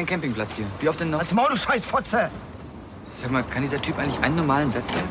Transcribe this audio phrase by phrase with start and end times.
[0.00, 0.66] keinen Campingplatz hier.
[0.80, 1.20] Wie oft denn noch?
[1.20, 2.30] Als Maul, du Scheißfotze!
[3.14, 5.08] Sag mal, kann dieser Typ eigentlich einen normalen Satz sagen?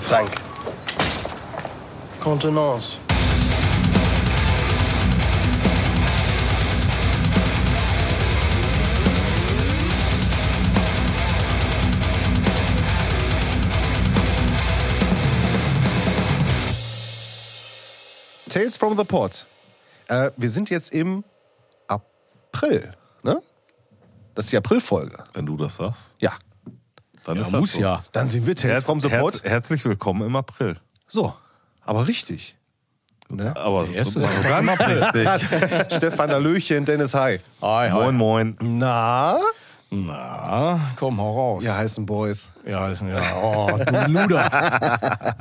[0.00, 0.30] Frank.
[2.20, 2.96] Contenance.
[18.48, 19.46] Tales from the Pod.
[20.08, 21.22] Äh, wir sind jetzt im
[22.56, 22.90] April,
[23.22, 23.42] ne?
[24.34, 25.24] Das ist die Aprilfolge.
[25.34, 26.32] Wenn du das sagst, Ja.
[27.24, 27.80] dann Ja, ist das muss so.
[27.80, 28.02] ja.
[28.12, 30.78] Dann sind wir Tales Herz, from the herz, herzlich willkommen im April.
[31.06, 31.34] So,
[31.82, 32.56] aber richtig.
[33.28, 33.54] Ne?
[33.56, 35.28] Aber Der erste so, ist so ganz richtig.
[35.92, 37.40] Stefan Hallöchen, Dennis Hi.
[37.60, 37.92] Hi, hi.
[37.92, 38.56] Moin, moin.
[38.62, 39.38] Na?
[39.90, 41.64] Na, komm, hau raus.
[41.64, 42.50] Ja, heißen Boys.
[42.66, 43.20] Ja, ist, ja.
[43.40, 44.50] Oh, du Luder.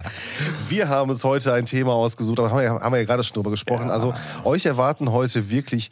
[0.70, 3.24] Wir haben uns heute ein Thema ausgesucht, aber haben wir, ja- haben wir ja gerade
[3.24, 3.90] schon drüber gesprochen.
[3.90, 5.90] Also, euch erwarten heute wirklich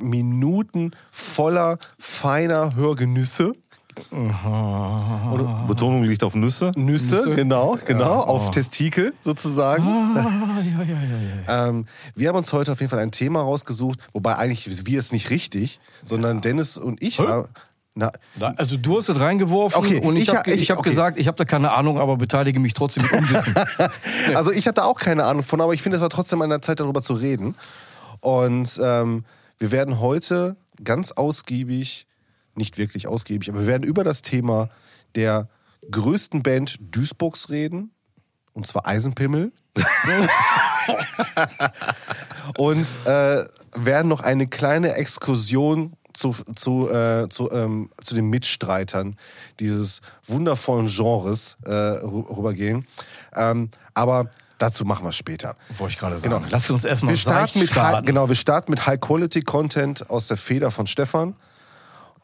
[0.00, 3.52] Minuten voller feiner Hörgenüsse.
[5.66, 6.72] Betonung liegt auf Nüsse.
[6.76, 7.34] Nüsse, Nüsse?
[7.34, 8.36] genau, genau, Ja, oh.
[8.36, 9.84] auf Testikel sozusagen.
[9.84, 11.68] Ah, ja, ja, ja, ja.
[11.68, 15.12] Ähm, wir haben uns heute auf jeden Fall ein Thema rausgesucht, wobei eigentlich wir es
[15.12, 17.18] nicht richtig, sondern Dennis und ich.
[17.18, 17.44] Hä?
[17.94, 18.12] Na,
[18.56, 20.90] Also du hast es reingeworfen Okay, und ich, ich habe ha- ich- ich hab okay.
[20.90, 23.54] gesagt, ich habe da keine Ahnung, aber beteilige mich trotzdem mit Unwissen.
[24.34, 26.50] also ich habe da auch keine Ahnung von, aber ich finde es war trotzdem an
[26.50, 27.56] der Zeit, darüber zu reden.
[28.20, 29.24] Und ähm,
[29.60, 32.06] wir werden heute ganz ausgiebig,
[32.54, 34.68] nicht wirklich ausgiebig, aber wir werden über das Thema
[35.14, 35.48] der
[35.90, 37.92] größten Band Duisburgs reden.
[38.52, 39.52] Und zwar Eisenpimmel.
[42.58, 43.44] und äh,
[43.76, 49.16] werden noch eine kleine Exkursion zu, zu, äh, zu, ähm, zu den Mitstreitern
[49.60, 52.86] dieses wundervollen Genres äh, rü- rübergehen.
[53.34, 55.56] Ähm, aber dazu machen wir später.
[55.78, 56.34] Wollte ich gerade sagen.
[56.34, 56.46] Genau.
[56.50, 58.06] Lass uns erstmal Wir starten, mit High, starten.
[58.06, 61.34] genau, wir starten mit High-Quality-Content aus der Feder von Stefan.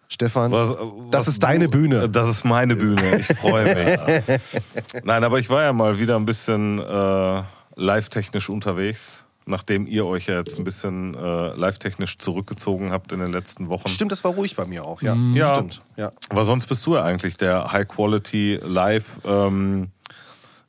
[0.09, 0.69] Stefan, Was-
[1.11, 2.09] das was ist deine du- Bühne.
[2.09, 3.19] Das ist meine Bühne.
[3.19, 4.41] Ich freue mich.
[5.05, 7.43] Nein, aber ich war ja mal wieder ein bisschen äh,
[7.75, 13.33] live-technisch unterwegs, nachdem ihr euch ja jetzt ein bisschen äh, live-technisch zurückgezogen habt in den
[13.33, 13.89] letzten Wochen.
[13.89, 15.17] Stimmt, das war ruhig bei mir auch, ja.
[15.35, 15.55] Ja.
[15.55, 16.13] Stimmt, ja.
[16.29, 19.91] Aber sonst bist du ja eigentlich der High-Quality Live ähm,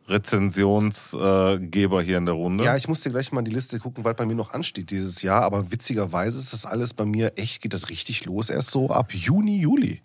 [0.07, 2.63] Rezensionsgeber hier in der Runde.
[2.63, 5.21] Ja, ich muss dir gleich mal die Liste gucken, was bei mir noch ansteht dieses
[5.21, 5.43] Jahr.
[5.43, 9.13] Aber witzigerweise ist das alles bei mir echt, geht das richtig los erst so ab
[9.13, 10.01] Juni, Juli.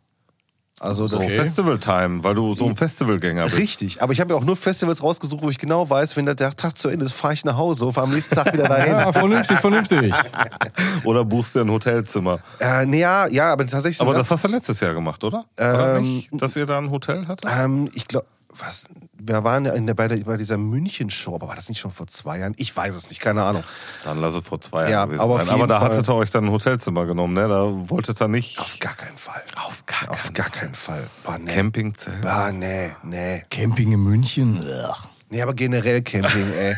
[0.80, 3.56] Also so das- Festival-Time, weil du so ein Festivalgänger bist.
[3.58, 6.34] Richtig, aber ich habe ja auch nur Festivals rausgesucht, wo ich genau weiß, wenn der
[6.34, 8.92] Tag zu Ende ist, fahre ich nach Hause und fahre am nächsten Tag wieder dahin.
[8.96, 10.12] Ja, vernünftig, vernünftig.
[11.04, 12.40] Oder buchst dir ein Hotelzimmer.
[12.58, 14.00] äh, nee, ja, ja, aber tatsächlich.
[14.00, 15.44] Aber das hast du letztes Jahr gemacht, oder?
[15.56, 17.48] oder Ähm, nicht, dass ihr da ein Hotel hattet?
[17.56, 18.26] Ähm, ich glaube,
[18.58, 18.86] was?
[19.18, 21.90] Wir waren ja in der, bei, der, bei dieser München-Show, aber war das nicht schon
[21.90, 22.54] vor zwei Jahren?
[22.58, 23.64] Ich weiß es nicht, keine Ahnung.
[24.04, 25.40] Dann lass es vor zwei Ja, Jahren gewesen aber.
[25.50, 27.48] Aber da Fall- hattet ihr euch dann ein Hotelzimmer genommen, ne?
[27.48, 29.42] Da wolltet ihr nicht Auf gar keinen Fall.
[29.56, 31.06] auf gar Auf gar keinen Fall.
[31.24, 31.54] Bah, nee.
[31.54, 32.20] Campingzelt.
[32.22, 33.44] Bah, nee, nee.
[33.50, 34.58] Camping in München.
[34.62, 34.96] Ugh.
[35.30, 36.74] Nee, aber generell Camping, ey.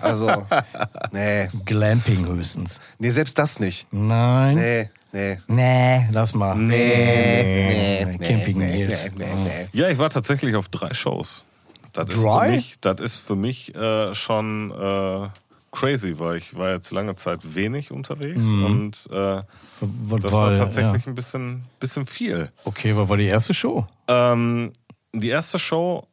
[0.00, 0.46] Also,
[1.12, 1.48] nee.
[1.64, 2.80] Glamping höchstens.
[2.98, 3.86] Nee, selbst das nicht.
[3.92, 4.56] Nein.
[4.56, 5.38] Nee, nee.
[5.46, 6.54] Nee, lass mal.
[6.56, 9.10] Nee, nee, Camping nee, Nils.
[9.16, 9.68] nee, nee, nee.
[9.72, 11.44] Ja, ich war tatsächlich auf drei Shows.
[11.92, 12.46] Das ist Drei?
[12.46, 15.28] für mich, das ist für mich äh, schon äh,
[15.72, 19.40] crazy, weil ich war jetzt lange Zeit wenig unterwegs und äh,
[19.80, 20.58] Was das war ja.
[20.58, 22.52] tatsächlich ein bisschen, bisschen viel.
[22.64, 23.86] Okay, was war die erste Show?
[24.06, 24.72] Ähm,
[25.12, 26.06] die erste Show,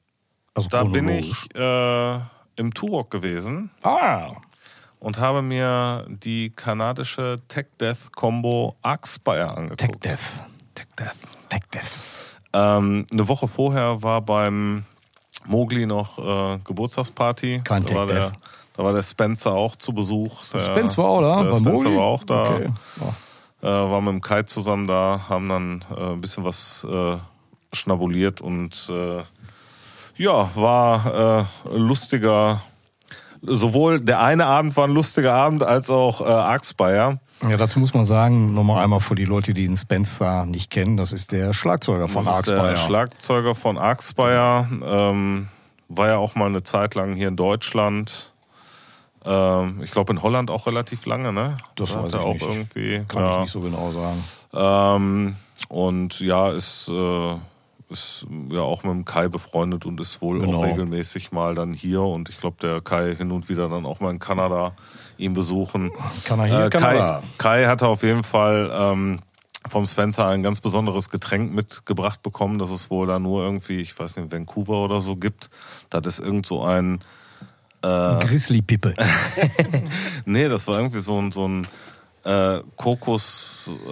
[0.53, 2.15] Also da bin ich äh,
[2.55, 4.31] im Turok gewesen Ah,
[5.05, 10.01] und habe mir die kanadische Tech Death Combo Arcspire angeguckt.
[10.01, 10.43] Tech Death.
[10.73, 11.15] Tech Death.
[11.47, 12.39] Tech Death.
[12.53, 14.83] Ähm, eine Woche vorher war beim
[15.45, 17.61] Mogli noch äh, Geburtstagsparty.
[17.63, 18.33] Kein da Tech war der, Death.
[18.75, 20.43] Da war der Spencer auch zu Besuch.
[20.51, 21.43] Der, Spence war auch da?
[21.43, 21.97] Der Spencer Mogli?
[21.97, 22.55] war auch da.
[22.55, 22.71] Okay.
[23.61, 27.17] Äh, war mit dem Kai zusammen da, haben dann äh, ein bisschen was äh,
[27.73, 29.21] schnabuliert und äh,
[30.17, 32.63] ja, war äh, lustiger.
[33.47, 37.19] Sowohl der eine Abend war ein lustiger Abend als auch äh, Arxbayer.
[37.47, 40.97] Ja, dazu muss man sagen, nochmal einmal für die Leute, die den Spencer nicht kennen,
[40.97, 42.75] das ist der Schlagzeuger von ist der Arxbayer.
[42.75, 44.67] Schlagzeuger von Arxbayer.
[44.83, 45.47] Ähm,
[45.89, 48.33] war ja auch mal eine Zeit lang hier in Deutschland.
[49.23, 51.57] Ähm, ich glaube in Holland auch relativ lange, ne?
[51.75, 52.41] Das Da weiß ich auch nicht.
[52.43, 53.03] irgendwie.
[53.07, 53.33] Kann ja.
[53.35, 54.23] ich nicht so genau sagen.
[54.53, 55.35] Ähm,
[55.69, 57.35] und ja, ist, äh,
[57.89, 60.59] ist ja auch mit dem Kai befreundet und ist wohl Genau.
[60.59, 62.01] auch regelmäßig mal dann hier.
[62.01, 64.73] Und ich glaube, der Kai hin und wieder dann auch mal in Kanada
[65.17, 65.91] ihn besuchen.
[66.25, 67.21] Kann er hier, Äh, Kai.
[67.37, 69.19] Kai hatte auf jeden Fall ähm,
[69.67, 73.97] vom Spencer ein ganz besonderes Getränk mitgebracht bekommen, das es wohl da nur irgendwie, ich
[73.97, 75.49] weiß nicht, Vancouver oder so gibt.
[75.89, 76.99] Das ist irgend so ein,
[77.81, 78.95] Grizzly-Pippe.
[80.25, 81.67] nee, das war irgendwie so ein, so ein
[82.25, 83.91] äh, Kokos äh,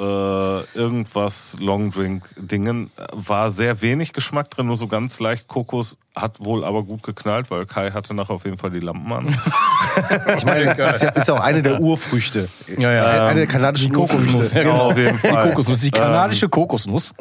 [0.76, 6.64] irgendwas Longdrink Dingen war sehr wenig Geschmack drin, nur so ganz leicht Kokos hat wohl
[6.64, 9.40] aber gut geknallt, weil Kai hatte nachher auf jeden Fall die Lampen an.
[10.38, 12.50] Ich meine, das ist ja, ist auch eine der Urfrüchte.
[12.78, 13.06] Ja, ja.
[13.06, 14.52] Eine- eine der kanadischen Die Kokosnuss.
[14.52, 14.90] Ja, genau.
[14.90, 15.50] auf jeden Die Fall.
[15.50, 17.14] Kokosnuss, die kanadische Kokosnuss.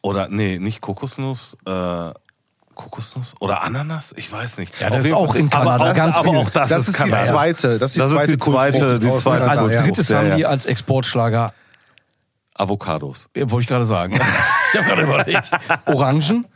[0.00, 2.10] Oder nee, nicht Kokosnuss, äh,
[2.74, 4.12] Kokosnuss oder Ananas?
[4.16, 4.72] Ich weiß nicht.
[4.80, 6.38] Ja, das Auf ist auch in Kanada aber auch, ganz aber viel.
[6.38, 7.24] auch das, Das ist die Kanada.
[7.26, 7.78] zweite.
[7.78, 10.36] Das ist die Das ist zweite, die zweite- die zweite Als drittes Ja, haben ja.
[10.36, 11.52] die als Exportschlager,
[12.54, 13.28] Avocados.
[13.36, 14.14] ja, wollte ich gerade sagen.
[14.72, 15.50] ich habe gerade überlegt.
[15.86, 16.46] Orangen.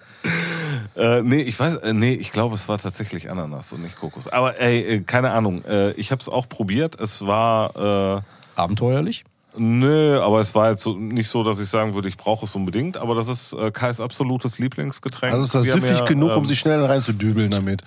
[0.97, 4.29] Äh, nee, ich weiß, äh, nee, ich glaube, es war tatsächlich Ananas und nicht Kokos.
[4.29, 5.65] Aber ey, äh, keine Ahnung.
[5.65, 6.99] Äh, ich habe es auch probiert.
[7.01, 8.23] Es war äh,
[8.57, 9.25] Abenteuerlich.
[9.57, 12.55] Nö, aber es war jetzt so, nicht so, dass ich sagen würde, ich brauche es
[12.55, 12.97] unbedingt.
[12.97, 15.33] Aber das ist äh, Kais absolutes Lieblingsgetränk.
[15.33, 17.83] Also es war Wir süffig ja, genug, um ähm, sich schnell reinzudübeln damit.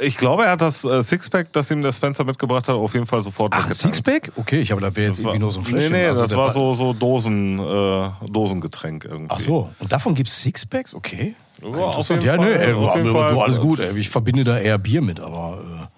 [0.00, 3.06] Ich glaube, er hat das äh, Sixpack, das ihm der Spencer mitgebracht hat, auf jeden
[3.06, 3.96] Fall sofort Ach, weggetankt.
[3.96, 4.32] Sixpack?
[4.36, 5.92] Okay, ich habe da wäre jetzt Das war- irgendwie nur so ein Nee, Fläschchen.
[5.92, 9.28] nee, Also das war so, so Dosen, äh, Dosengetränk irgendwie.
[9.34, 10.94] Ach so, und davon gibt's Sixpacks?
[10.94, 11.36] Okay.
[11.62, 13.78] Ja, auf jeden ja, Fall, nee, ey, auf jeden du, alles gut.
[13.78, 13.96] Ey.
[13.96, 15.88] Ich verbinde da eher Bier mit, aber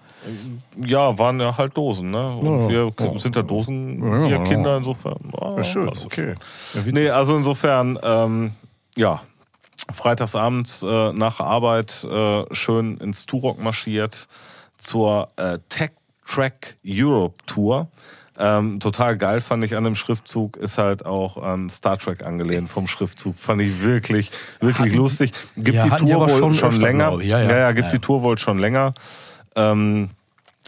[0.85, 2.35] Ja, waren ja halt Dosen, ne?
[2.37, 3.17] Und Ja, wir ja.
[3.19, 4.43] sind ja Dosen, Ja, ja, wir ja.
[4.43, 5.17] Kinder insofern.
[5.57, 5.89] Äh, schön.
[5.89, 6.35] Okay.
[6.73, 6.81] Ja.
[6.85, 8.51] Nee, also insofern, ähm,
[8.95, 9.21] ja,
[9.91, 14.27] freitagsabends äh, nach Arbeit äh, schön ins Turok marschiert
[14.77, 15.91] zur äh, Tech
[16.25, 17.87] Track Europe Tour.
[18.39, 22.69] Ähm, total geil fand ich an dem Schriftzug, ist halt auch an Star Trek angelehnt
[22.69, 23.35] vom Schriftzug.
[23.39, 24.29] Fand ich wirklich,
[24.59, 25.31] wirklich Hatten- lustig.
[25.55, 27.07] Gibt Ja, die Tour wohl schon schon, länger.
[27.09, 27.29] glaub ich.
[27.29, 27.71] Ja, ja.
[27.71, 28.01] gibt Ja, die ja.
[28.01, 28.93] Tour wohl schon länger.
[29.55, 30.11] Ähm,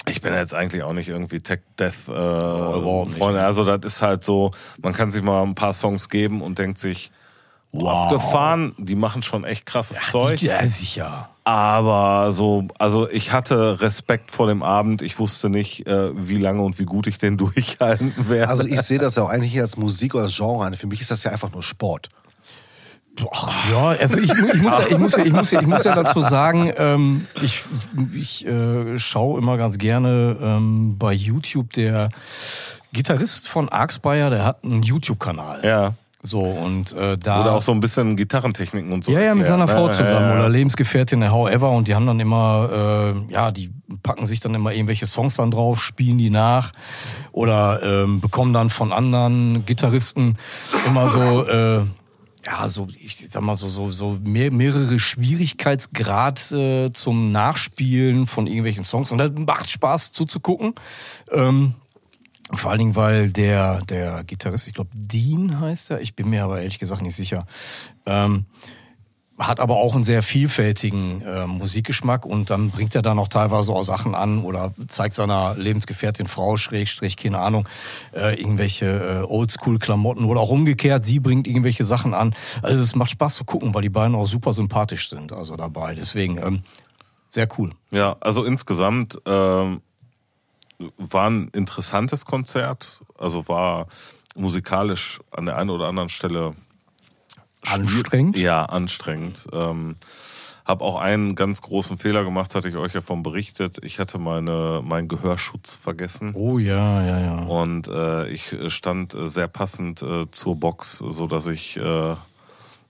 [0.07, 3.17] ich bin jetzt eigentlich auch nicht irgendwie Tech Death äh, nicht.
[3.17, 3.43] Freunde.
[3.43, 4.51] Also das ist halt so,
[4.81, 7.11] man kann sich mal ein paar Songs geben und denkt sich,
[7.71, 10.41] wow, abgefahren, die machen schon echt krasses Zeug.
[10.41, 11.29] Ja, sicher.
[11.43, 15.01] Aber so, also ich hatte Respekt vor dem Abend.
[15.01, 18.49] Ich wusste nicht, äh, wie lange und wie gut ich den durchhalten werde.
[18.49, 20.75] Also ich sehe das ja auch eigentlich als Musik oder als Genre an.
[20.75, 22.09] Für mich ist das ja einfach nur Sport.
[23.31, 25.83] Ach, ja, also ich, ich, muss ja, ich, muss ja, ich, muss ja, ich muss
[25.83, 27.63] ja dazu sagen, ähm, ich,
[28.15, 32.11] ich äh, schaue immer ganz gerne ähm, bei YouTube der
[32.93, 35.61] Gitarrist von Arxbayer, der hat einen YouTube-Kanal.
[35.63, 35.93] ja.
[36.21, 37.41] So, und äh, da.
[37.41, 39.11] Oder auch so ein bisschen Gitarrentechniken und so.
[39.13, 39.91] Ja, ja, mit seiner erklärt, Frau ne?
[39.93, 40.39] zusammen Ja, ja.
[40.39, 43.71] oder Lebensgefährtin, der However, und die haben dann immer, äh, ja, die
[44.03, 46.73] packen sich dann immer irgendwelche Songs dann drauf, spielen die nach
[47.31, 50.37] oder ähm, bekommen dann von anderen Gitarristen
[50.85, 51.81] immer so, äh,
[52.45, 58.47] ja, so, ich sag mal so, so, so mehr, mehrere Schwierigkeitsgrad äh, zum Nachspielen von
[58.47, 59.11] irgendwelchen Songs.
[59.11, 60.73] Und das macht Spaß zuzugucken.
[61.31, 61.75] Ähm,
[62.51, 66.43] vor allen Dingen, weil der, der Gitarrist, ich glaube Dean heißt er, ich bin mir
[66.43, 67.45] aber ehrlich gesagt nicht sicher,
[68.05, 68.45] ähm,
[69.39, 73.71] hat aber auch einen sehr vielfältigen äh, Musikgeschmack und dann bringt er da noch teilweise
[73.71, 77.67] auch Sachen an oder zeigt seiner Lebensgefährtin Frau, Schrägstrich, keine Ahnung,
[78.13, 82.35] äh, irgendwelche äh, Oldschool-Klamotten oder auch umgekehrt, sie bringt irgendwelche Sachen an.
[82.61, 85.95] Also es macht Spaß zu gucken, weil die beiden auch super sympathisch sind, also dabei.
[85.95, 86.63] Deswegen ähm,
[87.29, 87.71] sehr cool.
[87.91, 89.81] Ja, also insgesamt ähm,
[90.97, 93.01] war ein interessantes Konzert.
[93.17, 93.87] Also war
[94.35, 96.55] musikalisch an der einen oder anderen Stelle
[97.65, 98.37] Anstrengend?
[98.37, 99.47] Ja, anstrengend.
[99.51, 99.95] Ähm,
[100.65, 103.79] hab auch einen ganz großen Fehler gemacht, hatte ich euch ja von berichtet.
[103.83, 106.31] Ich hatte meine meinen Gehörschutz vergessen.
[106.35, 107.35] Oh ja, ja, ja.
[107.45, 112.15] Und äh, ich stand äh, sehr passend äh, zur Box, so dass ich äh,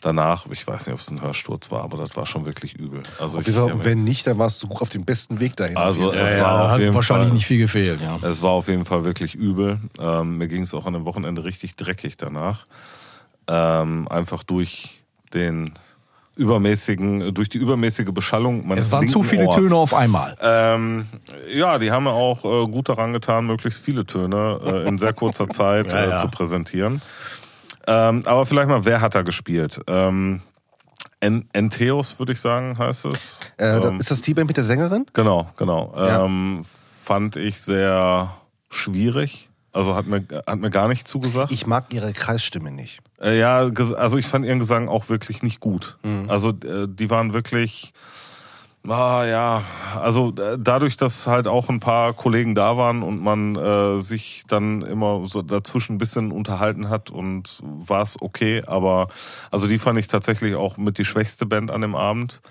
[0.01, 3.01] danach, ich weiß nicht, ob es ein Hörsturz war, aber das war schon wirklich übel.
[3.17, 5.77] Also ich, Fall, wenn nicht, dann warst du auf dem besten Weg dahin.
[5.77, 6.41] Also, es Fall.
[6.41, 8.19] war da auf hat jeden wahrscheinlich Fall- nicht viel gefehlt, ja.
[8.21, 9.79] Es war auf jeden Fall wirklich übel.
[9.99, 12.65] Ähm, mir ging es auch an dem Wochenende richtig dreckig danach.
[13.51, 15.03] Ähm, einfach durch
[15.33, 15.73] den
[16.35, 19.55] übermäßigen, durch die übermäßige Beschallung meines Es waren zu viele Ohrs.
[19.57, 20.37] Töne auf einmal.
[20.41, 21.05] Ähm,
[21.51, 25.13] ja, die haben mir auch äh, gut daran getan, möglichst viele Töne äh, in sehr
[25.13, 26.17] kurzer Zeit Ja, äh, ja.
[26.17, 27.01] zu präsentieren.
[27.87, 29.81] Ähm, aber vielleicht mal, wer hat da gespielt?
[29.87, 30.41] Ähm,
[31.21, 33.41] En Entheos, würde ich sagen, heißt es.
[33.57, 35.05] Äh, da- ähm, ist das die Band mit der Sängerin?
[35.13, 35.91] Genau, genau.
[35.97, 36.23] Ja.
[36.23, 36.63] Ähm,
[37.03, 38.29] fand ich sehr
[38.69, 39.49] schwierig.
[39.73, 41.51] Also hat mir, hat mir gar nicht zugesagt.
[41.51, 43.01] Ich mag ihre Kreisstimme nicht.
[43.21, 45.97] Äh, ja, also ich fand ihren Gesang auch wirklich nicht gut.
[46.03, 46.29] Mhm.
[46.29, 47.93] Also äh, die waren wirklich,
[48.87, 49.63] ah ja,
[49.99, 54.43] also äh, dadurch, dass halt auch ein paar Kollegen da waren und man äh, sich
[54.47, 59.09] dann immer so dazwischen ein bisschen unterhalten hat und war es okay, aber
[59.51, 62.41] also die fand ich tatsächlich auch mit die schwächste Band an dem Abend.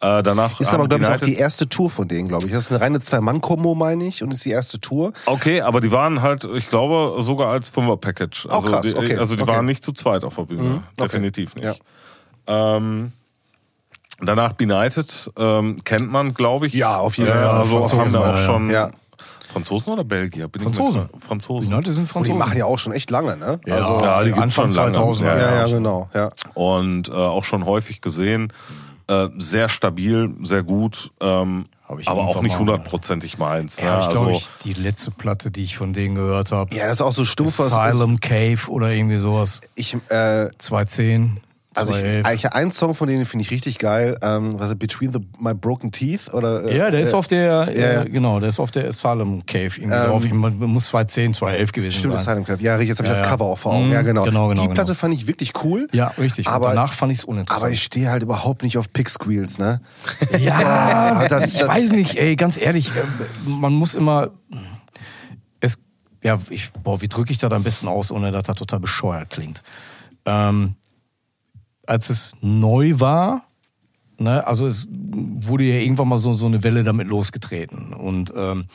[0.00, 2.52] Äh, danach Ist aber, glaube ich, auch die erste Tour von denen, glaube ich.
[2.52, 5.12] Das ist eine reine Zwei-Mann-Kombo, meine ich, und ist die erste Tour.
[5.26, 8.46] Okay, aber die waren halt, ich glaube, sogar als Fünfer-Package.
[8.50, 9.52] Auch Also, krass, die, okay, also die okay.
[9.52, 10.62] waren nicht zu zweit auf der Bühne.
[10.62, 11.02] Mhm, okay.
[11.08, 11.80] Definitiv nicht.
[12.46, 12.76] Ja.
[12.76, 13.12] Ähm,
[14.20, 16.74] danach Benighted, ähm, kennt man, glaube ich.
[16.74, 17.46] Ja, auf jeden Ja, Fall.
[17.60, 18.90] Also Auf haben da auch schon Ja.
[19.52, 20.48] Franzosen oder Belgier?
[20.48, 21.08] Bin Franzosen.
[21.24, 21.68] Franzosen.
[21.70, 22.38] Die Leute sind Und die Franzosen.
[22.38, 23.60] machen ja auch schon echt lange, ne?
[23.64, 24.92] ja, Also, Ja, die gibt's Anfang schon lange.
[24.94, 26.08] 2000 Ja, ja, ja, genau.
[26.12, 26.30] Ja.
[26.54, 28.52] und äh, auch schon häufig gesehen.
[29.06, 33.78] Äh, sehr stabil, sehr gut, ähm, aber auch nicht hundertprozentig meins.
[33.78, 34.02] Ja, ne?
[34.02, 36.94] ich glaube, also, ich, die letzte Platte, die ich von denen gehört habe, ja, das
[36.94, 37.60] ist auch so stumpf.
[37.60, 39.60] Asylum Cave oder irgendwie sowas.
[39.74, 41.40] Ich, äh, 210,
[41.74, 42.26] also ich, 211.
[42.26, 44.16] eigentlich einen Song von denen finde ich richtig geil.
[44.22, 46.64] Ähm, was ist Between the, My Broken Teeth oder?
[46.64, 48.02] äh, ja, der ist äh, auf der, ja, ja.
[48.02, 50.24] äh, genau, der ist auf der Asylum Cave irgendwie Ähm, drauf.
[50.24, 52.20] Ich, man muss 210, 211 gewesen Stimmt, sein.
[52.28, 52.60] Asylum Club.
[52.60, 53.30] Ja, jetzt habe ich Ja, das ja.
[53.32, 53.86] Cover auch vor Augen.
[53.86, 54.24] Mhm, ja, genau.
[54.24, 54.98] genau, genau, Die Platte genau.
[54.98, 55.88] fand ich wirklich cool.
[55.92, 56.46] Ja, richtig.
[56.46, 57.62] Aber- Und danach fand ich es uninteressant.
[57.64, 59.80] Aber ich stehe halt überhaupt nicht auf Pick Squeals, ne?
[60.38, 63.00] Ja, das- ich das- weiß nicht, ey, ganz ehrlich, äh,
[63.46, 64.30] man muss immer,
[65.60, 65.78] es,
[66.22, 69.30] ja, ich, boah, wie drücke ich das am besten aus, ohne dass das total bescheuert
[69.30, 69.62] klingt.
[70.26, 70.74] Ähm,
[71.86, 73.46] als es neu war,
[74.18, 78.66] ne, also es wurde ja irgendwann mal so, so eine Welle damit losgetreten und ähm,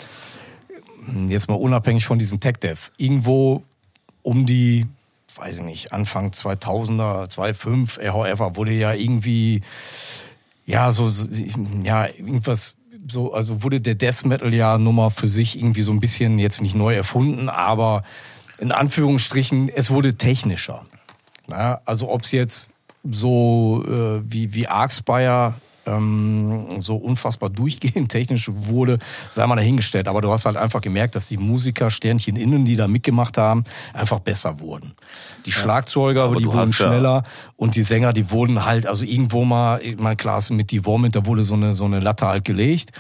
[1.28, 3.64] jetzt mal unabhängig von diesem Tech-Dev, irgendwo
[4.22, 4.86] um die,
[5.36, 9.62] weiß ich nicht, Anfang 2000er, 2005, however, wurde ja irgendwie
[10.70, 11.10] ja, so,
[11.82, 12.76] ja, irgendwas,
[13.10, 16.62] so, also wurde der Death Metal ja Nummer für sich irgendwie so ein bisschen jetzt
[16.62, 18.04] nicht neu erfunden, aber
[18.60, 20.86] in Anführungsstrichen, es wurde technischer.
[21.48, 22.70] Na, also ob es jetzt
[23.04, 25.54] so äh, wie, wie Arcspire
[25.86, 30.08] ähm, so unfassbar durchgehend technisch wurde, sei mal dahingestellt.
[30.08, 33.64] Aber du hast halt einfach gemerkt, dass die Musiker, Sternchen innen, die da mitgemacht haben,
[33.94, 34.94] einfach besser wurden.
[35.46, 37.24] Die Schlagzeuger, Aber die wurden hast ja- schneller
[37.56, 41.26] und die Sänger, die wurden halt, also irgendwo mal, mal Klasse mit die Vomit, da
[41.26, 42.92] wurde so eine, so eine Latte halt gelegt.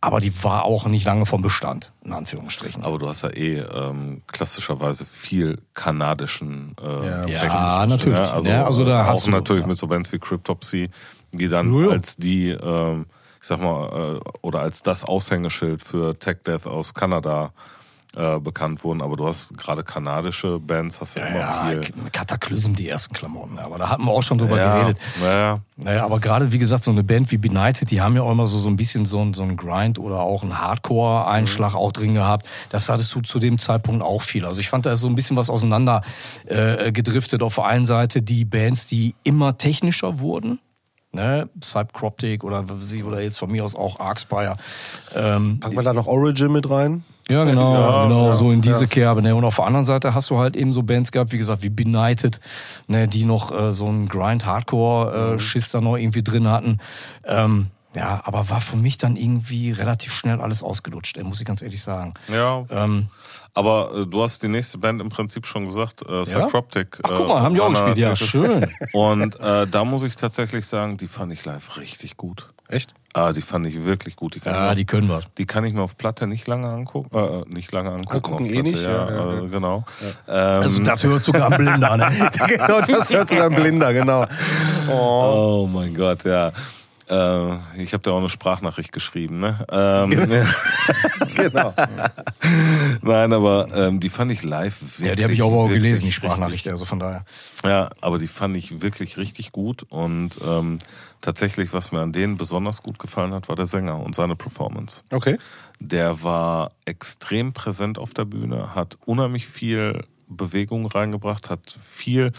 [0.00, 2.84] Aber die war auch nicht lange vom Bestand, in Anführungsstrichen.
[2.84, 8.18] aber du hast ja eh ähm, klassischerweise viel kanadischen äh, Ja, Technik, Ja, natürlich.
[8.18, 8.32] Ne?
[8.32, 9.68] Also, Ja, also da äh, hast auch du- natürlich ja.
[9.68, 10.90] mit so Bands wie Cryptopsy,
[11.32, 11.90] die dann Ja, ja.
[11.90, 13.06] als die, ähm,
[13.40, 17.52] ich sag mal, äh, oder als das Aushängeschild für Tech Death aus Kanada
[18.16, 19.02] äh, bekannt wurden.
[19.02, 21.92] Aber du hast gerade kanadische Bands, hast ja, immer ja, viel.
[22.10, 23.58] Kataklysm, die ersten Klamotten.
[23.58, 24.98] Aber da hatten wir auch schon drüber ja, geredet.
[25.20, 28.32] Naja, Naja, aber gerade wie gesagt, so eine Band wie Benighted, die haben ja auch
[28.32, 31.92] immer so, so ein bisschen so ein, so ein Grind oder auch einen Hardcore-Einschlag auch
[31.92, 32.46] drin gehabt.
[32.70, 34.44] Das hattest du zu dem Zeitpunkt auch viel.
[34.44, 36.02] Also ich fand da ist so ein bisschen was auseinander
[36.46, 37.42] äh, gedriftet.
[37.42, 40.60] Auf der einen Seite die Bands, die immer technischer wurden.
[41.10, 44.58] Ne, Cypcroptic oder sie oder jetzt von mir aus auch Arcspire.
[45.14, 47.02] Ähm, Packen wir da noch Origin mit rein?
[47.28, 48.86] Ja, genau, Ja, genau, ja, so in diese ja.
[48.86, 49.22] Kerbe.
[49.22, 49.34] Ne?
[49.34, 51.68] Und auf der anderen Seite hast du halt eben so Bands gehabt, wie gesagt, wie
[51.70, 52.40] Benighted,
[52.86, 56.78] ne, die noch äh, so einen Grind-Hardcore-Schiss da noch irgendwie drin hatten.
[57.24, 61.46] Ähm, ja, aber war für mich dann irgendwie relativ schnell alles ausgelutscht, ey, muss ich
[61.46, 62.14] ganz ehrlich sagen.
[62.28, 62.64] ja.
[62.70, 63.08] Ähm,
[63.54, 67.00] Aber äh, du hast die nächste Band im Prinzip schon gesagt, äh, Cycroptic.
[67.02, 68.66] ach, guck mal, haben die auch gespielt, ja, schön.
[68.92, 72.52] Und äh, da muss ich tatsächlich sagen, die fand ich live richtig gut.
[72.68, 72.94] Echt?
[73.18, 74.34] Ah, die fand ich wirklich gut.
[74.36, 75.16] Die kann, Ja, ich, die mir können wir.
[75.18, 77.16] auf, die kann ich mir auf Platte nicht lange angucken.
[77.16, 78.14] Äh, nicht lange angucken.
[78.16, 79.84] Angucken auf eh Platte, nicht, Ja, ja, ja, äh, genau.
[80.28, 82.08] Ähm, Also das hört sogar am Blinder, ne?
[82.48, 84.24] genau, das hört sogar ein Blinder, genau.
[84.88, 84.92] Oh.
[85.64, 86.52] oh mein Gott, ja.
[87.10, 89.64] Äh, ich habe da auch eine Sprachnachricht geschrieben, ne?
[89.70, 90.10] Ähm,
[91.34, 91.74] genau.
[93.02, 95.08] Nein, aber ähm, die fand ich live wirklich.
[95.08, 97.24] Ja, die habe ich aber auch wirklich gelesen, die richtig Sprachnachricht, also von daher.
[97.64, 100.78] Ja, aber die fand ich wirklich richtig gut und ähm,
[101.20, 105.02] tatsächlich, was mir an denen besonders gut gefallen hat, war der Sänger und seine Performance.
[105.10, 105.38] Okay.
[105.80, 112.32] Der war extrem präsent auf der Bühne, hat unheimlich viel Bewegung reingebracht, hat viel,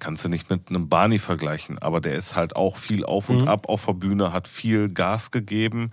[0.00, 3.46] kannst du nicht mit einem Barney vergleichen, aber der ist halt auch viel auf und
[3.46, 5.92] ab auf der Bühne, hat viel Gas gegeben,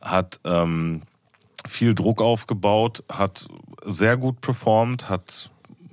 [0.00, 1.02] hat ähm,
[1.66, 3.46] viel Druck aufgebaut, hat
[3.84, 5.50] sehr gut performt, hat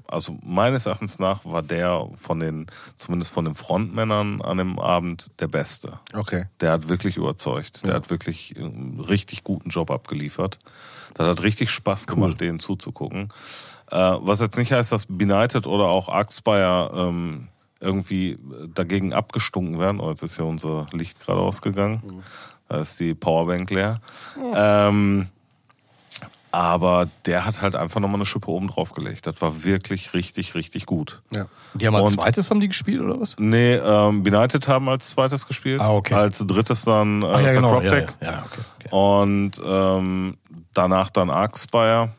[0.07, 2.65] also meines Erachtens nach war der von den,
[2.97, 5.99] zumindest von den Frontmännern an dem Abend der Beste.
[6.13, 6.45] Okay.
[6.61, 7.83] Der hat wirklich überzeugt.
[7.83, 7.95] Der Ja.
[7.97, 10.57] hat wirklich einen richtig guten Job abgeliefert.
[11.13, 13.29] Das hat richtig Spaß gemacht, denen zuzugucken.
[13.91, 17.47] Äh, was jetzt nicht heißt, dass Benighted oder auch Arcspire ähm,
[17.79, 18.37] irgendwie
[18.73, 19.99] dagegen abgestunken werden.
[19.99, 22.23] Oh, jetzt ist ja unser Licht gerade ausgegangen.
[22.67, 23.99] Da ist die Powerbank leer.
[24.53, 25.29] Ähm,
[26.51, 29.27] aber der hat halt einfach nochmal eine Schippe oben drauf gelegt.
[29.27, 31.21] Das war wirklich richtig, richtig gut.
[31.29, 31.45] Ja.
[31.75, 33.35] Die haben als Und- zweites haben die gespielt, oder was?
[33.37, 35.79] Nee, ähm, Benighted haben als zweites gespielt.
[35.79, 36.15] Ah, okay.
[36.15, 37.81] Als drittes dann äh, Ach, ja, genau.
[37.81, 38.89] Ja, ja, ja, okay, okay.
[38.89, 40.37] Und ähm,
[40.73, 42.09] danach dann Arcspire.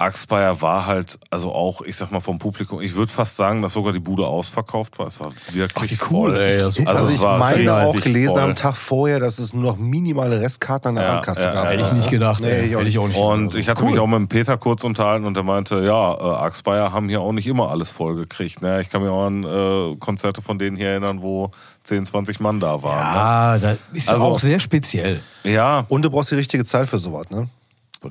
[0.00, 3.72] Arcspire war halt, also auch, ich sag mal, vom Publikum, ich würde fast sagen, dass
[3.72, 5.08] sogar die Bude ausverkauft war.
[5.08, 6.40] Es war wirklich Ach, cool, voll.
[6.40, 6.62] ey.
[6.62, 8.40] Also, es ich war meine auch gelesen voll.
[8.42, 11.66] am Tag vorher, dass es nur noch minimale Restkarten an der Ja, Abendkasse ja, gab.
[11.68, 12.66] Hätte ich nicht gedacht, Nee, ey.
[12.68, 13.56] ich auch Hätte ich auch nicht Und gedacht.
[13.60, 13.90] ich hatte Cool.
[13.90, 17.20] mich auch mit dem Peter kurz unterhalten und der meinte, ja, äh, Arcspire haben hier
[17.20, 18.62] auch nicht immer alles voll gekriegt.
[18.62, 18.80] Ne?
[18.80, 21.50] Ich kann mich auch an äh, Konzerte von denen hier erinnern, wo
[21.82, 23.14] 10, 20 Mann da waren.
[23.14, 25.20] Ja, das ist Also- auch sehr speziell.
[25.42, 25.52] Ne?
[25.52, 27.48] Ja, Und du brauchst die richtige Zeit für sowas, ne?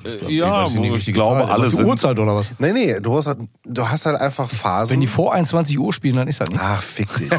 [0.04, 1.50] Äh, ja, weiß nicht, ich glaube, Zeit.
[1.50, 2.54] alle Was, die sind- Uhrzeit oder was?
[2.58, 4.94] Nee, nee, du hast halt, du hast halt einfach Phasen.
[4.94, 6.64] Wenn die vor 21 Uhr spielen, dann ist das nichts.
[6.66, 7.30] Ach, fick dich.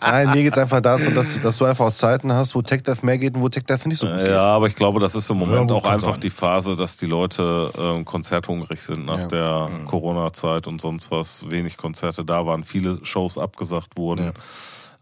[0.00, 2.82] Nein, mir geht's einfach dazu, dass du, dass du einfach auch Zeiten hast, wo Tech
[2.82, 4.28] Death mehr geht und wo Tech Death nicht so gut geht.
[4.28, 6.20] Ja, aber ich glaube, das ist im Moment Ja, auch einfach sein.
[6.20, 9.26] die Phase, dass die Leute ähm, konzerthungrig sind nach Ja.
[9.26, 9.86] der Mhm.
[9.86, 11.48] Corona-Zeit und sonst was.
[11.50, 14.32] Wenig Konzerte da waren, viele Shows abgesagt wurden.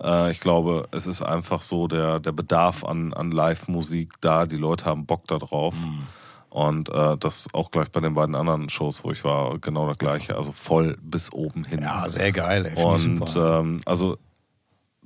[0.02, 4.46] Äh, ich glaube, es ist einfach so der, der Bedarf an, an Live-Musik da.
[4.46, 5.74] Die Leute haben Bock da drauf.
[5.74, 6.06] Mhm.
[6.50, 9.98] Und äh, das auch gleich bei den beiden anderen Shows, wo ich war, genau das
[9.98, 10.36] gleiche.
[10.36, 11.82] Also voll bis oben hin.
[11.82, 12.72] Ja, sehr geil.
[12.74, 12.82] Ey.
[12.82, 14.16] Und ähm, also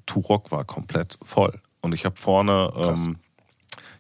[0.07, 1.61] Turok war komplett voll.
[1.81, 3.17] Und ich habe vorne, ähm,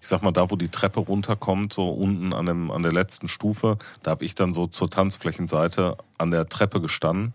[0.01, 3.27] ich sag mal, da wo die Treppe runterkommt, so unten an, dem, an der letzten
[3.27, 7.35] Stufe, da habe ich dann so zur Tanzflächenseite an der Treppe gestanden.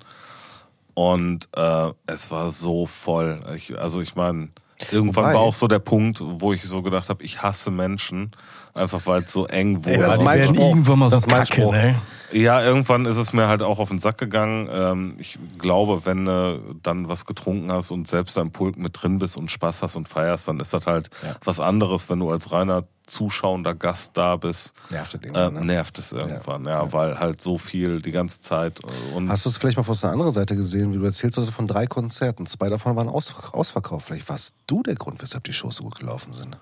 [0.97, 3.43] Und äh, es war so voll.
[3.55, 4.49] Ich, also ich meine,
[4.89, 8.31] irgendwann Wobei- war auch so der Punkt, wo ich so gedacht habe, ich hasse Menschen.
[8.73, 9.93] Einfach weil es so eng wurde.
[9.93, 11.71] Ey, das mein irgendwann mal so Das Kacke, Spruch.
[11.71, 11.95] ne?
[12.31, 14.67] Ja, irgendwann ist es mir halt auch auf den Sack gegangen.
[14.71, 19.19] Ähm, ich glaube, wenn du dann was getrunken hast und selbst am Pulk mit drin
[19.19, 21.11] bist und Spaß hast und feierst, dann ist das halt
[21.45, 24.73] was anderes, wenn du als reiner zuschauender Gast da bist.
[24.91, 25.65] Nervt Äh, irgendwann, ne?
[25.65, 29.49] nervt es irgendwann, ja, weil halt so viel die ganze Zeit äh, und Hast du
[29.49, 32.45] es vielleicht mal von der anderen Seite gesehen, wie du erzählst hast von drei Konzerten?
[32.45, 34.07] Zwei davon waren aus, ausverkauft.
[34.07, 36.57] Vielleicht warst du der Grund, weshalb die Shows so gut gelaufen sind.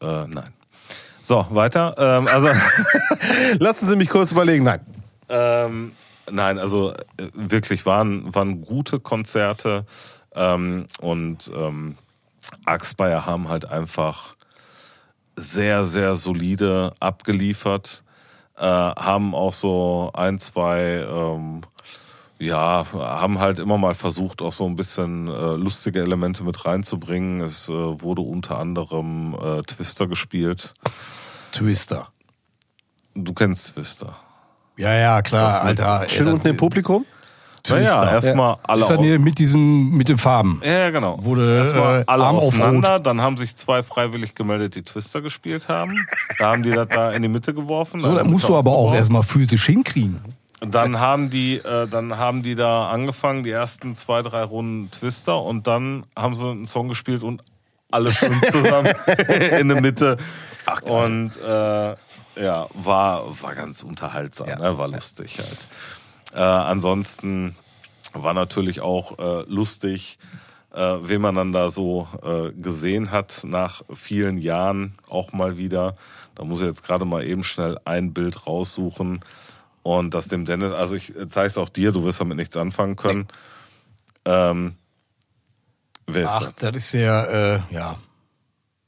[0.00, 0.52] äh, nein.
[1.22, 1.94] So, weiter.
[1.98, 2.48] Ähm, also
[3.58, 4.64] Lassen Sie mich kurz überlegen.
[4.64, 4.80] Nein.
[5.28, 5.92] Ähm,
[6.30, 9.86] nein, also äh, wirklich waren, waren gute Konzerte
[10.34, 11.96] ähm, und ähm,
[12.66, 14.36] Axbayer haben halt einfach
[15.36, 18.04] sehr, sehr solide abgeliefert,
[18.56, 21.62] äh, haben auch so ein, zwei, ähm,
[22.38, 27.40] ja, haben halt immer mal versucht, auch so ein bisschen äh, lustige Elemente mit reinzubringen.
[27.40, 30.74] Es äh, wurde unter anderem äh, Twister gespielt.
[31.52, 32.08] Twister.
[33.14, 34.16] Du kennst Twister.
[34.76, 36.08] Ja, ja, klar, Alter.
[36.08, 37.06] Schön unten im Publikum.
[37.68, 38.12] Naja, Twister.
[38.12, 40.60] erstmal alle Ist das au- hier mit diesen, mit den Farben?
[40.64, 41.18] Ja, ja, genau.
[41.24, 45.68] Wurde, Erstmal äh, alle Arm auseinander, dann haben sich zwei freiwillig gemeldet, die Twister gespielt
[45.68, 45.94] haben.
[46.38, 48.00] Da haben die das da in die Mitte geworfen.
[48.00, 50.20] So, dann die musst du aber auch erstmal physisch hinkriegen.
[50.60, 55.40] Dann haben die, äh, dann haben die da angefangen, die ersten zwei, drei Runden Twister
[55.42, 57.42] und dann haben sie einen Song gespielt und
[57.90, 58.92] alle schön zusammen
[59.58, 60.16] in der Mitte.
[60.66, 60.90] Ach, geil.
[60.90, 61.94] und äh,
[62.42, 64.58] ja, war, war ganz unterhaltsam, Ja.
[64.58, 64.76] ne?
[64.78, 65.66] war lustig halt.
[66.34, 67.54] Äh, ansonsten
[68.12, 70.18] war natürlich auch äh, lustig,
[70.72, 75.96] äh, wen man dann da so äh, gesehen hat nach vielen Jahren auch mal wieder.
[76.34, 79.20] Da muss ich jetzt gerade mal eben schnell ein Bild raussuchen
[79.82, 82.96] und das dem Dennis, also ich zeige es auch dir, du wirst damit nichts anfangen
[82.96, 83.28] können.
[84.24, 84.76] Ähm,
[86.06, 86.54] wer ist Ach, das?
[86.56, 87.98] das ist der, äh, ja.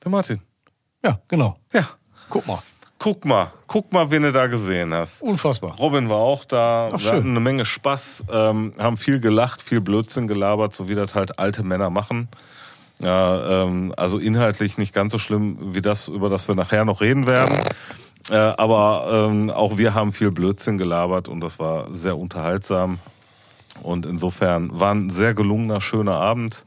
[0.02, 0.40] Der Martin.
[1.04, 1.59] Ja, genau.
[1.72, 1.87] Ja,
[2.28, 2.62] Guck mal.
[2.98, 5.22] Guck mal, guck mal, wen du da gesehen hast.
[5.22, 5.76] Unfassbar.
[5.78, 7.12] Robin war auch da, Ach, wir schön.
[7.12, 11.38] hatten eine Menge Spaß, ähm, haben viel gelacht, viel Blödsinn gelabert, so wie das halt
[11.38, 12.28] alte Männer machen.
[12.98, 17.00] Ja, ähm, also inhaltlich nicht ganz so schlimm wie das, über das wir nachher noch
[17.00, 17.59] reden werden.
[18.30, 22.98] Äh, aber ähm, auch wir haben viel Blödsinn gelabert und das war sehr unterhaltsam.
[23.82, 26.64] Und insofern war ein sehr gelungener, schöner Abend.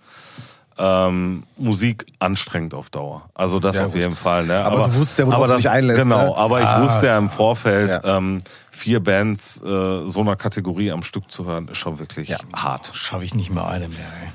[0.82, 3.30] Ähm, Musik anstrengend auf Dauer.
[3.34, 4.02] Also das Ja, auf gut.
[4.02, 4.46] jeden Fall.
[4.46, 4.64] Ne?
[4.64, 6.38] Aber du wusstest ja, worauf aber du das, dich einlässt, Genau, ne?
[6.38, 6.82] aber ich Ah.
[6.84, 8.18] wusste ja im Vorfeld, Ja.
[8.18, 8.40] ähm,
[8.72, 12.92] vier Bands äh, so einer Kategorie am Stück zu hören, ist schon wirklich hart.
[12.94, 14.30] Schaffe ich nicht mehr eine mehr, ey.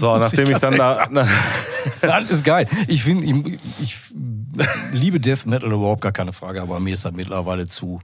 [0.00, 1.26] So, nachdem ich dann da, na,
[2.00, 2.66] Das ist geil.
[2.88, 3.96] Ich finde, ich, ich
[4.92, 8.00] liebe Death Metal überhaupt gar keine Frage, aber mir ist das mittlerweile zu.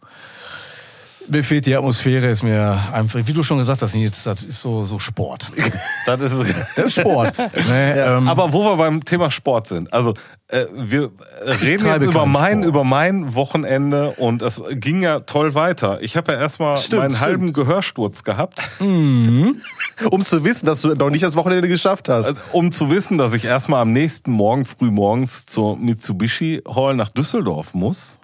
[1.31, 4.61] Mir fehlt die Atmosphäre, ist mir einfach, wie du schon gesagt hast, jetzt, das ist
[4.61, 5.51] so, so Sport.
[6.07, 6.33] das ist
[6.77, 7.35] Das ist Sport.
[7.69, 10.15] nee, ähm, Aber wo wir beim Thema Sport sind, also
[10.49, 11.11] äh, wir
[11.63, 12.67] reden jetzt über mein, Sport.
[12.67, 16.01] über mein Wochenende und es ging ja toll weiter.
[16.01, 17.23] Ich habe ja erstmal Stimmt, meinen stimmt.
[17.27, 22.35] halben Gehörsturz gehabt, Um zu wissen, dass du noch nicht das Wochenende geschafft hast.
[22.53, 27.11] um zu wissen, dass ich erstmal am nächsten Morgen früh morgens zur Mitsubishi Hall nach
[27.11, 28.18] Düsseldorf muss.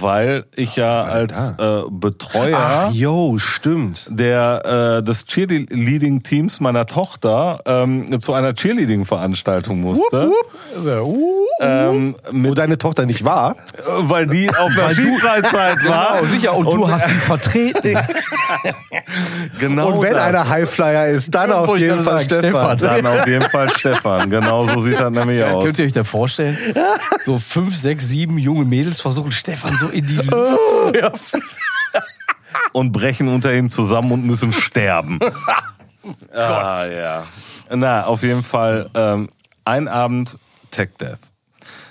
[0.00, 2.56] Weil ich ja als äh, Betreuer
[2.88, 4.06] Ach, yo, stimmt.
[4.10, 10.30] der äh, des Cheerleading-Teams meiner Tochter ähm, zu einer Cheerleading-Veranstaltung musste.
[10.76, 13.56] also, uh, Ähm, mit, Wo deine Tochter nicht war.
[14.00, 16.18] weil die auf einer Skifreizeit war.
[16.18, 16.54] genau, sicher.
[16.56, 17.96] Und, du hast sie vertreten.
[19.60, 20.22] genau Und wenn das.
[20.22, 22.78] einer Highflyer ist, dann auf jeden Fall sagen, Stefan.
[22.78, 23.02] Stefan.
[23.02, 24.30] Dann auf jeden Fall Stefan.
[24.30, 25.64] Genau so sieht das nämlich aus.
[25.64, 26.56] Könnt ihr euch da vorstellen?
[27.24, 31.42] So fünf, sechs, sieben junge Mädels versuchen Stefan so in die Luft werfen.
[32.72, 35.18] Und brechen unter ihm zusammen und müssen sterben.
[36.32, 37.26] ah, ja.
[37.70, 39.28] Na, auf jeden Fall ähm,
[39.64, 40.38] ein Abend
[40.70, 41.20] Tech Death.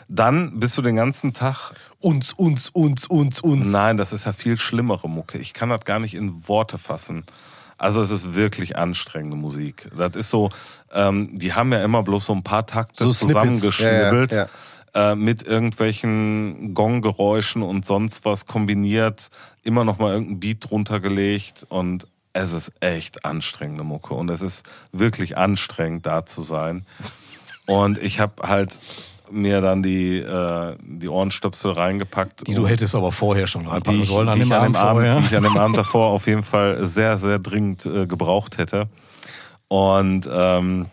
[0.08, 3.72] Dann bist du den ganzen Tag Uns, uns, uns, uns, uns.
[3.72, 5.38] Nein, das ist ja viel schlimmere Mucke.
[5.38, 7.26] Ich kann das gar nicht in Worte fassen.
[7.78, 9.90] Also es ist wirklich anstrengende Musik.
[9.98, 10.50] Das ist so,
[10.94, 14.50] ähm, die haben ja immer bloß so ein paar Takte So zusammengeschnibbelt Ja, ja,
[14.96, 19.32] Äh, mit irgendwelchen Gonggeräuschen und sonst was kombiniert,
[19.64, 24.44] immer noch mal irgendein Beat drunter gelegt und es ist echt anstrengende Mucke und es
[24.44, 26.86] ist wirklich anstrengend da zu sein.
[27.66, 28.78] Und ich habe halt
[29.32, 32.46] mir dann die äh, die Ohrenstöpsel reingepackt.
[32.46, 34.62] Die du hättest aber vorher schon die reinpacken ich, sollen an die, dem ich an
[34.62, 35.20] dem Abend Abend, vorher.
[35.22, 38.90] die ich an dem Abend davor auf jeden Fall sehr, sehr dringend äh, gebraucht hätte.
[39.70, 40.86] Und ähm,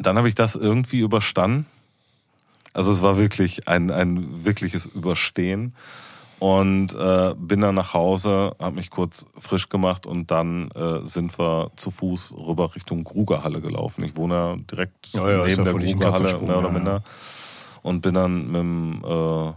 [0.00, 1.66] dann habe ich das irgendwie überstanden.
[2.74, 5.74] Also es war wirklich ein, ein wirkliches Überstehen.
[6.40, 11.38] Und äh, bin dann nach Hause, habe mich kurz frisch gemacht und dann äh, sind
[11.38, 14.04] wir zu Fuß rüber Richtung Grugerhalle gelaufen.
[14.04, 16.78] Ich wohne direkt Ja, ja, neben der Grugerhalle, Katzensprung, mehr oder ja, ja.
[16.78, 17.04] minder.
[17.82, 19.52] Und bin dann mit dem äh,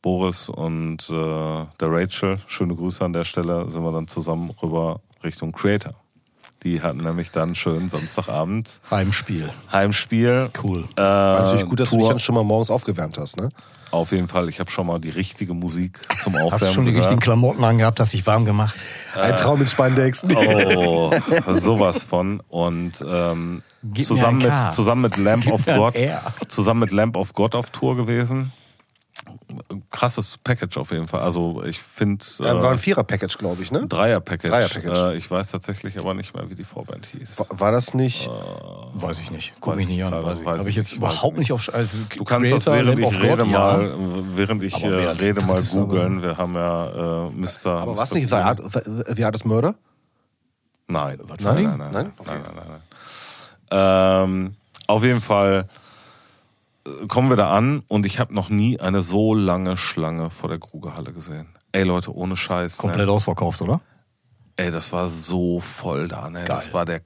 [0.00, 5.00] Boris und äh, der Rachel, schöne Grüße an der Stelle, sind wir dann zusammen rüber
[5.22, 5.94] Richtung Creator.
[6.64, 9.50] Die hatten nämlich dann schön Samstagabend Heimspiel.
[9.72, 10.48] Heimspiel.
[10.62, 10.84] Cool.
[10.96, 12.10] Äh, War natürlich gut, dass du dich Tour.
[12.10, 13.48] dann schon mal morgens aufgewärmt hast, ne?
[13.90, 16.84] Auf jeden Fall, ich habe schon mal die richtige Musik zum Aufwärmen Hast du schon
[16.86, 17.08] die gehört.
[17.10, 18.78] richtigen Klamotten angehabt, hast dich warm gemacht?
[19.14, 20.22] Ein Traum mit Spandex.
[20.34, 21.10] Oh,
[21.48, 22.40] sowas von.
[22.48, 27.16] Und ähm, Gib zusammen mit zusammen mit Lamp of mir ein God, zusammen mit Lamp
[27.16, 28.52] of God auf Tour gewesen.
[29.90, 31.20] Krasses Package auf jeden Fall.
[31.20, 33.86] Also ich finde Ja, war ein äh, Vierer-Package, glaube ich, ne?
[33.86, 34.50] Dreier-Package.
[34.50, 34.98] Dreier-Package.
[34.98, 37.38] Äh, ich weiß tatsächlich aber nicht mehr, wie die Vorband hieß.
[37.38, 38.28] War, war das nicht?
[38.94, 39.52] Weiß ich nicht.
[39.60, 40.12] Guck Weiß mich ich nicht an.
[40.24, 40.46] Weiß ich.
[40.46, 41.72] weiß Habe ich jetzt überhaupt ich nicht auf.
[41.72, 43.76] Also Du kannst das, Creator, während Lamp ich rede God, ja.
[43.76, 43.94] mal,
[44.34, 46.22] während ich äh, rede, mal googeln.
[46.22, 47.66] Wir haben ja äh, Mr.
[47.66, 48.14] aber Mr.
[48.14, 48.42] nicht The Cool.
[48.42, 49.74] Art, the, the Artist Murder?
[50.88, 51.18] Nein.
[51.26, 51.92] Nein, nein, nein, nein, Nein?
[51.92, 52.82] nein, nein, nein, nein.
[53.70, 54.54] Ähm,
[54.86, 55.81] auf jeden Fall äh,
[57.08, 60.58] kommen wir da an und ich habe noch nie eine so lange Schlange vor der
[60.58, 61.46] Krugerhalle gesehen.
[61.72, 62.76] Ey Leute, ohne Scheiß.
[62.78, 63.12] Komplett Ne?
[63.12, 63.80] ausverkauft, oder?
[64.56, 66.28] Ey, das war so voll da.
[66.28, 66.44] Ne?
[66.44, 66.74] Das Geil.
[66.74, 67.00] war der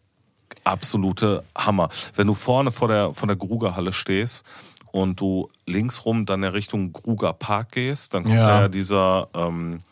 [0.65, 1.89] absolute Hammer.
[2.15, 4.45] Wenn du vorne vor der, vor der Grugerhalle stehst
[4.93, 8.47] und du links rum dann in Richtung Gruger Park gehst, dann kommt Ja.
[8.47, 9.83] da ja dieser, ähm,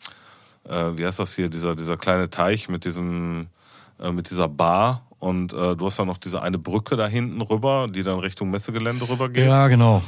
[0.67, 3.47] äh, wie heißt das hier, dieser, dieser kleine Teich mit diesem,
[3.99, 7.41] äh, mit dieser Bar und äh, du hast dann noch diese eine Brücke da hinten
[7.41, 9.47] rüber, die dann Richtung Messegelände rüber geht.
[9.47, 10.03] Ja, genau.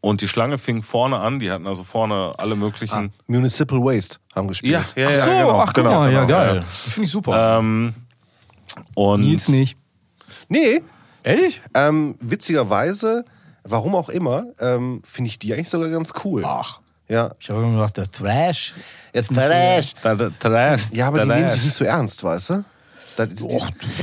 [0.00, 3.10] Und die Schlange fing vorne an, die hatten also vorne alle möglichen.
[3.26, 4.84] Municipal Waste haben gespielt.
[4.96, 6.56] Ja, ja, ja, so, genau, ach genau, mal, ja genau, geil.
[6.56, 6.62] ja.
[6.62, 7.58] Finde ich super.
[7.58, 7.94] Ähm,
[8.94, 9.76] und Nils nicht.
[10.48, 10.82] Nee,
[11.24, 11.60] Ehrlich?
[11.74, 13.24] ähm, witzigerweise,
[13.64, 16.42] warum auch immer, ähm, finde ich die eigentlich sogar ganz cool.
[16.46, 16.80] Ach.
[17.08, 17.32] Ja.
[17.40, 18.74] Ich habe immer gedacht, der Thrash.
[19.14, 19.94] Jetzt nicht so- Trash.
[20.92, 21.36] Ja, aber die Trash.
[21.38, 22.64] nehmen sich nicht so ernst, weißt du?
[23.18, 23.44] Da, die,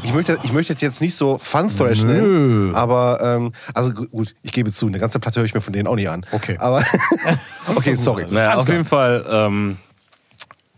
[0.03, 4.07] ich, möchte, ich möchte das jetzt nicht so Fun Thrash nennen, aber ähm, also gu-
[4.07, 6.25] gut, ich gebe zu, eine ganze Platte höre ich mir von denen auch nicht an.
[6.31, 6.57] Okay.
[6.59, 6.83] Aber
[7.75, 8.25] okay, sorry.
[8.29, 9.77] Naja, auf jeden Fall, ähm,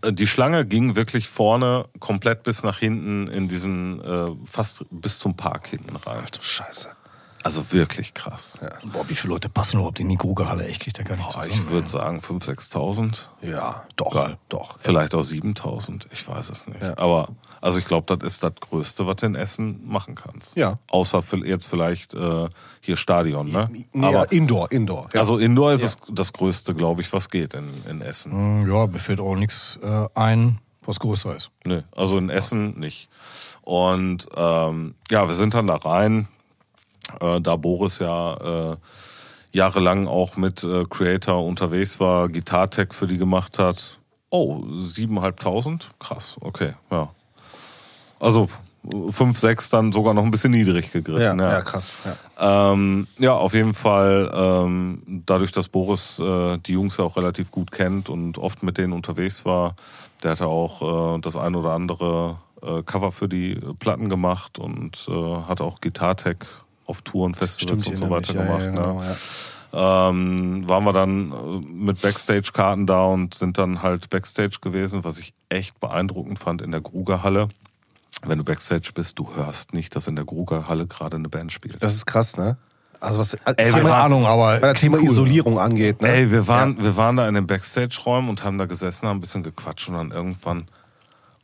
[0.08, 5.36] die Schlange ging wirklich vorne komplett bis nach hinten in diesen, äh, fast bis zum
[5.36, 6.22] Park hinten rein.
[6.24, 6.90] Ach du Scheiße.
[7.44, 8.60] Also wirklich krass.
[8.92, 10.68] Boah, wie viele Leute passen überhaupt in die Grugerhalle?
[10.68, 11.52] Ich krieg da gar nicht Boah, zusammen.
[11.66, 13.18] ich würde sagen 5.000, 6.000.
[13.42, 14.38] Ja, doch, Geil.
[14.50, 14.78] doch.
[14.82, 16.08] Vielleicht auch 7.000.
[16.12, 16.82] Ich weiß es nicht.
[16.82, 16.98] Ja.
[16.98, 17.30] Aber
[17.62, 20.56] also ich glaube, das ist das Größte, was du in Essen machen kannst.
[20.56, 20.80] Ja.
[20.90, 22.50] Außer jetzt vielleicht äh,
[22.82, 23.70] hier Stadion, ne?
[23.94, 25.10] Nee, Aber Indoor, Indoor.
[25.14, 25.22] Ja.
[25.22, 28.32] also Indoor ist es das Größte, glaube ich, was geht in, in Essen.
[28.32, 31.52] Hm, Ja, mir fällt auch nichts äh, ein, was größer ist.
[31.66, 33.10] Nö, also in Essen nicht.
[33.62, 36.28] Und ähm, ja, wir sind dann da rein,
[37.20, 38.78] äh, da Boris ja äh,
[39.52, 44.00] jahrelang auch mit äh, Creator unterwegs war, Gitartech für die gemacht hat.
[44.30, 45.90] Oh, siebeneinhalbtausend?
[46.00, 47.10] Krass, okay, ja.
[48.20, 48.50] Also
[49.10, 51.40] fünf, sechs dann sogar noch ein bisschen niedrig ja, gegriffen.
[51.40, 51.52] ja.
[51.52, 51.94] Ja, krass.
[52.40, 52.72] Ja.
[52.72, 57.52] ähm, ja, auf jeden Fall, ähm, dadurch, dass Boris äh, die Jungs ja auch relativ
[57.52, 59.76] gut kennt und oft mit denen unterwegs war,
[60.24, 65.08] der hatte auch äh, das ein oder andere äh, Cover für die Platten gemacht und
[65.10, 66.38] äh, hat auch Gitartech
[66.86, 68.60] auf Touren, Festivals Stimmt, und so weiter gemacht.
[68.60, 68.78] Ja, ja, ne?
[68.78, 70.10] genau, ja.
[70.10, 75.20] ähm, waren wir dann äh, mit Backstage-Karten da und sind dann halt Backstage gewesen, was
[75.20, 77.50] ich echt beeindruckend fand in der Grugerhalle.
[78.28, 81.82] Wenn du Backstage bist, du hörst nicht, dass in der Grugerhalle gerade eine Band spielt.
[81.82, 82.58] Das ist krass, ne?
[83.00, 84.60] Also was Ey, Keine Thema, Ahnung, aber.
[84.60, 85.06] bei der Thema cool.
[85.06, 86.10] Isolierung angeht, ne?
[86.10, 89.22] Ey, wir waren, wir waren da in den Backstage-Räumen und haben da gesessen, haben ein
[89.22, 90.68] bisschen gequatscht und dann irgendwann,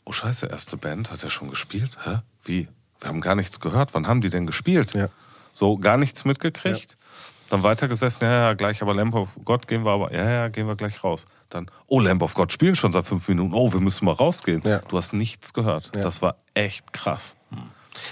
[0.03, 1.91] oh scheiße, erste Band, hat er schon gespielt?
[2.03, 2.19] Hä?
[2.43, 2.67] Wie?
[2.99, 3.93] Wir haben gar nichts gehört.
[3.93, 4.93] Wann haben die denn gespielt?
[4.93, 5.09] Ja.
[5.53, 6.97] So, gar nichts mitgekriegt.
[7.53, 10.65] Dann weitergesessen, ja, ja, gleich, aber Lamp of God gehen wir aber, ja, ja, gehen
[10.67, 11.27] wir gleich raus.
[11.49, 14.63] Dann, oh, Lamp of God spielen schon seit fünf Minuten, oh, wir müssen mal rausgehen.
[14.65, 14.79] Ja.
[14.79, 15.91] Du hast nichts gehört.
[15.95, 16.01] Ja.
[16.01, 17.37] Das war echt krass.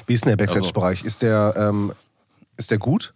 [0.06, 1.04] Wie ist denn der Backstage-Bereich?
[1.04, 1.92] Ist der ähm,
[2.56, 3.16] ist der gut?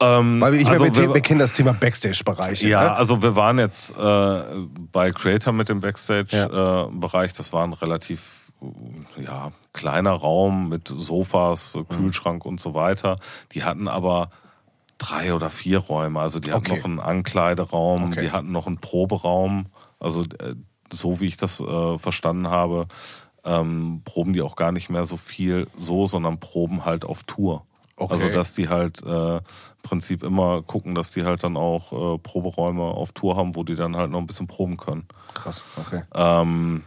[0.00, 2.60] Ähm, Weil ich also meine, wir, wir- kennen das Thema Backstage-Bereich.
[2.62, 2.92] Ja, ne?
[2.96, 4.42] also wir waren jetzt äh,
[4.90, 7.32] bei Creator mit dem Backstage-Bereich.
[7.34, 11.86] das war ein relativ äh, ja, kleiner Raum mit Sofas, Mhm.
[11.88, 13.18] Kühlschrank und so weiter.
[13.52, 14.30] Die hatten aber
[15.02, 16.20] drei oder vier Räume.
[16.20, 16.76] Also die hatten Okay.
[16.78, 18.22] noch einen Ankleideraum, Okay.
[18.22, 19.66] die hatten noch einen Proberaum.
[19.98, 20.54] Also äh,
[20.92, 22.86] so wie ich das äh, verstanden habe,
[23.44, 27.64] ähm, proben die auch gar nicht mehr so viel so, sondern proben halt auf Tour.
[27.96, 28.12] Okay.
[28.12, 29.42] Also dass die halt äh, im
[29.82, 33.74] Prinzip immer gucken, dass die halt dann auch äh, Proberäume auf Tour haben, wo die
[33.74, 35.06] dann halt noch ein bisschen proben können.
[35.34, 36.02] Krass, okay.
[36.14, 36.84] Ähm,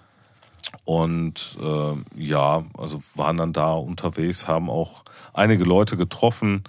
[0.83, 6.63] und äh, ja, also waren dann da unterwegs, haben auch einige Leute getroffen,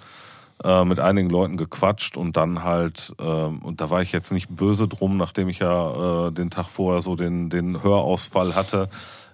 [0.63, 4.49] äh, mit einigen Leuten gequatscht und dann halt, ähm, und da war ich jetzt nicht
[4.49, 8.89] böse drum, nachdem ich ja äh, den Tag vorher so den, den Hörausfall hatte,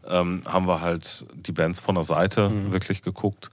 [0.08, 3.52] ähm, haben wir halt die Bands von der Seite wirklich geguckt.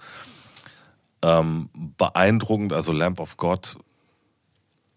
[1.22, 3.76] Ähm, beeindruckend, also Lamp of God,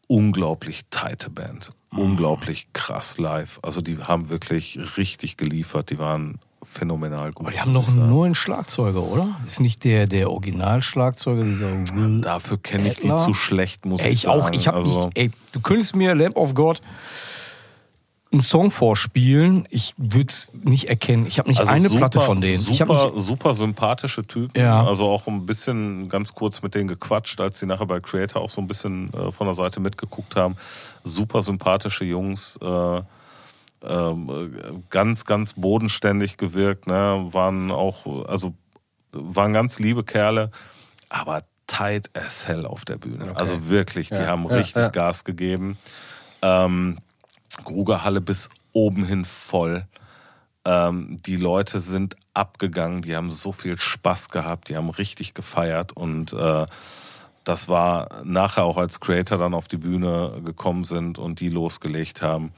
[0.08, 3.60] unglaublich tighte Band, unglaublich krass live.
[3.62, 6.40] Also die haben wirklich richtig geliefert, die waren
[6.74, 7.46] phänomenal gut.
[7.46, 9.40] Aber die haben noch einen neuen Schlagzeuger, oder?
[9.48, 12.22] Ist nicht der, der Originalschlagzeuger, dieser Will.
[12.22, 14.42] Dafür kenne ich die zu schlecht, muss Ey, ich ich sagen.
[14.42, 14.52] auch.
[14.52, 16.82] Ich hab also, ey, du könntest mir Lamp of God
[18.34, 19.68] einen Song vorspielen.
[19.70, 21.28] Ich würde es nicht erkennen.
[21.28, 22.60] Ich habe nicht also eine super, Platte von denen.
[22.60, 24.60] Super, nicht, super sympathische Typen.
[24.60, 24.86] Ja.
[24.86, 28.50] Also auch ein bisschen ganz kurz mit denen gequatscht, als sie nachher bei Creator auch
[28.50, 30.58] so ein bisschen äh, von der Seite mitgeguckt haben.
[31.04, 32.58] Super sympathische Jungs.
[32.62, 33.02] Äh,
[33.84, 37.28] ähm, äh, ganz, ganz bodenständig gewirkt, ne?
[37.32, 38.54] waren auch, also
[39.12, 40.52] waren ganz liebe Kerle,
[41.10, 43.36] aber tight as hell auf der Bühne.
[43.36, 44.90] Also wirklich, die Ja, haben ja, richtig ja.
[44.90, 45.78] Gas gegeben.
[46.42, 46.98] Ähm,
[47.64, 49.86] Grugerhalle bis oben hin voll.
[50.66, 55.92] Ähm, die Leute sind abgegangen, die haben so viel Spaß gehabt, die haben richtig gefeiert
[55.92, 56.66] und äh,
[57.44, 62.22] das war nachher auch als Creator dann auf die Bühne gekommen sind und die losgelegt
[62.22, 62.52] haben.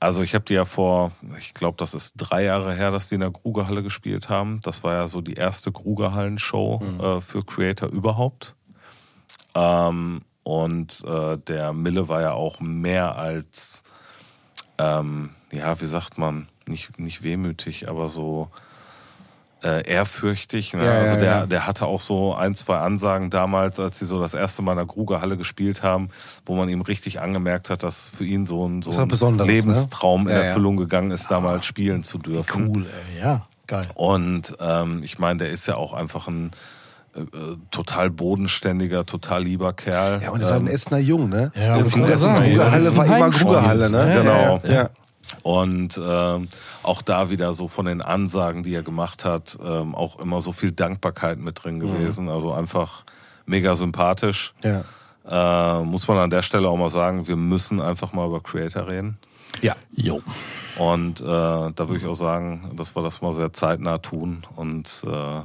[0.00, 3.16] Also ich habe die ja vor, ich glaube, das ist drei Jahre her, dass die
[3.16, 4.60] in der Grugerhalle gespielt haben.
[4.62, 8.54] Das war ja so die erste Grugerhallen-Show äh, für Creator überhaupt.
[9.54, 13.82] Ähm, und äh, der Mille war ja auch mehr als,
[14.78, 18.50] ähm, ja, wie sagt man, nicht, nicht wehmütig, aber so
[19.64, 20.72] äh, ehrfürchtig.
[20.74, 20.84] Ne?
[20.84, 21.46] Ja, ja, also der, ja.
[21.46, 24.78] der hatte auch so ein, zwei Ansagen damals, als sie so das erste Mal in
[24.78, 26.10] der Grugerhalle gespielt haben,
[26.46, 29.44] wo man ihm richtig angemerkt hat, dass für ihn so ein, so ein ne?
[29.44, 30.44] Lebenstraum in Ja, ja.
[30.46, 32.68] Erfüllung gegangen ist, damals spielen zu dürfen.
[32.68, 33.20] cool, ey.
[33.20, 33.86] Ja, geil.
[33.94, 36.52] Und ähm, ich meine, der ist ja auch einfach ein
[37.16, 37.20] äh,
[37.70, 40.22] total bodenständiger, total lieber Kerl.
[40.22, 41.50] Ja, und das ist halt ein Ähm, Essener Jung, ne?
[41.54, 41.98] Ja, das ist
[42.96, 43.46] war immer Heimspiel.
[43.46, 44.08] Grugerhalle, ne?
[44.14, 44.60] Ja, Genau.
[44.62, 44.88] Ja, ja.
[45.42, 46.48] Und ähm,
[46.82, 50.52] auch da wieder so von den Ansagen, die er gemacht hat, ähm, auch immer so
[50.52, 52.28] viel Dankbarkeit mit drin gewesen.
[52.28, 53.04] Also einfach
[53.46, 54.54] mega sympathisch.
[54.62, 54.84] ja.
[55.30, 58.88] Äh, muss man an der Stelle auch mal sagen, wir müssen einfach mal über Creator
[58.88, 59.18] reden.
[59.60, 59.76] ja.
[59.94, 60.22] Jo.
[60.78, 64.42] Und äh, da würde ich auch sagen, dass wir das mal sehr zeitnah tun.
[64.56, 65.40] Und äh,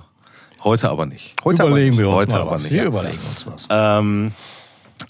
[0.63, 1.35] heute aber nicht.
[1.43, 1.99] Heute aber überlegen nicht.
[1.99, 2.63] wir uns Heute mal aber was.
[2.63, 2.71] nicht.
[2.71, 3.67] Wir überlegen uns was.
[3.69, 4.31] Ähm,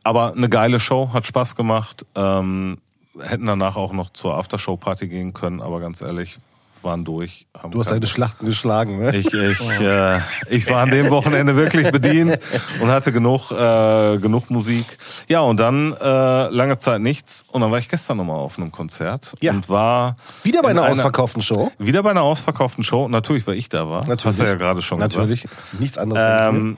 [0.03, 2.05] aber eine geile Show, hat Spaß gemacht.
[2.15, 2.77] Ähm,
[3.19, 6.39] hätten danach auch noch zur Aftershow-Party gehen können, aber ganz ehrlich,
[6.82, 7.47] waren durch.
[7.58, 9.15] Haben Du hast keine- deine Schlachten geschlagen, ne?
[9.15, 12.38] ich, ich, äh, ich war an dem Wochenende wirklich bedient
[12.82, 14.97] und hatte genug, äh, genug Musik.
[15.30, 17.45] Ja, und dann äh, lange Zeit nichts.
[17.49, 19.54] Und dann war ich gestern nochmal auf einem Konzert Ja.
[19.54, 21.71] und war Wieder bei in einer ausverkauften Show.
[21.80, 23.08] Wieder bei einer ausverkauften Show.
[23.08, 23.99] Natürlich, weil ich da war.
[24.06, 24.26] Natürlich.
[24.26, 25.47] Hast du ja gerade schon Natürlich.
[25.80, 26.21] Nichts anderes.
[26.21, 26.69] denke ich mir.
[26.71, 26.78] ähm,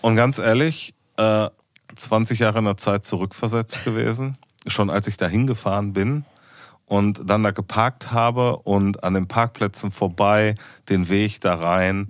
[0.00, 1.48] und ganz ehrlich, äh,
[1.96, 4.38] 20 Jahre in der Zeit zurückversetzt gewesen.
[4.66, 6.24] Schon als ich da hingefahren bin
[6.86, 10.54] und dann da geparkt habe und an den Parkplätzen vorbei
[10.88, 12.08] den Weg da rein.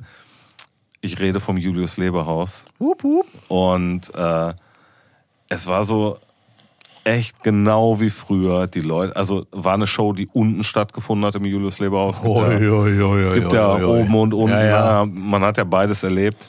[1.00, 2.64] Ich rede vom Julius Leberhaus.
[2.80, 3.26] Hup, hup.
[3.48, 4.54] Und äh,
[5.48, 6.18] es war so
[7.04, 8.66] echt genau wie früher.
[8.66, 12.22] Die Leute, also war eine Show, die unten stattgefunden hat im Julius Leberhaus.
[12.22, 12.58] Gibt ja-
[13.34, 14.56] gibt ja oben und unten.
[14.56, 15.04] Ja, ja.
[15.06, 16.48] Man hat ja beides erlebt.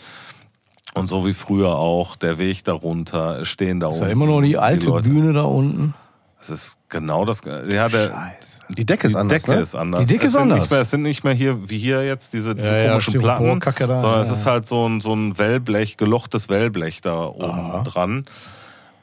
[0.95, 4.05] Und so wie früher auch, der Weg darunter, es stehen da Ist unten.
[4.07, 5.09] ja immer noch die alte Leute.
[5.09, 5.93] Bühne da unten.
[6.39, 7.41] Es ist genau das.
[7.45, 8.59] Ja, der, Scheiße.
[8.69, 9.61] Die Decke ist die anders, Decke ne?
[9.61, 9.99] ist anders.
[10.01, 10.59] Die Decke es ist anders.
[10.61, 13.19] Nicht mehr, es sind nicht mehr hier, wie hier jetzt, diese, diese Ja, ja, komischen
[13.19, 14.51] Platten, Styroporkacke da, sondern es ja, ist ja.
[14.51, 18.25] halt so ein, so ein Wellblech, gelochtes Wellblech da oben dran.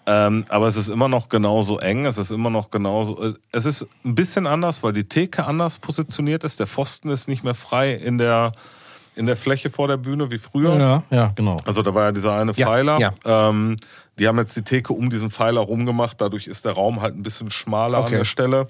[0.07, 3.23] Ähm, aber es ist immer noch genauso eng, es ist immer noch genauso.
[3.23, 6.59] äh, Es ist ein bisschen anders, weil die Theke anders positioniert ist.
[6.59, 8.53] Der Pfosten ist nicht mehr frei in der,
[9.15, 10.79] in der Fläche vor der Bühne wie früher.
[10.79, 11.59] Ja, ja, genau.
[11.67, 12.99] Also da war ja dieser eine Ja, Pfeiler.
[12.99, 13.13] ja.
[13.25, 13.77] Ähm,
[14.19, 16.21] die haben jetzt die Theke um diesen Pfeiler rumgemacht.
[16.21, 18.17] Dadurch ist der Raum halt ein bisschen schmaler an Okay.
[18.19, 18.69] der Stelle.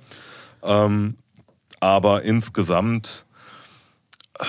[0.63, 1.17] Ähm,
[1.81, 3.27] aber insgesamt
[4.39, 4.45] äh,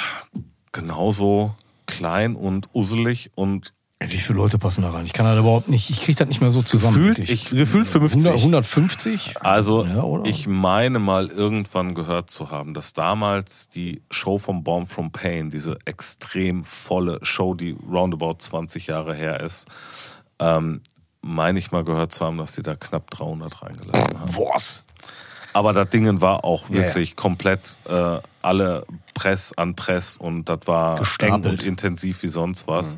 [0.72, 3.74] genauso klein und uselig und
[4.08, 5.06] Wie viele Leute passen da rein?
[5.06, 6.96] Ich kann das überhaupt nicht, ich kriege das nicht mehr so zusammen.
[6.96, 8.26] Gefühlt, ich, gefühlt 50.
[8.26, 9.36] 100, 150?
[9.42, 14.86] Also Ja, ich meine mal irgendwann gehört zu haben, dass damals die Show vom Born
[14.86, 19.68] from Pain, diese extrem volle Show, die roundabout 20 Jahre her ist,
[20.40, 20.82] ähm,
[21.22, 24.36] meine ich mal gehört zu haben, dass die da knapp 300 reingeladen haben.
[24.36, 24.84] Was?
[25.54, 30.98] Aber das Ding war auch wirklich komplett äh, alle Press an Press und das war
[30.98, 31.46] Gestapelt.
[31.46, 32.98] eng und intensiv wie sonst was.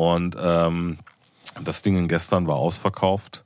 [0.00, 0.96] Und ähm,
[1.62, 3.44] das Ding gestern war ausverkauft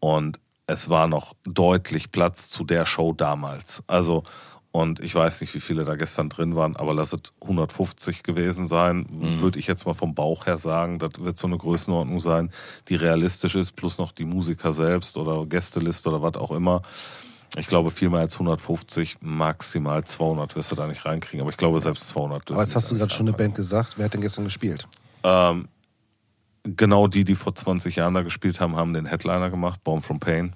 [0.00, 3.84] und es war noch deutlich Platz zu der Show damals.
[3.86, 4.24] Also
[4.72, 8.66] und ich weiß nicht, wie viele da gestern drin waren, aber lass es 150 gewesen
[8.66, 9.06] sein,
[9.38, 10.98] würde ich jetzt mal vom Bauch her sagen.
[10.98, 12.50] Das wird so eine Größenordnung sein,
[12.88, 16.82] die realistisch ist, plus noch die Musiker selbst oder Gästeliste oder was auch immer.
[17.56, 21.42] Ich glaube, viel mehr als 150, maximal 200 wirst du da nicht reinkriegen.
[21.42, 22.50] Aber ich glaube, selbst 200.
[22.50, 23.36] Aber jetzt hast du gerade schon eine.
[23.36, 23.94] Band gesagt.
[23.96, 24.88] Wer hat denn gestern gespielt?
[25.22, 25.68] Ähm,
[26.64, 30.20] genau die, die vor 20 Jahren da gespielt haben, haben den Headliner gemacht, Born from
[30.20, 30.54] Pain.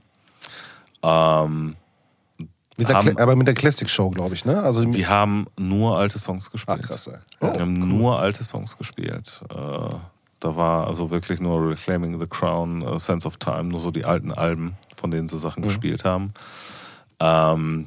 [1.02, 1.76] Ähm,
[2.76, 4.60] Mit Haben- aber mit der Classic Show, glaube ich, ne?
[4.62, 6.82] Also die haben nur alte Songs gespielt.
[6.82, 7.06] krass.
[7.06, 7.52] ey.
[7.52, 9.42] Die haben nur alte Songs gespielt.
[9.50, 9.54] Äh,
[10.40, 14.04] da war also wirklich nur Reclaiming the Crown, äh, Sense of Time, nur so die
[14.04, 16.34] alten Alben, von denen sie Sachen gespielt haben.
[17.20, 17.86] Ähm,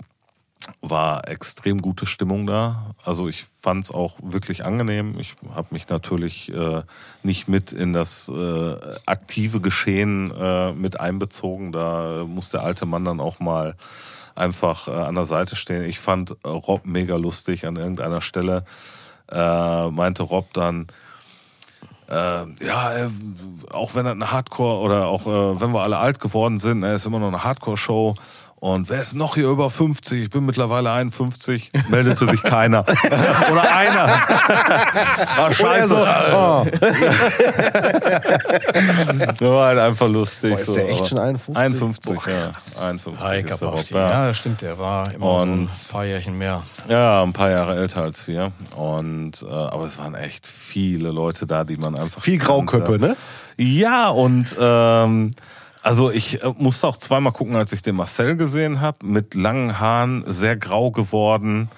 [0.81, 2.95] war extrem gute Stimmung da.
[3.03, 5.17] Also ich fand es auch wirklich angenehm.
[5.19, 6.83] Ich habe mich natürlich äh,
[7.23, 11.71] nicht mit in das äh, aktive Geschehen äh, mit einbezogen.
[11.71, 13.75] Da muss der alte Mann dann auch mal
[14.35, 15.83] einfach äh, an der Seite stehen.
[15.83, 18.65] Ich fand Rob mega lustig an irgendeiner Stelle.
[19.29, 20.87] Äh, meinte Rob dann,
[22.09, 23.09] äh, ja, äh,
[23.71, 27.05] auch wenn das eine Hardcore oder auch äh, wenn wir alle alt geworden sind, ist
[27.05, 28.15] immer noch eine Hardcore-Show.
[28.59, 30.23] Und wer ist noch hier über 50?
[30.23, 31.71] Ich bin mittlerweile 51.
[31.89, 32.83] Meldete sich keiner.
[33.51, 34.07] oder einer.
[35.37, 35.95] Ah, scheiße.
[36.33, 36.81] Oh, Das
[39.41, 40.51] war halt einfach lustig.
[40.53, 41.55] Boah, ist so, der echt aber- schon 51?
[41.55, 42.51] 51, Boah, ja.
[42.87, 43.93] 51 Heike ist der Bafti.
[43.93, 44.09] ja.
[44.09, 46.63] Ja, das stimmt, der war immer Und- so ein paar Jährchen mehr.
[46.87, 48.51] Ja, ein paar Jahre älter als wir.
[48.75, 53.07] Und äh, aber es waren echt viele Leute da, die man einfach Viel Grauköppe, kannte.
[53.09, 53.17] ne?
[53.59, 55.31] Ja, und ähm,
[55.83, 59.79] also ich äh, musste auch zweimal gucken, als ich den Marcel gesehen habe, mit langen
[59.79, 61.69] Haaren, sehr grau geworden.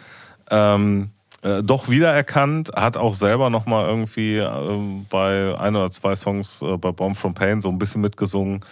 [0.50, 6.62] Ähm, äh, doch wiedererkannt, hat auch selber nochmal irgendwie ähm, bei ein oder zwei Songs
[6.62, 8.66] äh, bei Bomb from Pain so ein bisschen mitgesungen.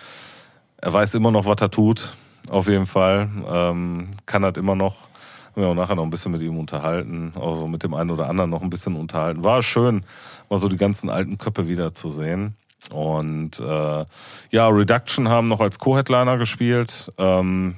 [0.78, 2.14] Er weiß immer noch, was er tut,
[2.50, 3.30] auf jeden Fall.
[3.50, 5.08] Ähm, kann halt immer noch.
[5.52, 8.30] Haben wir auch nachher noch ein bisschen mit ihm unterhalten, also mit dem einen oder
[8.30, 9.44] anderen noch ein bisschen unterhalten.
[9.44, 10.04] War schön,
[10.50, 12.56] mal so die ganzen alten Köpfe wiederzusehen.
[12.92, 14.06] Und äh,
[14.52, 17.12] ja, Reduction haben noch als Co-Headliner gespielt.
[17.18, 17.76] Ähm,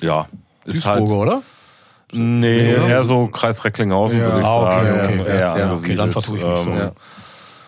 [0.00, 0.26] ja,
[0.64, 1.00] ist halt.
[1.00, 1.42] Duisburger, oder?
[2.12, 2.86] Nee, Ja.
[2.88, 4.24] eher so Kreis Recklinghausen, Ja.
[4.26, 5.20] würde ich Ah, okay, sagen.
[5.20, 5.30] okay.
[5.30, 5.72] Eher Ja.
[5.72, 6.70] Okay, dann vertue ich mich so.
[6.70, 6.92] Ähm, Ja.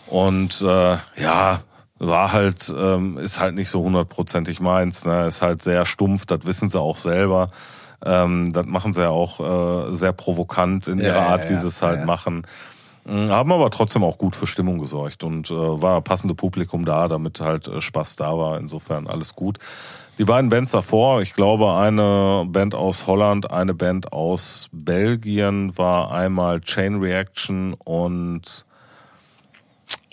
[0.08, 1.60] Und äh, ja,
[1.98, 5.06] war halt, ähm, ist halt nicht so hundertprozentig meins.
[5.06, 5.26] Ne?
[5.26, 7.48] Ist halt sehr stumpf, das wissen sie auch selber.
[8.04, 11.66] Ähm, das machen sie ja auch äh, sehr provokant in Ja, ihrer Art, wie sie
[11.66, 12.46] es halt machen.
[13.04, 17.08] Mm, Haben aber trotzdem auch gut für Stimmung gesorgt und äh, war passende Publikum da,
[17.08, 18.58] damit halt äh, Spaß da war.
[18.58, 19.58] Insofern alles gut.
[20.18, 26.12] Die beiden Bands davor, ich glaube, eine Band aus Holland, eine Band aus Belgien war
[26.12, 28.64] einmal Chain Reaction und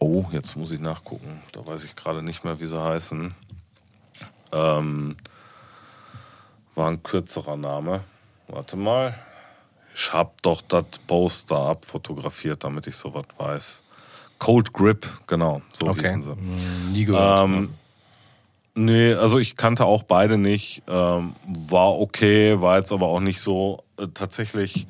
[0.03, 1.43] Oh, jetzt muss ich nachgucken.
[1.51, 3.35] Da weiß ich gerade nicht mehr, wie sie heißen.
[4.51, 5.15] Ähm,
[6.73, 8.01] war ein kürzerer Name.
[8.47, 9.13] Warte mal.
[9.93, 13.83] Ich hab doch das Poster abfotografiert, damit ich sowas weiß.
[14.39, 16.01] Cold Grip, genau, so Okay.
[16.01, 16.35] hießen sie.
[16.93, 17.43] Nie gehört.
[17.43, 17.73] Ähm,
[18.73, 20.81] nee, also ich kannte auch beide nicht.
[20.87, 24.87] Ähm, war okay, war jetzt aber auch nicht so äh, tatsächlich.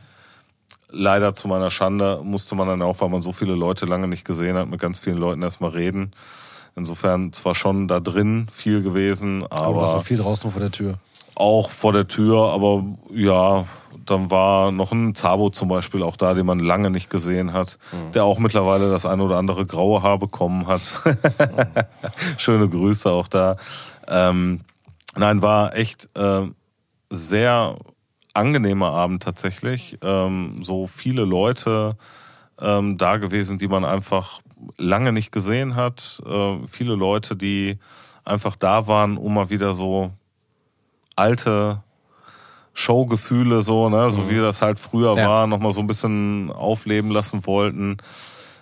[0.93, 4.25] Leider zu meiner Schande musste man dann auch, weil man so viele Leute lange nicht
[4.25, 6.11] gesehen hat, mit ganz vielen Leuten erstmal reden.
[6.75, 10.59] Insofern zwar schon da drin viel gewesen, Aber du warst aber auch viel draußen vor
[10.61, 10.95] der Tür.
[11.35, 12.83] auch vor der Tür, aber
[13.13, 13.65] ja,
[14.05, 17.77] dann war noch ein Zabo zum Beispiel auch da, den man lange nicht gesehen hat,
[18.13, 20.81] der auch mittlerweile das ein oder andere graue Haar bekommen hat.
[22.37, 23.57] Schöne Grüße auch da.
[24.07, 24.61] Ähm,
[25.15, 26.47] nein, war echt äh,
[27.09, 27.77] sehr
[28.33, 29.97] angenehmer Abend tatsächlich.
[30.01, 31.97] Ähm, so viele Leute
[32.59, 34.41] ähm, da gewesen, die man einfach
[34.77, 36.21] lange nicht gesehen hat.
[36.25, 37.79] Äh, viele Leute, die
[38.23, 40.11] einfach da waren, um mal wieder so
[41.15, 41.83] alte
[42.73, 45.27] Showgefühle so, ne, so wie das halt früher Ja.
[45.29, 47.97] war, nochmal so ein bisschen aufleben lassen wollten.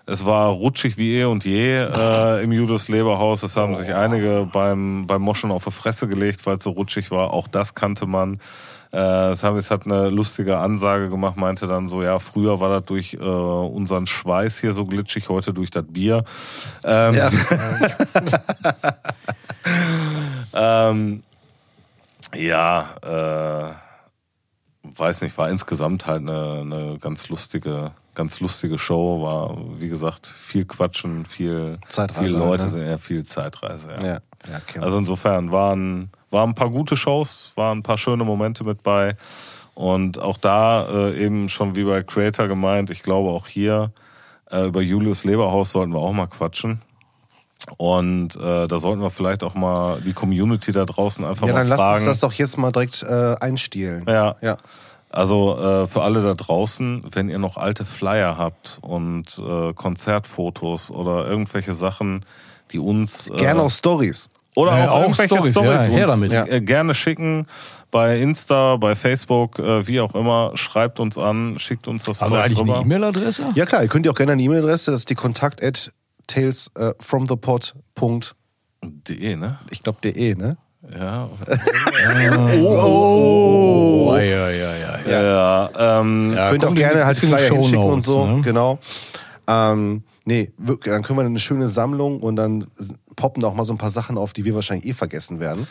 [0.06, 3.44] Es war rutschig wie eh und je äh, im Judas Leberhaus.
[3.44, 7.12] Es haben sich einige beim, beim Moschen auf die Fresse gelegt, weil es so rutschig
[7.12, 7.32] war.
[7.32, 8.40] Auch das kannte man.
[8.92, 13.14] Äh, Samis hat eine lustige Ansage gemacht, meinte dann so, ja, früher war das durch
[13.14, 16.24] äh, unseren Schweiß hier so glitschig, heute durch das Bier.
[16.84, 17.30] Ähm, Ja.
[20.90, 21.22] ähm,
[22.34, 23.89] ja, äh,
[25.00, 29.22] weiß nicht, war insgesamt halt eine, eine ganz lustige, ganz lustige Show.
[29.22, 32.80] War, wie gesagt, viel Quatschen, viel, Zeitreise viel Leute, halt, ne?
[32.80, 33.90] sind ja viel Zeitreise.
[33.92, 34.04] Ja.
[34.04, 34.20] Ja,
[34.76, 38.84] ja, Also insofern waren, waren ein paar gute Shows, waren ein paar schöne Momente mit
[38.84, 39.16] bei.
[39.76, 43.92] Und auch da äh, eben schon wie bei Creator gemeint, ich glaube auch hier
[44.52, 46.82] äh, über Julius Leberhaus sollten wir auch mal quatschen.
[47.78, 51.60] Und äh, da sollten wir vielleicht auch mal die Community da draußen einfach ja, mal
[51.60, 51.96] dann lass fragen.
[51.98, 54.06] uns das doch jetzt mal direkt äh, einstielen.
[54.08, 54.36] Ja.
[54.42, 54.58] Ja.
[55.10, 60.92] Also äh, für alle da draußen, wenn ihr noch alte Flyer habt und äh, Konzertfotos
[60.92, 62.24] oder irgendwelche Sachen,
[62.72, 64.30] die uns äh, Gerne auch Stories.
[64.56, 66.32] oder Ja, auch, auch irgendwelche Stories, Stories ja, her damit.
[66.32, 67.48] äh, gerne schicken
[67.90, 70.52] bei Insta, bei Facebook, äh, wie auch immer.
[70.54, 72.82] Schreibt uns an, schickt uns das Haben wir Zeug eigentlich eine rüber.
[72.82, 73.46] E-Mail-Adresse?
[73.56, 75.92] Ja klar, ihr könnt ja auch gerne eine E-Mail-Adresse, das ist die kontakt at
[76.28, 77.74] tales äh, from the pod.
[78.84, 79.58] De, ne?
[79.72, 80.58] Ich glaube de, ne?
[80.88, 81.30] Ja.
[82.72, 85.00] Oh, ja, ja, ja.
[85.06, 85.22] ja.
[85.22, 86.00] ja.
[86.00, 88.26] ähm, Ja, könnt auch gerne halt Flyer hinschicken und Shownotes, so.
[88.26, 88.42] ne?
[88.42, 88.80] Genau.
[89.48, 92.66] Ähm, nee, wirklich, dann können wir eine schöne Sammlung und dann
[93.16, 95.68] poppen da auch mal so ein paar Sachen auf, die wir wahrscheinlich eh vergessen werden.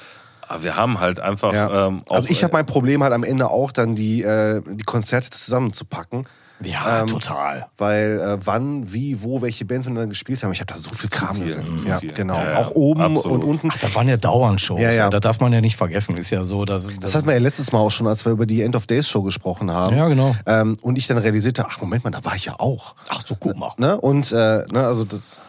[0.49, 1.53] aber wir haben halt einfach.
[1.55, 1.87] Ja.
[1.89, 4.85] Ähm, auch, also ich habe mein Problem halt am Ende auch dann die, äh, die
[4.85, 6.27] Konzerte zusammenzupacken.
[6.63, 7.67] Ja, Ähm, total.
[7.77, 10.53] Weil äh, wann, wie, wo, welche Bands wir dann gespielt haben.
[10.53, 11.85] Ich habe da so viel Kram gesehen.
[11.87, 12.13] Ja, viel.
[12.13, 12.37] genau.
[12.37, 13.45] Ja, ja, auch oben absolut.
[13.45, 13.71] und unten.
[13.81, 14.81] Da waren ja dauernd Shows.
[14.81, 15.11] Ja, ja.
[15.11, 16.17] Das darf man ja nicht vergessen.
[16.17, 16.89] Ist ja so, dass.
[17.01, 19.09] Das hatten wir ja letztes Mal auch schon, als wir über die End of Days
[19.09, 19.97] Show gesprochen haben.
[19.97, 20.35] Ja, genau.
[20.47, 22.95] Ähm, und ich dann realisierte, ach Moment mal, da war ich ja auch.
[23.09, 23.73] Ach so, guck mal.
[23.79, 24.01] Ne?
[24.01, 25.41] Und äh, ne, also das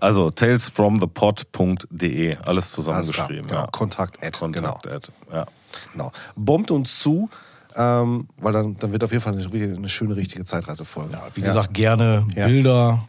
[0.00, 2.62] Also talesfromthepod.de, alles alles klar.
[2.62, 3.46] zusammengeschrieben.
[3.46, 3.60] Genau.
[3.62, 3.66] ja.
[3.68, 4.96] Kontakt at, Kontakt genau.
[4.96, 5.46] at, ja.
[5.92, 6.12] genau.
[6.36, 7.28] Bombt uns zu,
[7.76, 11.12] ähm, weil dann, dann wird auf jeden Fall eine, eine schöne, richtige Zeitreisefolge.
[11.12, 12.46] Ja, wie gesagt, gerne Ja.
[12.46, 13.00] Bilder,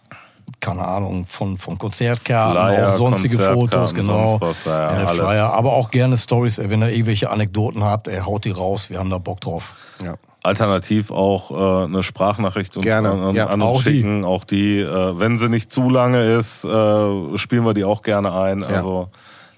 [0.60, 4.30] keine Ahnung, von, von Konzertkarten, Flyer, auch sonstige Konzertkarten, Fotos, genau.
[4.38, 5.20] sonst was, ja, Äh, alles.
[5.22, 8.90] Flyer, aber auch gerne Stories, äh, wenn ihr irgendwelche Anekdoten habt, ey, haut die raus,
[8.90, 9.74] wir haben da Bock drauf.
[10.04, 10.16] Ja.
[10.44, 13.46] Alternativ auch äh, eine Sprachnachricht uns Gerne, an, an, ja.
[13.48, 13.90] an uns Auch die.
[13.92, 14.26] schicken.
[14.26, 18.34] Auch die, äh, wenn sie nicht zu lange ist, äh, spielen wir die auch gerne
[18.34, 18.64] ein.
[18.64, 19.10] Also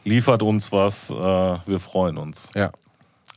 [0.04, 2.50] liefert uns was, äh, wir freuen uns.
[2.56, 2.70] ja.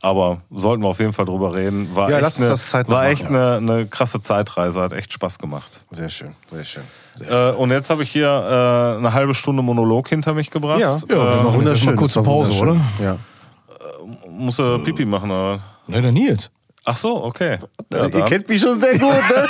[0.07, 1.93] Aber sollten wir auf jeden Fall drüber reden.
[1.95, 5.37] War Ja, echt, lass uns eine, war echt eine, eine krasse Zeitreise, hat echt Spaß
[5.39, 5.83] gemacht.
[5.89, 6.83] Sehr schön, sehr schön.
[7.27, 10.79] Äh, und jetzt habe ich hier äh, eine halbe Stunde Monolog hinter mich gebracht.
[10.79, 11.95] Ja, Ja, das war jetzt mal wunderschön.
[11.95, 12.81] kurze das war Pause, wunderschön.
[12.99, 13.03] oder?
[13.05, 14.29] Ja.
[14.29, 15.59] Muss er Pipi machen, oder?
[15.87, 16.49] Der Nils.
[16.89, 17.59] Ach so, okay.
[17.91, 18.25] Ja, Ihr dann.
[18.25, 19.45] kennt mich schon sehr gut, ne?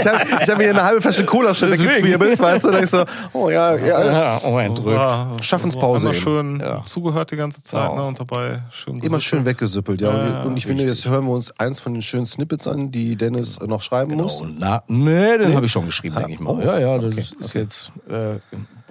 [0.00, 2.70] Ich habe ich hab mir eine halbe Flasche Cola schon weggezwirbelt, weißt du?
[2.70, 3.04] Da ich so,
[3.34, 4.04] oh ja, ja.
[4.12, 4.86] Ja, oh, entrückt.
[4.86, 6.82] War- Schaffenspause Immer schön Ja.
[6.86, 7.94] zugehört die ganze Zeit Ja.
[7.94, 9.22] ne, und dabei schön Immer gesüppelt.
[9.22, 10.10] schön weggesüppelt, ja.
[10.16, 12.90] Ja, Und, und ich finde, jetzt hören wir uns eins von den schönen Snippets an,
[12.90, 14.40] die Dennis noch schreiben muss.
[14.40, 16.52] Oh, na, nee, den habe ich schon geschrieben, denke ich mal.
[16.56, 17.58] Oh, ja, ja, das okay, ist okay.
[17.58, 18.38] jetzt, äh,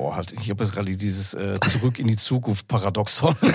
[0.02, 3.36] boah, halt, ich habe jetzt gerade dieses äh, Zurück in die Zukunft Paradoxon.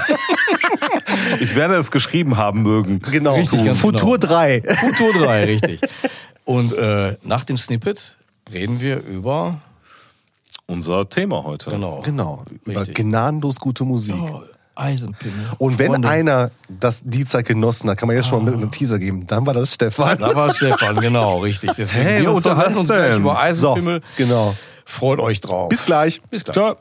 [1.41, 3.01] Ich werde es geschrieben haben mögen.
[3.01, 3.35] Genau.
[3.37, 4.63] Richtig, ganz Futur 3.
[4.63, 5.81] Futur 3, richtig.
[6.45, 8.17] Und äh, nach dem Snippet
[8.53, 9.61] reden wir über,
[10.67, 11.71] Unser Thema heute.
[11.71, 12.45] genau, Genau.
[12.65, 12.97] Über Richtig.
[12.97, 14.15] gnadenlos gute Musik.
[14.17, 14.43] oh,
[14.75, 15.47] Eisenpimmel.
[15.59, 16.09] Und wenn Freunde.
[16.09, 19.47] einer das die Zeit genossen hat, kann man jetzt schon mal einen Teaser geben, dann
[19.47, 20.19] war das Stefan.
[20.19, 21.71] Da war Stefan, genau, richtig.
[21.77, 23.39] Deswegen, Hey, wir unterhalten uns gleich über So,
[23.73, 24.03] Eisenpimmel.
[24.17, 24.55] genau.
[24.89, 25.69] Freut euch drauf.
[25.69, 26.23] Bis gleich.
[26.31, 26.55] Bis gleich.
[26.55, 26.77] Ciao.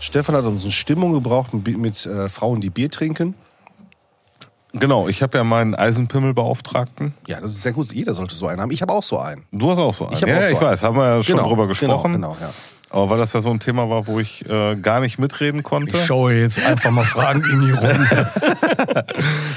[0.00, 3.34] Stefan hat uns eine Stimmung gebraucht mit, mit äh, Frauen, die Bier trinken.
[4.72, 7.14] Genau, ich habe ja meinen Eisenpimmelbeauftragten.
[7.26, 7.90] Ja, das ist sehr gut.
[7.92, 8.70] Jeder sollte so einen haben.
[8.70, 9.46] Ich habe auch so einen.
[9.50, 10.14] Du hast auch so einen.
[10.14, 10.60] Ich ja, auch so ich einen.
[10.60, 12.12] weiß, haben wir ja schon Genau, drüber gesprochen.
[12.12, 12.52] Genau, genau ja.
[12.96, 15.96] Aber weil das ja so ein Thema war, wo ich äh, gar nicht mitreden konnte.
[15.98, 18.30] Ich schaue jetzt einfach mal Fragen in die Runde.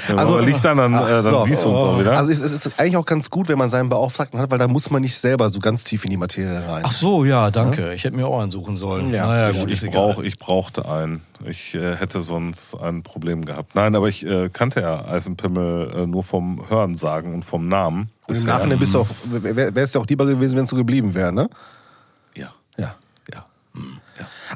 [0.08, 1.44] Also- also liegt dann, dann, Ach, äh, dann so.
[1.44, 2.16] siehst du uns auch wieder.
[2.16, 4.66] Also es, es ist eigentlich auch ganz gut, wenn man seinen Beauftragten hat, weil da
[4.68, 6.82] muss man nicht selber so ganz tief in die Materie rein.
[6.84, 7.94] Ach so, ja, danke.
[7.94, 9.12] Ich hätte mir auch einen suchen sollen.
[9.12, 9.26] Ja.
[9.26, 10.12] naja, ich, gut, ist ich, egal.
[10.14, 11.22] brauch, ich brauchte einen.
[11.46, 13.74] Ich äh, hätte sonst ein Problem gehabt.
[13.74, 18.10] Nein, aber ich äh, kannte ja Eisenpimmel äh, nur vom Hören sagen und vom Namen.
[18.26, 18.44] Und im.
[18.44, 21.32] Nachhinein bist du auch, wäre es ja auch lieber gewesen, wenn es so geblieben wäre,
[21.32, 21.48] ne?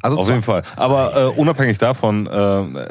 [0.03, 0.63] Also Auf jeden Fall.
[0.77, 2.87] Aber äh, unabhängig davon, äh,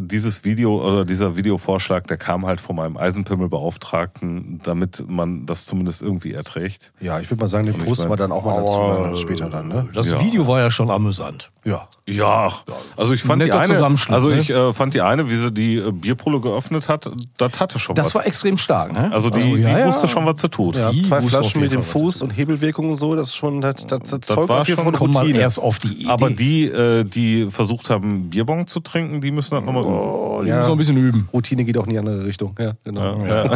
[0.00, 6.02] dieses Video oder dieser Videovorschlag, der kam halt von meinem Eisenpimmelbeauftragten, damit man das zumindest
[6.02, 6.92] irgendwie erträgt.
[7.00, 9.16] Ja, ich würde mal sagen, der ich Brust mein- war dann auch mal dazu äh,
[9.16, 9.88] später dann, ne?
[9.94, 10.20] Das Ja.
[10.20, 11.50] Video war ja schon amüsant.
[11.64, 11.86] Ja.
[12.08, 12.50] Ja,
[12.96, 14.38] also ich fand die eine, Zusammenschluss, also ne?
[14.40, 17.94] ich äh, fand die eine, wie sie die äh, Bierpulle geöffnet hat, das hatte schon
[17.94, 18.14] Das was.
[18.16, 19.12] war extrem stark, ne?
[19.12, 19.86] also die, ja, die ja.
[19.86, 20.74] wusste schon, was sie tut.
[20.74, 23.86] Ja, Die zwei Flaschen mit dem Fuß und Hebelwirkung und so, das ist schon, das,
[23.86, 25.38] das, das, zeugt war schon- von Routine.
[25.38, 26.08] erst auf die Idee.
[26.10, 29.94] Aber die, äh, die versucht haben, Bierbong zu trinken, die müssen das nochmal üben.
[29.94, 30.56] oh, die Ja.
[30.56, 31.28] müssen noch ein bisschen üben.
[31.32, 32.56] Routine geht auch in die andere Richtung.
[32.58, 33.24] Ja, genau.
[33.24, 33.44] Ja.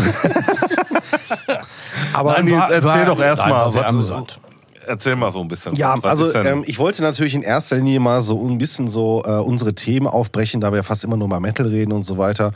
[2.13, 4.41] Aber Nein, Nils, erzähl doch erst nein, mal, war sehr was- amüsant.
[4.87, 5.75] Erzähl mal so ein bisschen.
[5.75, 9.31] Ja, also ähm, ich wollte natürlich in erster Linie mal so ein bisschen so äh,
[9.31, 12.53] unsere Themen aufbrechen, da wir fast immer nur mal Metal reden und so weiter.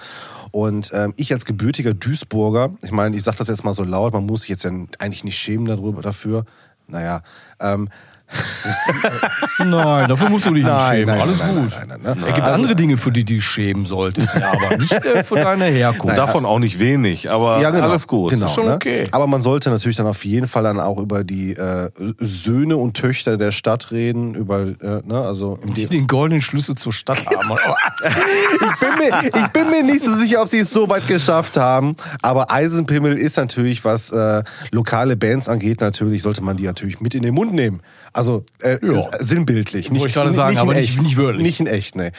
[0.53, 4.13] Und ähm, ich als gebürtiger Duisburger, ich meine, ich sage das jetzt mal so laut,
[4.13, 6.45] man muss sich jetzt ja eigentlich nicht schämen darüber dafür.
[6.87, 7.23] Naja,
[7.61, 7.89] ähm,
[9.65, 11.07] Nein, dafür musst du dich nicht Nein, schämen.
[11.07, 11.71] nein, Alles nein, gut.
[11.71, 12.29] nein, nein, nein, nein.
[12.29, 15.25] Es gibt Also- andere Dinge, für die du dich schämen solltest, ja, aber nicht äh,
[15.25, 16.17] für deine Herkunft.
[16.17, 18.31] Davon auch nicht wenig, aber ja, genau, alles gut.
[18.31, 18.75] Genau, Ist schon ne?
[18.75, 19.09] okay.
[19.11, 22.95] Aber man sollte natürlich dann auf jeden Fall dann auch über die äh, Söhne und
[22.97, 27.51] Töchter der Stadt reden, über, äh, ne, also die den goldenen Schlüssel zur Stadt haben.
[28.05, 31.57] ich, bin mir, ich bin mir nicht so sicher, ob sie es so weit geschafft
[31.57, 31.97] haben.
[32.23, 37.15] Aber Eisenpimmel ist natürlich, was äh, lokale Bands angeht, natürlich sollte man die natürlich mit
[37.15, 37.81] in den Mund nehmen.
[38.13, 39.01] Also äh, Ja.
[39.01, 39.91] ist sinnbildlich.
[39.91, 41.03] Wollte ich gerade sagen, in aber nicht- echt.
[41.03, 41.43] nicht wörtlich.
[41.43, 42.13] Nicht in echt, ne.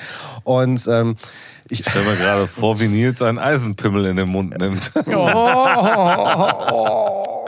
[0.44, 1.16] Und ähm,
[1.70, 4.92] ich, Ich stell mir gerade vor, wie Nils einen Eisenpimmel in den Mund nimmt.
[5.06, 7.46] oh,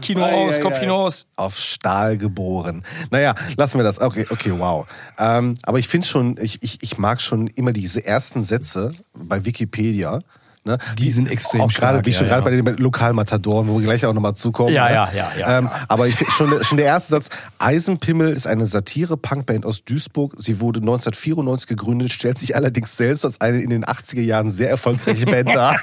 [0.00, 0.80] Kino Ei, aus, ei, Kopf ei.
[0.80, 1.26] hinaus.
[1.36, 2.84] auf Stahl geboren.
[3.10, 4.00] Naja, lassen wir das.
[4.00, 4.86] Okay, okay, wow.
[5.18, 9.44] Ähm, aber ich finde schon, ich, ich, ich mag schon immer diese ersten Sätze bei
[9.44, 10.20] Wikipedia.
[10.62, 10.76] Ne?
[10.98, 12.62] Die sind extrem auch gerade, stark, schon ja, gerade ja.
[12.62, 14.74] bei den Lokalmatadoren, wo wir gleich auch nochmal zukommen.
[14.74, 14.94] Ja, ne?
[14.94, 15.86] ja, ja, ja, ähm, ja.
[15.88, 17.30] Aber ich schon, schon der erste Satz.
[17.58, 20.34] Eisenpimmel ist eine Satire-Punkband aus Duisburg.
[20.36, 24.68] Sie wurde 1994 gegründet, stellt sich allerdings selbst als eine in den 80er Jahren sehr
[24.68, 25.76] erfolgreiche Band dar.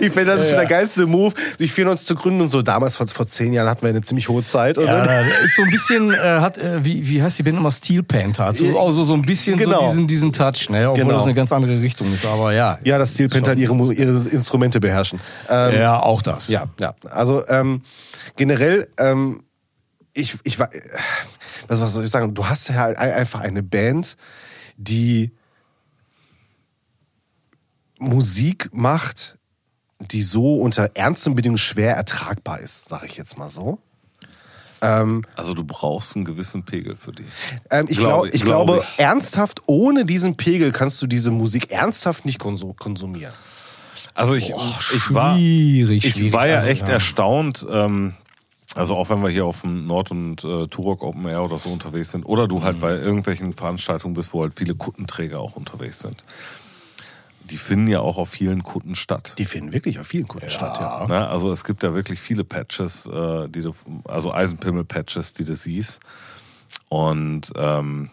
[0.00, 2.62] ich finde, das ist schon der geilste Move, sich 94 zu gründen und so.
[2.62, 4.78] Damals, vor, vor zehn Jahren, hatten wir eine ziemlich hohe Zeit.
[4.78, 5.02] Ja, oder?
[5.02, 7.70] das ist so ein bisschen, äh, hat, äh, wie, wie heißt die Band immer?
[7.70, 8.54] Steel Panther.
[8.54, 9.80] So, also so ein bisschen Genau.
[9.80, 10.90] so diesen, diesen Touch, ne?
[10.90, 11.16] Obwohl Genau.
[11.16, 12.78] das eine ganz andere Richtung ist, aber ja.
[12.84, 15.20] Ja, das Steel Panther halt ihre, ihre Instrumente beherrschen.
[15.48, 16.48] Ähm, Ja, auch das.
[16.48, 16.94] Ja, ja.
[17.10, 17.82] Also ähm,
[18.36, 19.42] generell, ähm,
[20.12, 20.70] ich, ich war,
[21.68, 22.34] was, was soll ich sagen?
[22.34, 24.16] Du hast ja halt ein- einfach eine Band,
[24.76, 25.32] die
[27.98, 29.38] Musik macht,
[30.00, 33.78] die so unter ernsten Bedingungen schwer ertragbar ist, sage ich jetzt mal so.
[35.36, 37.24] Also du brauchst einen gewissen Pegel für die.
[37.70, 38.98] Ähm, ich, Glaube- glaub, ich glaube glaube, ich.
[39.00, 43.32] ernsthaft, ohne diesen Pegel kannst du diese Musik ernsthaft nicht konsu- konsumieren.
[44.14, 46.32] Also ich, ich war, schwierig, ich schwierig.
[46.32, 46.94] war ja Also, echt ja.
[46.94, 47.66] erstaunt.
[47.68, 48.14] Ähm,
[48.76, 51.68] also auch wenn wir hier auf dem Nord- und äh, Turok Open Air oder so
[51.70, 52.62] unterwegs sind, oder du Mhm.
[52.64, 56.22] halt bei irgendwelchen Veranstaltungen bist, wo halt viele Kuttenträger auch unterwegs sind.
[57.50, 59.34] Die finden ja auch auf vielen Kutten statt.
[59.38, 61.06] Die finden wirklich auf vielen Kunden statt, ja.
[61.06, 61.28] Ne?
[61.28, 63.74] Also es gibt ja wirklich viele Patches, äh, die du,
[64.04, 66.00] also Eisenpimmel-Patches, die du siehst.
[66.88, 68.10] Und ähm,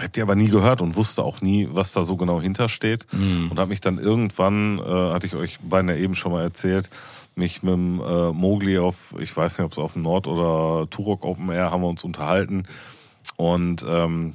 [0.00, 3.06] hab die aber nie gehört und wusste auch nie, was da so genau hintersteht.
[3.50, 6.88] Und habe mich dann irgendwann, äh, hatte ich euch ja eben schon mal erzählt,
[7.34, 10.88] mich mit dem äh, Mogli auf, ich weiß nicht, ob es auf dem Nord- oder
[10.90, 12.64] Turok Open Air, haben wir uns unterhalten.
[13.36, 14.34] Und ähm,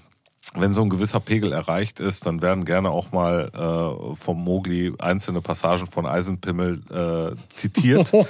[0.55, 4.93] wenn so ein gewisser Pegel erreicht ist, dann werden gerne auch mal äh, vom Mogli
[4.99, 8.11] einzelne Passagen von Eisenpimmel äh, zitiert.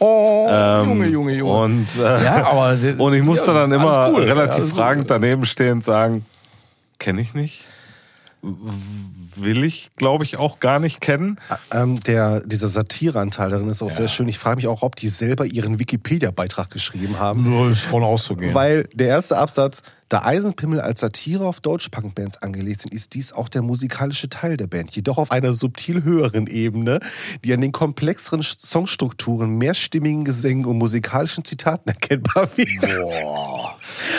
[0.00, 1.52] Ähm, Junge, Junge, Junge.
[1.52, 4.22] Und, äh, Ja, aber- und ich musste Ja, dann immer cool.
[4.22, 6.24] relativ Ja, alles fragend daneben stehen und sagen,
[6.98, 7.64] kenne ich nicht.
[9.36, 11.38] Will ich, glaube ich, auch gar nicht kennen.
[11.72, 14.28] Ähm, der, dieser Satireanteil darin ist auch sehr schön.
[14.28, 17.42] Ich frage mich auch, ob die selber ihren Wikipedia-Beitrag geschrieben haben.
[17.42, 18.54] Nur ist voll auszugehen.
[18.54, 23.48] Weil der erste Absatz, da Eisenpimmel als Satire auf Deutsch-Punk-Bands angelegt sind, ist dies auch
[23.48, 24.94] der musikalische Teil der Band.
[24.94, 27.00] Jedoch auf einer subtil höheren Ebene,
[27.44, 32.68] die an den komplexeren Songstrukturen, mehrstimmigen Gesängen und musikalischen Zitaten erkennbar wird.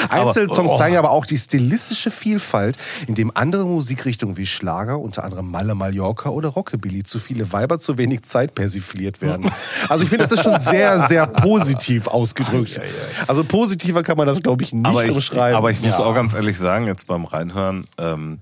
[0.10, 0.78] Einzelsongs oh.
[0.78, 5.76] zeigen aber auch die stilistische Vielfalt, in dem andere Musikrichtungen wie Schlager, unter anderem Malle
[5.76, 9.52] Mallorca oder Rockabilly, zu viele Weiber zu wenig Zeit persifliert werden.
[9.90, 12.80] Also ich finde, das ist schon sehr, sehr positiv ausgedrückt.
[13.28, 15.56] Also positiver kann man das, glaube ich, nicht aber ich, umschreiben.
[15.56, 16.00] aber ich muss Ja.
[16.00, 18.40] auch ganz ehrlich sagen, jetzt beim Reinhören, ähm,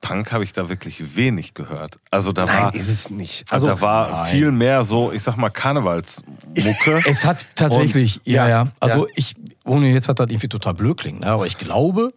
[0.00, 1.98] Punk habe ich da wirklich wenig gehört.
[2.10, 3.44] Also da Nein, war, ist es nicht.
[3.50, 4.32] also Also da war nein.
[4.32, 7.02] viel mehr so, ich sag mal, Karnevalsmucke.
[7.06, 8.68] Es hat tatsächlich, Und- ja, ja, ja.
[8.80, 9.12] Also ja.
[9.14, 9.34] ich,
[9.64, 11.26] ohne jetzt hat das irgendwie total blöd klingen, ne?
[11.28, 12.12] aber ich glaube,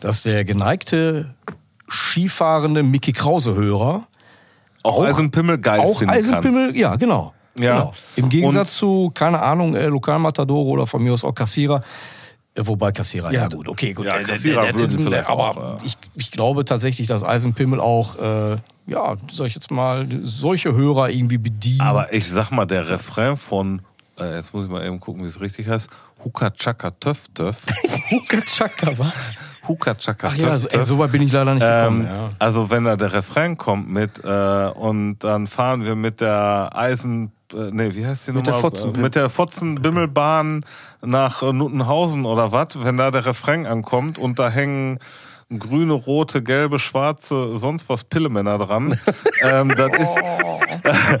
[0.00, 1.34] dass der geneigte
[1.88, 4.06] skifahrende Mickey Krause-Hörer
[4.82, 6.18] auch Eisenpimmel geil auch finden kann.
[6.18, 7.34] Eisenpimmel, ja, genau.
[7.58, 7.72] Ja.
[7.80, 7.92] genau.
[8.16, 11.80] Im Gegensatz zu, keine Ahnung, äh, Lokalmatadore oder von mir aus auch Kassierer.
[12.54, 14.06] Äh, Wobei Kassierer, ja, Ja, gut, okay, gut.
[14.06, 15.78] ja, Äh, Kassierer der- der- würden der- vielleicht aber auch, ja.
[15.84, 18.56] ich, ich glaube tatsächlich, dass Eisenpimmel auch, äh,
[18.86, 21.82] ja, sag ich jetzt mal, solche Hörer irgendwie bedient.
[21.82, 23.82] Aber ich sag mal, der Refrain von
[24.18, 25.88] äh, jetzt muss ich mal eben gucken, wie es richtig heißt,
[26.24, 27.56] Huka Chaka Töff Töff.
[28.10, 29.40] Huka Chaka, was?
[29.66, 32.00] Huka Chaka Ach Töff ja, so, ey, so weit bin ich leider nicht gekommen.
[32.02, 32.30] Ähm, ja.
[32.38, 34.28] Also wenn da der Refrain kommt mit äh,
[34.68, 38.70] und dann fahren wir mit der Eisen, äh, nee, wie heißt die Mit der nochmal?
[38.70, 40.64] Fotzen- mit der Fotzenbimmelbahn
[41.02, 44.98] nach äh, Nuttenhausen oder was, wenn da der Refrain ankommt und da hängen
[45.58, 48.98] grüne, rote, gelbe, schwarze, sonst was Pillemänner dran.
[49.42, 51.20] ähm, das ist.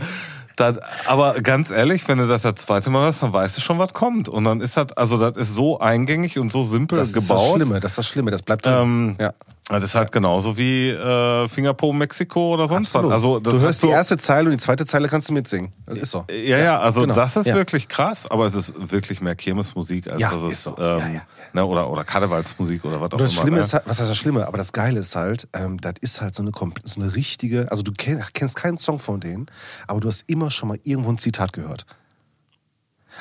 [0.56, 3.78] Das, aber ganz ehrlich, wenn du das das zweite Mal hörst, dann weißt du schon,
[3.78, 4.28] was kommt.
[4.28, 7.28] Und dann ist das, also das ist so eingängig und so simpel Das ist das
[7.28, 7.56] gebaut.
[7.56, 8.74] Schlimme, das ist das Schlimme, das bleibt drin.
[8.74, 9.32] Ähm, ja.
[9.70, 13.10] Das ist halt genauso wie äh, Fingerpo Mexiko oder sonst Absolut.
[13.10, 13.14] was.
[13.14, 15.70] Also das du hörst so, die erste Zeile und die zweite Zeile kannst du mitsingen.
[15.86, 16.24] Das ist so.
[16.30, 17.14] Ja, ja, also genau.
[17.14, 17.54] das ist Ja.
[17.54, 20.76] wirklich krass, aber es ist wirklich mehr Kirmesmusik, als Ja, dass ist es so.
[20.78, 21.20] ähm.
[21.52, 23.40] Ne, oder oder Karnevalsmusik oder was auch das immer.
[23.42, 23.62] Schlimme ne?
[23.64, 24.46] ist halt, was heißt das Schlimme?
[24.46, 26.52] Aber das Geile ist halt, ähm, das ist halt so eine,
[26.84, 29.46] so eine richtige, also du kenn, kennst keinen Song von denen,
[29.88, 31.86] aber du hast immer schon mal irgendwo ein Zitat gehört.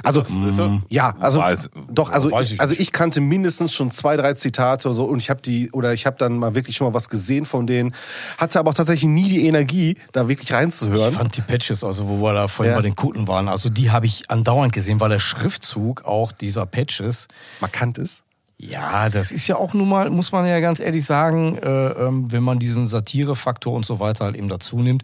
[0.04, 0.82] Also, er?
[0.90, 4.88] ja, also Weiß- doch, also ich, ich also ich kannte mindestens schon zwei, drei Zitate
[4.88, 7.10] oder so und ich habe die oder ich habe dann mal wirklich schon mal was
[7.10, 7.94] gesehen von denen,
[8.38, 11.14] hatte aber auch tatsächlich nie die Energie, da wirklich Ich reinzuhören.
[11.14, 12.78] fand die Patches, also wo wir da vorhin Ja.
[12.78, 16.66] bei den Kutten waren, also die habe ich andauernd gesehen, weil der Schriftzug auch dieser
[16.66, 17.28] Patches,
[17.60, 18.24] Markant ist.
[18.58, 22.32] ja, das ist ja auch nun mal, muss man ja ganz ehrlich sagen, äh, ähm,
[22.32, 25.04] wenn man diesen Satirefaktor und so weiter halt eben dazu nimmt,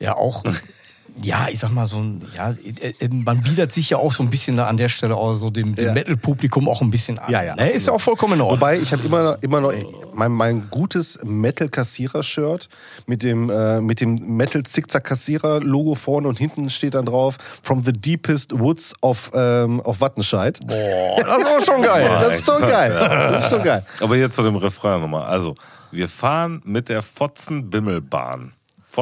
[0.00, 0.44] ja auch,
[1.22, 4.22] ja, ich sag mal so ein, ja, äh, äh, man bietet sich ja auch so
[4.22, 5.92] ein bisschen da an der Stelle auch so dem, dem Ja.
[5.92, 7.30] Metal-Publikum auch ein bisschen an.
[7.30, 7.70] Ja, ja, Ne?
[7.70, 8.60] Ist ja auch vollkommen in Ordnung.
[8.60, 9.72] Wobei, ich habe immer, immer noch
[10.14, 12.68] mein, mein gutes Metal-Kassierer-Shirt
[13.06, 18.58] mit dem, äh, mit dem Metal-Zickzack-Kassierer-Logo vorne und hinten steht dann drauf From the deepest
[18.58, 20.60] woods of, ähm, of Wattenscheid.
[20.66, 22.08] Boah, das ist auch schon geil.
[22.28, 22.90] Das ist schon geil.
[23.32, 23.84] Das ist schon geil.
[24.00, 25.24] Aber jetzt zu dem Refrain nochmal.
[25.26, 25.54] Also,
[25.90, 28.52] wir fahren mit der Fotzenbimmelbahn.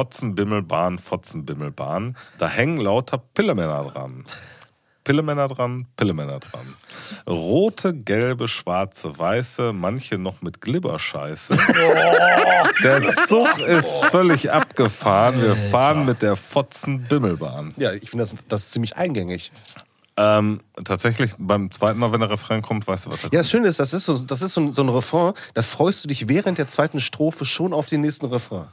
[0.01, 2.15] Fotzenbimmelbahn, Fotzenbimmelbahn.
[2.37, 4.25] Da hängen lauter Pillemänner dran.
[5.03, 6.67] Pillemänner dran, Pillemänner dran.
[7.27, 11.57] Rote, gelbe, schwarze, weiße, manche noch mit Glibberscheiße.
[12.83, 15.41] Der Zug ist völlig abgefahren.
[15.41, 17.73] Wir fahren mit der Fotzenbimmelbahn.
[17.77, 19.51] Ja, ich finde das, das ist ziemlich eingängig.
[20.15, 23.49] Ähm, tatsächlich, beim zweiten Mal, wenn der Refrain kommt, weißt du, was da Ja, das
[23.49, 26.07] Schöne ist, das ist, so, das ist so, ein- so ein Refrain, da freust du
[26.07, 28.67] dich während der zweiten Strophe schon auf den nächsten Refrain.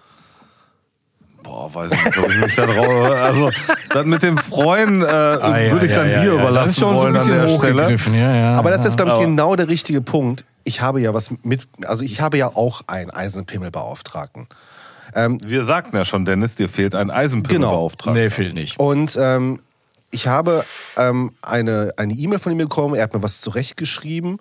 [1.44, 3.10] Boah, weiß ich nicht, ob ich mich da drauf.
[3.10, 3.50] Also,
[3.90, 6.40] das mit dem Freuen äh, Ah, ja, würde ich ja, dann ja, dir ja.
[6.40, 7.82] überlassen Das ist schon so ein wollen an bisschen der Stelle.
[7.82, 8.54] hochgegriffen, ja, ja.
[8.54, 10.44] Aber das ist, glaube ich, Aber- genau der richtige Punkt.
[10.64, 14.48] Ich habe ja was mit, also ich habe ja auch einen Eisenpimmelbeauftragten.
[15.46, 18.18] Wir sagten ja schon, Dennis, dir fehlt ein Eisenpimmelbeauftragter.
[18.18, 18.80] Nee, fehlt nicht.
[18.80, 19.60] Und ähm,
[20.10, 20.64] ich habe
[20.96, 22.94] ähm, eine eine E-Mail von ihm bekommen.
[22.96, 24.38] Er hat mir was zurechtgeschrieben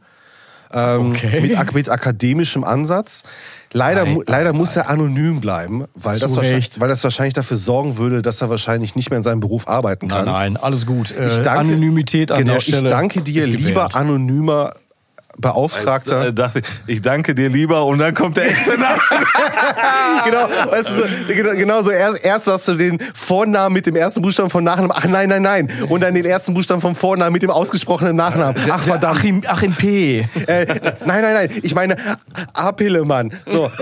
[0.74, 1.42] ähm, Okay.
[1.42, 3.24] mit, mit akademischem Ansatz.
[3.76, 8.22] Leider, Nein, leider muss er anonym bleiben, weil das, weil das wahrscheinlich dafür sorgen würde,
[8.22, 10.26] dass er wahrscheinlich nicht mehr in seinem Beruf arbeiten Nein, kann.
[10.34, 11.10] nein, alles gut.
[11.10, 12.84] Äh, Ich danke, Anonymität an genau, der Stelle.
[12.84, 13.96] Ich danke dir, lieber
[15.38, 15.46] gewährt.
[15.46, 16.32] anonymer Äh, Beauftragter.
[16.32, 19.00] dachte, ich danke dir lieber und dann kommt der echte Name.
[20.26, 23.96] genau, weißt du, so, genau, genau so erst, erst sagst du den Vornamen mit dem
[23.96, 24.92] ersten Buchstaben vom Nachnamen.
[24.94, 25.70] Ach nein, nein, nein.
[25.90, 28.56] Und dann den ersten Buchstaben vom Vornamen mit dem ausgesprochenen Nachnamen.
[28.58, 29.20] Ach Der verdammt.
[29.20, 30.20] Achim, Achim P.
[30.48, 30.66] Äh,
[31.06, 31.50] nein, nein, nein.
[31.62, 31.96] Ich meine
[32.54, 32.72] A.
[32.72, 33.32] Pillemann.
[33.46, 33.72] So.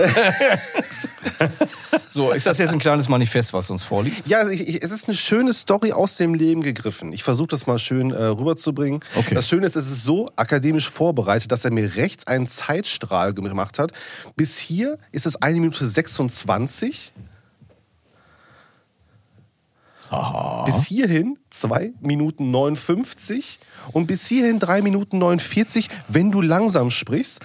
[2.10, 4.26] So, ist das jetzt ein kleines Manifest, was uns vorliegt?
[4.26, 7.12] Ja, ich, ich, es ist eine schöne Story aus dem Leben gegriffen.
[7.12, 9.00] Ich versuche das mal schön äh, rüberzubringen.
[9.14, 9.34] Okay.
[9.34, 13.78] Das Schöne ist, es ist so akademisch vorbereitet, dass er mir rechts einen Zeitstrahl gemacht
[13.78, 13.92] hat.
[14.36, 17.12] Bis hier ist es eine Minute 26.
[20.66, 23.58] Bis hierhin 2 Minuten 59
[23.92, 27.40] und bis hierhin 3 Minuten 49, wenn du langsam sprichst.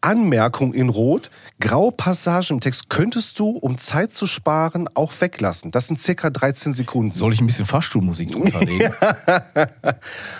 [0.00, 1.30] Anmerkung in Rot,
[1.60, 5.70] graue Passagen im Text könntest du, um Zeit zu sparen, auch weglassen.
[5.70, 7.12] Das sind circa 13 Sekunden.
[7.16, 8.92] Soll ich ein bisschen Fahrstuhlmusik drunter legen?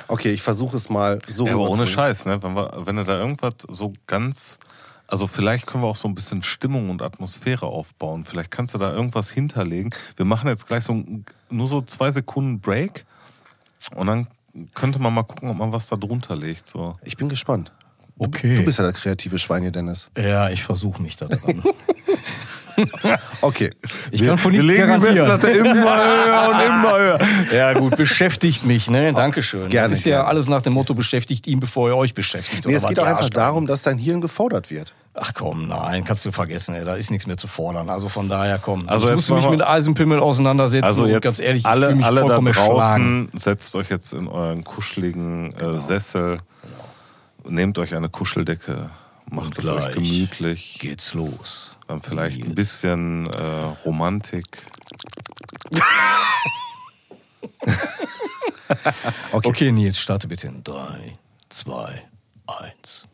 [0.08, 1.86] Okay, ich versuche es mal so Ja, aber ohne.
[1.86, 2.42] Scheiß, ne?
[2.42, 4.58] Wenn, wir, wenn du da irgendwas so ganz.
[5.06, 8.24] Also vielleicht können wir auch so ein bisschen Stimmung und Atmosphäre aufbauen.
[8.24, 9.90] Vielleicht kannst du da irgendwas hinterlegen.
[10.16, 13.06] Wir machen jetzt gleich so ein, nur so zwei Sekunden Break
[13.94, 14.28] und dann
[14.74, 16.68] könnte man mal gucken, ob man was da drunter legt.
[16.68, 16.96] So.
[17.04, 17.72] Ich bin gespannt.
[18.18, 18.56] Okay.
[18.56, 20.10] Du bist ja der kreative Schwein hier, Dennis.
[20.18, 21.62] ja, ich versuche mich da dran.
[23.40, 23.72] Okay.
[24.12, 25.14] Ich kann von nichts wir garantieren.
[25.16, 27.18] Messlatte immer höher und immer höher.
[27.52, 29.12] Ja gut, beschäftigt mich, ne?
[29.12, 29.68] Dankeschön.
[29.68, 30.28] Gerne, Das ist ja gerne.
[30.28, 32.64] alles nach dem Motto, beschäftigt ihn, bevor ihr euch beschäftigt.
[32.66, 34.94] Nee, oder es geht auch einfach darum, dass dein Hirn gefordert wird.
[35.14, 37.90] Ach komm, nein, kannst du vergessen, ey, da ist nichts mehr zu fordern.
[37.90, 38.88] Also von daher komm.
[38.88, 41.86] Also ich musste mich wir- mit Eisenpimmel auseinandersetzen Also und jetzt ganz ehrlich, ich alle,
[41.86, 43.24] fühle mich alle da vollkommen erschlagen.
[43.32, 45.72] draußen, setzt euch jetzt in euren kuscheligen Genau.
[45.74, 46.38] äh, Sessel,
[47.48, 48.90] nehmt euch eine Kuscheldecke,
[49.30, 51.76] macht es euch gemütlich, Geht's los.
[51.86, 53.42] dann vielleicht ein bisschen äh,
[53.84, 54.46] Romantik.
[59.32, 59.48] Okay.
[59.48, 61.14] Okay, Nils, starte bitte in 3,
[61.48, 62.02] 2,
[62.46, 63.04] 1.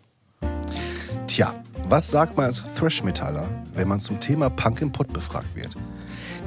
[1.28, 1.55] Tja,
[1.89, 5.76] was sagt man als Thrash-Metaller, wenn man zum Thema Punk im Pott befragt wird?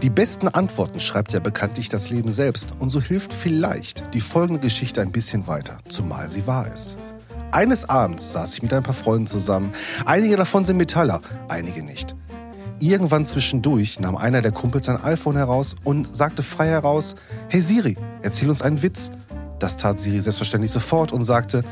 [0.01, 4.59] Die besten Antworten schreibt ja bekanntlich das Leben selbst und so hilft vielleicht die folgende
[4.61, 6.97] Geschichte ein bisschen weiter, zumal sie wahr ist.
[7.52, 9.72] Eines Abends saß ich mit ein paar Freunden zusammen.
[10.06, 12.16] Einige davon sind Metaller, einige nicht.
[12.80, 17.16] Irgendwann zwischendurch nahm einer der Kumpels sein iPhone heraus und sagte frei heraus,
[17.48, 19.10] Hey Siri, erzähl uns einen Witz.
[19.60, 21.64] Das tat Siri selbstverständlich sofort und sagte,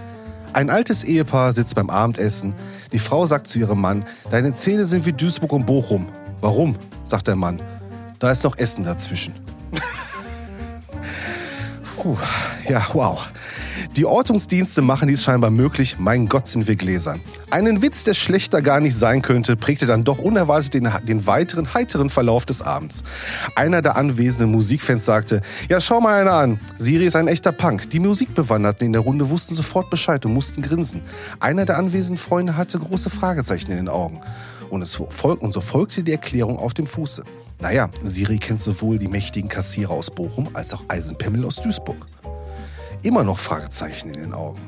[0.53, 2.55] ein altes Ehepaar sitzt beim Abendessen.
[2.93, 6.07] Die Frau sagt zu ihrem Mann, deine Zähne sind wie Duisburg und Bochum.
[6.39, 6.77] Warum?
[7.03, 7.61] sagt der Mann.
[8.19, 9.35] Da ist noch Essen dazwischen.
[11.97, 12.17] Puh,
[12.67, 13.27] ja, wow.
[13.95, 15.97] Die Ortungsdienste machen dies scheinbar möglich.
[15.99, 17.21] Mein Gott, sind wir gläsern.
[17.49, 21.73] Einen Witz, der schlechter gar nicht sein könnte, prägte dann doch unerwartet den, den weiteren
[21.73, 23.03] heiteren Verlauf des Abends.
[23.55, 26.59] Einer der anwesenden Musikfans sagte, ja, schau mal einer an.
[26.77, 27.89] Siri ist ein echter Punk.
[27.91, 31.01] Die Musikbewanderten in der Runde wussten sofort Bescheid und mussten grinsen.
[31.39, 34.21] Einer der anwesenden Freunde hatte große Fragezeichen in den Augen.
[34.69, 37.23] Und, es folg und so folgte die Erklärung auf dem Fuße.
[37.59, 42.05] Naja, Siri kennt sowohl die mächtigen Kassierer aus Bochum als auch Eisenpimmel aus Duisburg
[43.05, 44.59] immer noch Fragezeichen in den Augen.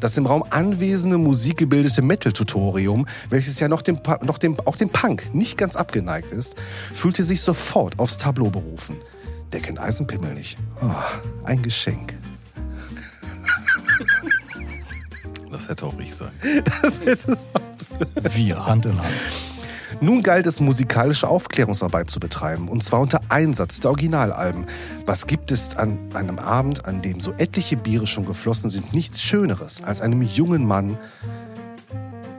[0.00, 5.34] Das im Raum anwesende musikgebildete Metal-Tutorium, welches ja noch dem, noch dem, auch dem Punk
[5.34, 6.54] nicht ganz abgeneigt ist,
[6.92, 8.96] fühlte sich sofort aufs Tableau berufen.
[9.52, 10.56] Der kennt Eisenpimmel nicht.
[10.80, 10.90] Oh,
[11.44, 12.14] ein Geschenk.
[15.50, 16.30] Das hätte auch ich sein.
[16.82, 19.08] Das hätte es Wir, Hand in Hand.
[20.00, 24.66] Nun galt es, musikalische Aufklärungsarbeit zu betreiben, und zwar unter Einsatz der Originalalben.
[25.06, 29.20] Was gibt es an einem Abend, an dem so etliche Biere schon geflossen sind, nichts
[29.20, 30.98] Schöneres, als einem jungen Mann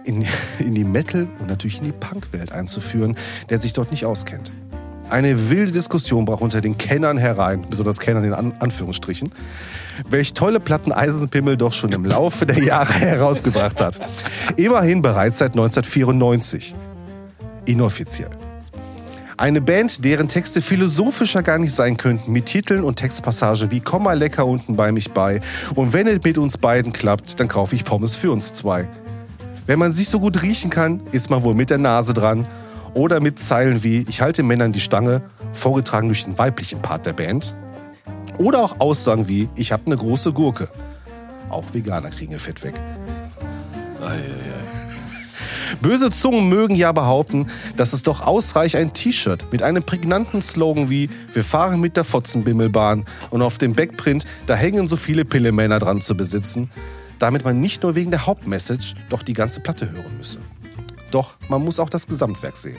[0.05, 0.26] in,
[0.60, 3.18] in die Metal- und natürlich in die Punkwelt einzuführen,
[3.49, 4.51] der sich dort nicht auskennt.
[5.10, 9.32] Eine wilde Diskussion brach unter den Kennern herein, besonders Kennern in An Anführungsstrichen,
[10.07, 13.99] welch tolle Platten Eisenpimmel doch schon im Laufe der Jahre herausgebracht hat.
[14.55, 16.76] Immerhin bereits seit 1994
[17.66, 18.30] inoffiziell.
[19.38, 24.03] Eine Band, deren Texte philosophischer gar nicht sein könnten, mit Titeln und Textpassagen wie Komm
[24.03, 25.39] mal lecker unten bei mich bei
[25.76, 28.89] und wenn es mit uns beiden klappt, dann kaufe ich Pommes für uns zwei.
[29.66, 32.47] Wenn man sich so gut riechen kann, ist man wohl mit der Nase dran
[32.93, 35.22] oder mit Zeilen wie Ich halte Männern die Stange,
[35.53, 37.55] vorgetragen durch den weiblichen Part der Band.
[38.38, 40.70] Oder auch Aussagen wie Ich habe eine große Gurke.
[41.49, 42.74] Auch Veganer kriegen ihr Fett weg.
[45.82, 50.90] Böse Zungen mögen ja behaupten, dass es doch ausreicht, ein T-Shirt mit einem prägnanten Slogan
[50.90, 55.80] wie Wir fahren mit der Fotzenbimmelbahn und auf dem Backprint, da hängen so viele Pillemänner
[55.80, 56.70] dran zu besitzen,
[57.18, 60.40] damit man nicht nur wegen der Hauptmessage doch die ganze Platte hören müsse.
[61.12, 62.78] Doch man muss auch das Gesamtwerk sehen.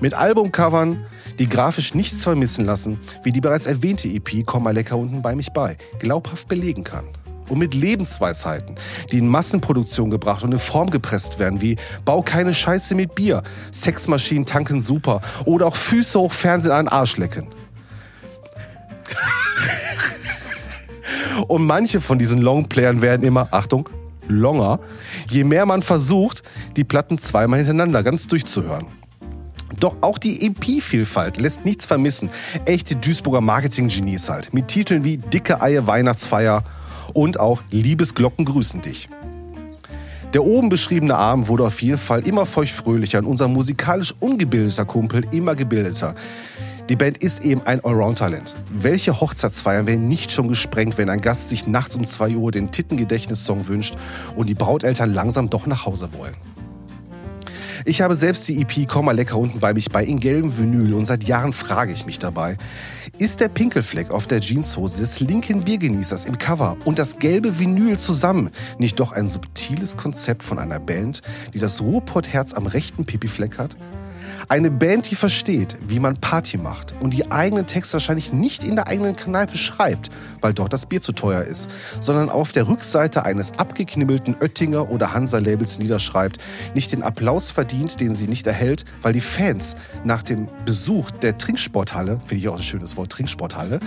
[0.00, 1.04] Mit Albumcovern,
[1.40, 5.34] die grafisch nichts vermissen lassen, wie die bereits erwähnte EP Komm mal lecker unten bei
[5.34, 7.04] mich bei, glaubhaft belegen kann
[7.50, 8.76] und mit Lebensweisheiten,
[9.10, 13.42] die in Massenproduktion gebracht und in Form gepresst werden, wie Bau keine Scheiße mit Bier,
[13.72, 17.48] Sexmaschinen tanken super oder auch Füße hoch Fernsehen den Arsch lecken.
[21.48, 23.88] und manche von diesen Longplayern werden immer, Achtung,
[24.28, 24.80] longer,
[25.28, 26.42] je mehr man versucht,
[26.76, 28.86] die Platten zweimal hintereinander ganz durchzuhören.
[29.78, 32.30] Doch auch die EP-Vielfalt lässt nichts vermissen.
[32.64, 34.52] Echte Duisburger Marketing-Genies halt.
[34.52, 36.64] Mit Titeln wie Dicke Eier Weihnachtsfeier
[37.10, 39.08] und auch Liebesglocken grüßen dich.
[40.32, 45.24] Der oben beschriebene Abend wurde auf jeden Fall immer feuchtfröhlicher und unser musikalisch ungebildeter Kumpel
[45.32, 46.14] immer gebildeter.
[46.88, 48.56] Die Band ist eben ein Allround-Talent.
[48.70, 52.70] Welche Hochzeitsfeiern werden nicht schon gesprengt, wenn ein Gast sich nachts um 2 Uhr den
[52.70, 53.96] Tittengedächtnissong wünscht
[54.36, 56.34] und die Brauteltern langsam doch nach Hause wollen?
[57.84, 60.94] Ich habe selbst die EP Komm mal lecker unten bei mich bei in gelbem Vinyl
[60.94, 62.56] und seit Jahren frage ich mich dabei,
[63.20, 67.98] ist der Pinkelfleck auf der Jeanshose des linken Biergenießers im Cover und das gelbe Vinyl
[67.98, 71.20] zusammen nicht doch ein subtiles Konzept von einer Band,
[71.52, 73.76] die das Ruhrpottherz am rechten Pipifleck hat?
[74.50, 78.74] Eine Band, die versteht, wie man Party macht und die eigenen Texte wahrscheinlich nicht in
[78.74, 81.70] der eigenen Kneipe schreibt, weil dort das Bier zu teuer ist,
[82.00, 86.38] sondern auf der Rückseite eines abgeknibbelten Oettinger oder Hansa-Labels niederschreibt,
[86.74, 91.38] nicht den Applaus verdient, den sie nicht erhält, weil die Fans nach dem Besuch der
[91.38, 93.78] Trinksporthalle, finde ich auch ein schönes Wort, Trinksporthalle,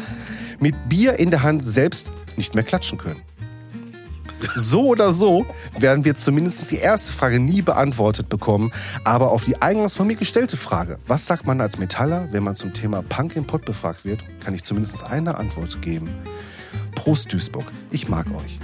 [0.61, 3.22] mit Bier in der Hand selbst nicht mehr klatschen können.
[4.56, 5.45] So oder so
[5.78, 8.72] werden wir zumindest die erste Frage nie beantwortet bekommen.
[9.04, 12.56] Aber auf die eingangs von mir gestellte Frage, was sagt man als Metaller, wenn man
[12.56, 16.10] zum Thema Punk im Pott befragt wird, kann ich zumindest eine Antwort geben.
[16.95, 18.60] Prost Duisburg, ich mag euch.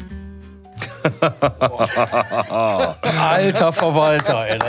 [3.20, 4.60] Alter Verwalter, ey.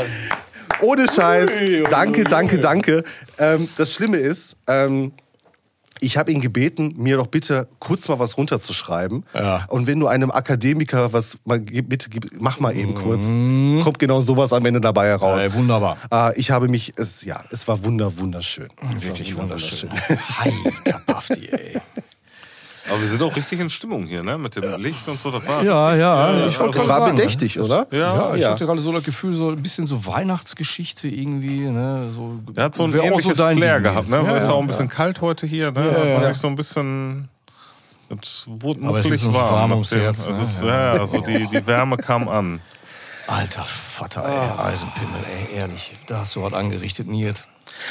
[0.80, 1.50] Ohne Scheiß.
[1.90, 3.04] Danke, danke, danke.
[3.38, 5.12] Ähm, das Schlimme ist, ähm,
[6.00, 9.24] Ich habe ihn gebeten, mir doch bitte kurz mal was runterzuschreiben.
[9.34, 9.66] Ja.
[9.68, 12.08] Und wenn du einem Akademiker was mal bitte
[12.40, 13.28] mach mal eben kurz,
[13.84, 15.42] kommt genau sowas am Ende dabei heraus.
[15.42, 15.98] Ey, wunderbar.
[16.10, 18.68] Ah, ich habe mich, es, ja, es war wunder, wunderschön.
[18.98, 19.90] Wirklich war wunder- wunderschön.
[19.92, 21.80] Heiliger Bafti, ey.
[22.90, 24.36] Aber wir sind auch richtig in Stimmung hier, ne?
[24.36, 25.30] Mit dem Licht und so.
[25.30, 27.86] Das war Ja, ja, äh, ich wollte gerade war sagen, bedächtig, oder?
[27.92, 28.50] Ja, Ja, ich Ja.
[28.50, 31.60] hatte gerade so das Gefühl, so ein bisschen so Weihnachtsgeschichte irgendwie.
[31.68, 32.10] Ne?
[32.16, 34.16] So, Er hat so ein ähnliches dein Flair Ding gehabt, ne?
[34.16, 35.80] Ja, ist ja ja, auch ein bisschen kalt heute hier, ne?
[35.86, 36.26] Ja, Hat man ja.
[36.32, 37.28] sich so ein bisschen.
[38.20, 39.54] Es wurde Aber es ist ein warm.
[39.54, 40.42] warm ums Herz, Es ne?
[40.42, 42.60] ist, ja, also die, die Wärme kam an.
[43.28, 45.20] Alter Vater, ey, Eisenpimmel,
[45.52, 45.92] ey, ehrlich.
[46.08, 47.46] Da hast du was angerichtet, Nils.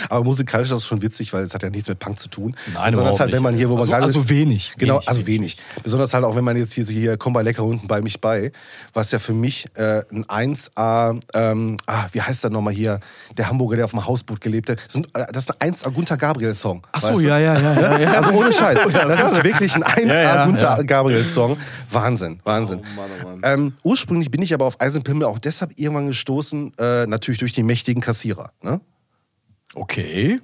[0.10, 2.56] Aber musikalisch ist das schon witzig, weil es hat ja nichts mit Punk zu tun.
[2.74, 4.06] Nein, Besonders halt, wenn man hier, wo man Also- gerade.
[4.06, 5.58] also wenig, Genau, wenig, also wenig.
[5.84, 8.52] Besonders halt auch, wenn man jetzt hier, hier komm bei lecker unten bei mich bei,
[8.94, 13.00] was ja für mich äh, ein 1A, ähm, ah, wie heißt der nochmal hier,
[13.38, 14.78] der Hamburger, der auf dem Hausboot gelebt hat.
[14.86, 16.82] Das ist ein- das ist ein 1A Gunther Gabriel Song.
[16.92, 18.12] Ach so, ja, ja, ja, ja.
[18.20, 18.80] Also ohne Scheiß.
[18.92, 20.84] Das ist wirklich ein 1A Ja, ja, Gunther ja.
[20.84, 21.58] Gabriel Song.
[21.92, 22.80] Wahnsinn, Wahnsinn.
[22.82, 23.42] Oh Mann, oh Mann.
[23.44, 27.64] Ähm, ursprünglich bin ich aber auf Eisenpimmel auch deshalb irgendwann gestoßen, äh, natürlich durch die
[27.64, 28.52] mächtigen Kassierer.
[28.62, 28.80] Ne?
[29.76, 30.40] Okay.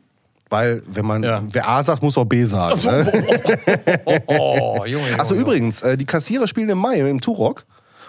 [0.50, 1.44] Weil, wenn man, Ja.
[1.52, 2.80] wer A sagt, muss auch B sagen.
[2.84, 3.12] Ne?
[4.28, 5.20] Oh, Junge, Junge.
[5.20, 5.42] Also Junge.
[5.48, 7.66] übrigens, äh, die Kassierer spielen im Mai im Turok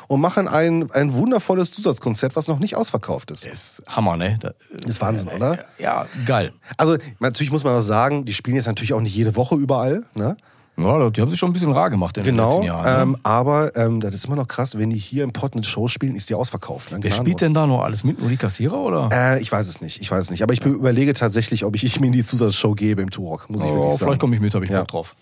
[0.09, 3.45] und machen ein, ein wundervolles Zusatzkonzert, was noch nicht ausverkauft ist.
[3.47, 4.39] Das ist Hammer, ne?
[4.41, 4.53] Da-
[4.87, 5.65] Ist Wahnsinn, oder?
[5.79, 6.53] Ja, geil.
[6.77, 10.05] Also natürlich muss man auch sagen, die spielen jetzt natürlich auch nicht jede Woche überall,
[10.15, 10.37] ne?
[10.79, 12.85] Ja, die haben sich schon ein bisschen rar gemacht in den Genau, letzten Jahren.
[13.11, 13.15] ne?
[13.15, 15.89] ähm, aber ähm, das ist immer noch krass, wenn die hier im Pott eine Show
[15.89, 16.93] spielen, ist die ausverkauft.
[16.93, 16.99] Ne?
[17.01, 18.21] Wer spielt denn da noch alles mit?
[18.21, 19.09] Nur die Kassierer, oder?
[19.11, 20.43] Äh, ich weiß es nicht, ich weiß es nicht.
[20.43, 23.69] Aber ich überlege tatsächlich, ob ich, ich mir die Zusatzshow gebe im Turok, muss ich
[23.69, 24.09] oh, wirklich sagen.
[24.09, 24.81] vielleicht komme ich mit, habe ich Ja.
[24.81, 25.17] Bock drauf.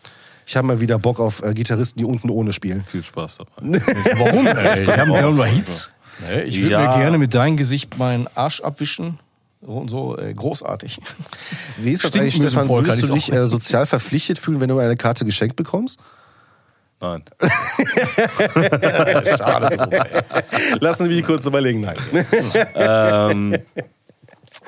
[0.46, 2.82] Ich habe mal wieder Bock auf äh, Gitarristen, die unten ohne spielen.
[2.84, 3.80] Viel Spaß dabei.
[4.18, 4.46] Warum?
[4.46, 4.84] Ey?
[4.84, 5.90] Die haben ja nur Hits.
[6.46, 6.90] Ich würde Ja.
[6.96, 9.18] mir gerne mit deinem Gesicht meinen Arsch abwischen.
[9.64, 11.00] Und so äh, großartig.
[11.78, 12.68] Wie ist das eigentlich, Stinkmüsli Stefan?
[12.68, 15.98] Würdest du dich äh, sozial verpflichtet fühlen, wenn du eine Karte geschenkt bekommst?
[17.00, 17.24] Nein.
[19.36, 20.22] Schade drum, ey.
[20.80, 21.80] Lassen wir die kurz überlegen.
[21.80, 21.96] Nein.
[22.74, 23.56] ähm,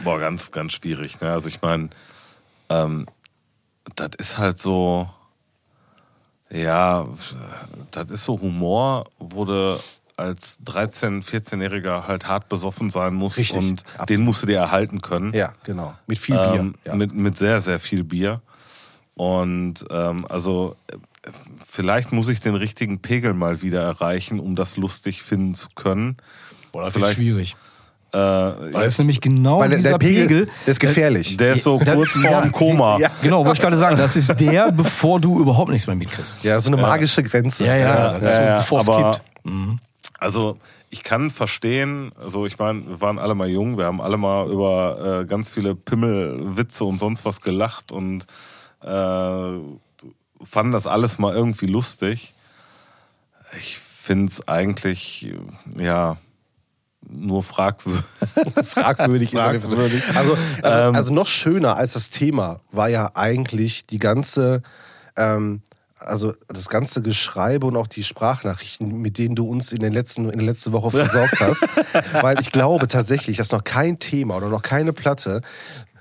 [0.03, 1.21] boah, ganz, ganz schwierig.
[1.21, 1.33] Ne?
[1.33, 1.91] Also ich meine,
[2.69, 3.07] ähm,
[3.95, 5.09] das ist halt so,
[6.51, 7.07] ja,
[7.91, 9.79] das ist so Humor, wurde
[10.17, 14.11] als 13-, 14-Jähriger halt hart besoffen sein muss Richtig, und absolut.
[14.11, 15.33] den musst du dir erhalten können.
[15.35, 15.95] Ja, genau.
[16.07, 16.55] Mit viel Bier.
[16.61, 16.95] Ähm, ja.
[16.95, 18.41] mit, mit sehr, sehr viel Bier.
[19.15, 20.97] Und ähm, also äh,
[21.67, 26.17] vielleicht muss ich den richtigen Pegel mal wieder erreichen, um das lustig finden zu können.
[26.73, 27.57] Wird Vielleicht- schwierig.
[28.13, 30.49] Äh, Weil das ist nämlich genau Weil der, dieser der Pegel, Pegel.
[30.65, 31.37] der ist gefährlich.
[31.37, 32.99] der ist so Das- kurz ja, vorm Koma.
[32.99, 33.11] ja.
[33.21, 36.43] Genau, wollte ich gerade sagen, das ist der, bevor du überhaupt nichts mehr mitkriegst.
[36.43, 37.67] ja, so eine magische Grenze.
[37.67, 39.25] Ja, ja, das ist ja, ja, so, bevor es aber- kippt.
[40.19, 40.59] Also
[40.91, 44.51] ich kann verstehen, also ich meine, wir waren alle mal jung, wir haben alle mal
[44.51, 48.27] über äh, ganz viele Pimmelwitze und sonst was gelacht und
[48.83, 49.59] äh,
[50.43, 52.35] fanden das alles mal irgendwie lustig.
[53.59, 55.35] Ich finde es eigentlich,
[55.77, 56.17] ja,
[57.09, 58.05] nur fragwürdig.
[58.67, 59.33] Fragwürdig.
[59.33, 60.03] ist Fragwürdig.
[60.17, 60.95] Also, also, Ähm.
[60.95, 64.63] also noch schöner als das Thema war ja eigentlich die ganze,
[65.17, 65.63] ähm,
[65.99, 70.29] also das ganze Geschreibe und auch die Sprachnachrichten, mit denen du uns in, den letzten,
[70.29, 71.67] in der letzten Woche versorgt hast.
[72.13, 75.41] Weil ich glaube tatsächlich, dass noch kein Thema oder noch keine Platte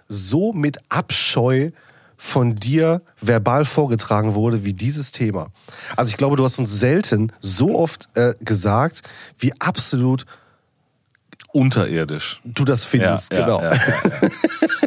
[0.07, 1.71] so mit Abscheu
[2.17, 5.47] von dir verbal vorgetragen wurde wie dieses Thema.
[5.95, 9.01] Also ich glaube, du hast uns selten so oft äh, gesagt,
[9.39, 10.25] wie absolut
[11.51, 12.41] Unterirdisch.
[12.43, 13.31] du das findest.
[13.31, 13.61] Ja, genau.
[13.61, 14.29] ja, ja.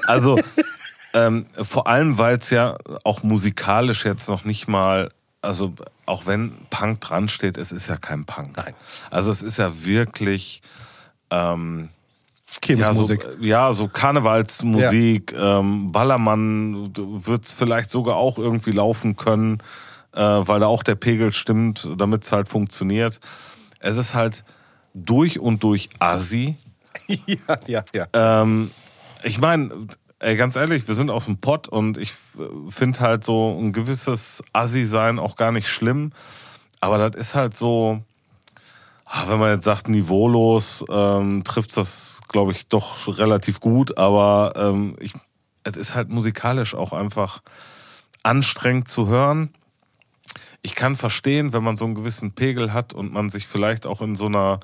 [0.06, 0.38] Also
[1.14, 5.10] ähm, vor allem, weil es ja auch musikalisch jetzt noch nicht mal,
[5.42, 5.72] also
[6.06, 8.56] auch wenn Punk dran steht, es ist ja kein Punk.
[8.56, 8.74] Nein.
[9.10, 10.62] Also es ist ja wirklich
[11.30, 11.90] ähm.
[12.64, 13.06] Ja, so,
[13.40, 19.58] ja, so Karnevalsmusik, ähm, Ballermann wird es vielleicht sogar auch irgendwie laufen können,
[20.14, 23.20] äh, weil da auch der Pegel stimmt, damit es halt funktioniert.
[23.80, 24.44] Es ist halt
[24.94, 26.56] durch und durch Assi.
[27.06, 28.06] ja, ja, ja.
[28.14, 28.70] Ähm,
[29.22, 29.88] ich meine,
[30.20, 32.12] ey, ganz ehrlich, wir sind aus dem Pott und ich
[32.70, 36.12] finde halt so ein gewisses Assi-Sein auch gar nicht schlimm.
[36.80, 38.02] Aber das ist halt so,
[39.04, 43.98] ah, wenn man jetzt sagt, niveaulos, ähm, trifft das, glaube ich, doch relativ gut.
[43.98, 44.96] Aber ähm,
[45.64, 47.42] es ist halt musikalisch auch einfach
[48.22, 49.50] anstrengend zu hören.
[50.62, 54.02] Ich kann verstehen, wenn man so einen gewissen Pegel hat und man sich vielleicht auch
[54.02, 54.60] in so einer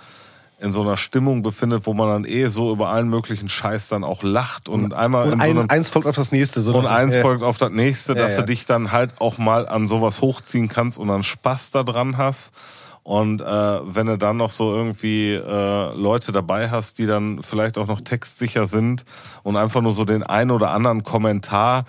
[0.64, 4.02] in so einer Stimmung befindet, wo man dann eh so über allen möglichen Scheiß dann
[4.02, 6.62] auch lacht und, einmal Und in so ein, einem eins folgt auf das nächste.
[6.62, 8.40] So und eins äh, folgt auf das nächste, dass Ja, ja.
[8.40, 12.16] du dich dann halt auch mal an sowas hochziehen kannst und dann Spaß da dran
[12.16, 12.54] hast.
[13.02, 17.76] Und äh, wenn du dann noch so irgendwie äh, Leute dabei hast, die dann vielleicht
[17.76, 19.04] auch noch textsicher sind
[19.42, 21.84] und einfach nur so den ein oder anderen Kommentar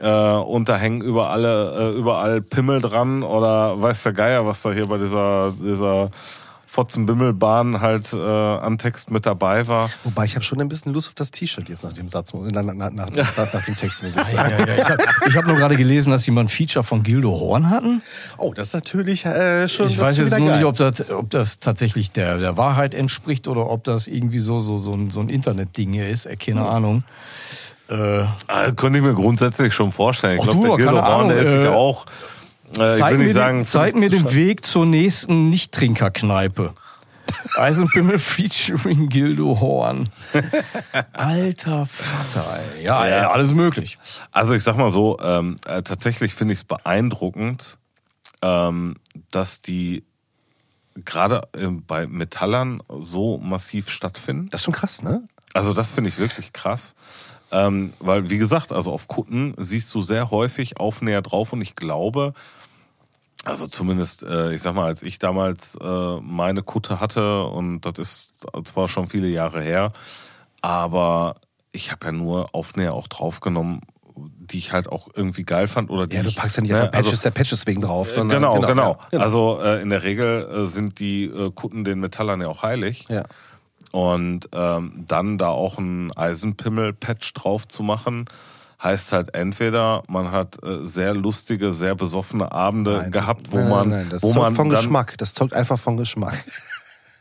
[0.00, 4.72] äh, und da hängen überall, äh, überall Pimmel dran oder weiß der Geier, was da
[4.72, 6.10] hier bei dieser, dieser
[6.78, 9.90] Fotzenbimmelbahn halt äh, an Text mit dabei war.
[10.04, 12.62] Wobei ich habe schon ein bisschen Lust auf das T-Shirt jetzt nach dem Satz, nach,
[12.62, 14.52] nach, nach, nach, nach dem Text, muss ich sagen.
[14.60, 17.32] Ja, ja, ich habe hab nur gerade gelesen, dass sie mal ein Feature von Gildo
[17.32, 18.00] Horn hatten.
[18.36, 19.88] Oh, das ist natürlich äh, schon.
[19.88, 20.58] Ich weiß jetzt nur geil.
[20.58, 24.60] nicht, ob das, ob das tatsächlich der, der Wahrheit entspricht oder ob das irgendwie so,
[24.60, 26.26] so, so ein, so ein Internetding hier ist.
[26.26, 27.02] Äh, Keine Ahnung.
[27.90, 28.26] Äh, Äh,
[28.76, 30.36] könnte ich mir grundsätzlich schon vorstellen.
[30.36, 32.06] Ich Ach glaube, du, der Gildo Horn, der ist sich äh, auch,
[32.72, 36.74] äh, zeig mir, sagen, den, zeig mir den Weg zur nächsten Nicht-Trinkerkneipe.
[37.56, 40.08] Eisenpimmel featuring Gildo Horn.
[41.12, 42.84] Alter Vater, ey.
[42.84, 43.16] Ja, Ja.
[43.22, 43.98] ja, alles möglich.
[44.32, 47.78] Also ich sag mal so, ähm, äh, tatsächlich finde ich es beeindruckend,
[48.42, 48.96] ähm,
[49.30, 50.04] dass die
[51.04, 54.48] gerade äh, bei Metallern so massiv stattfinden.
[54.50, 55.22] Das ist schon krass, ne?
[55.54, 56.94] Also das finde ich wirklich krass.
[57.50, 61.76] Ähm, weil, wie gesagt, also auf Kutten siehst du sehr häufig Aufnäher drauf und ich
[61.76, 62.34] glaube,
[63.44, 67.98] also zumindest, äh, ich sag mal, als ich damals äh, meine Kutte hatte, und das
[67.98, 69.92] ist zwar schon viele Jahre her,
[70.60, 71.36] aber
[71.72, 73.82] ich habe ja nur Aufnäher auch draufgenommen,
[74.16, 76.78] die ich halt auch irgendwie geil fand oder die Ja, du packst ja nicht ne,
[76.78, 78.40] einfach Patches also, der Patches wegen drauf, äh, sondern.
[78.40, 82.40] genau, genau, ja, Also äh, in der Regel äh, sind die äh, Kutten den Metallern
[82.40, 83.06] ja auch heilig.
[83.08, 83.24] ja.
[83.90, 88.26] Und ähm, dann da auch ein Eisenpimmel-Patch drauf zu machen,
[88.82, 93.68] heißt halt entweder, man hat äh, sehr lustige, sehr besoffene Abende Nein, gehabt, wo nein,
[93.68, 95.18] man, Nein, nein, das wo zeugt man von dann, Geschmack.
[95.18, 96.44] Das zeugt einfach von Geschmack.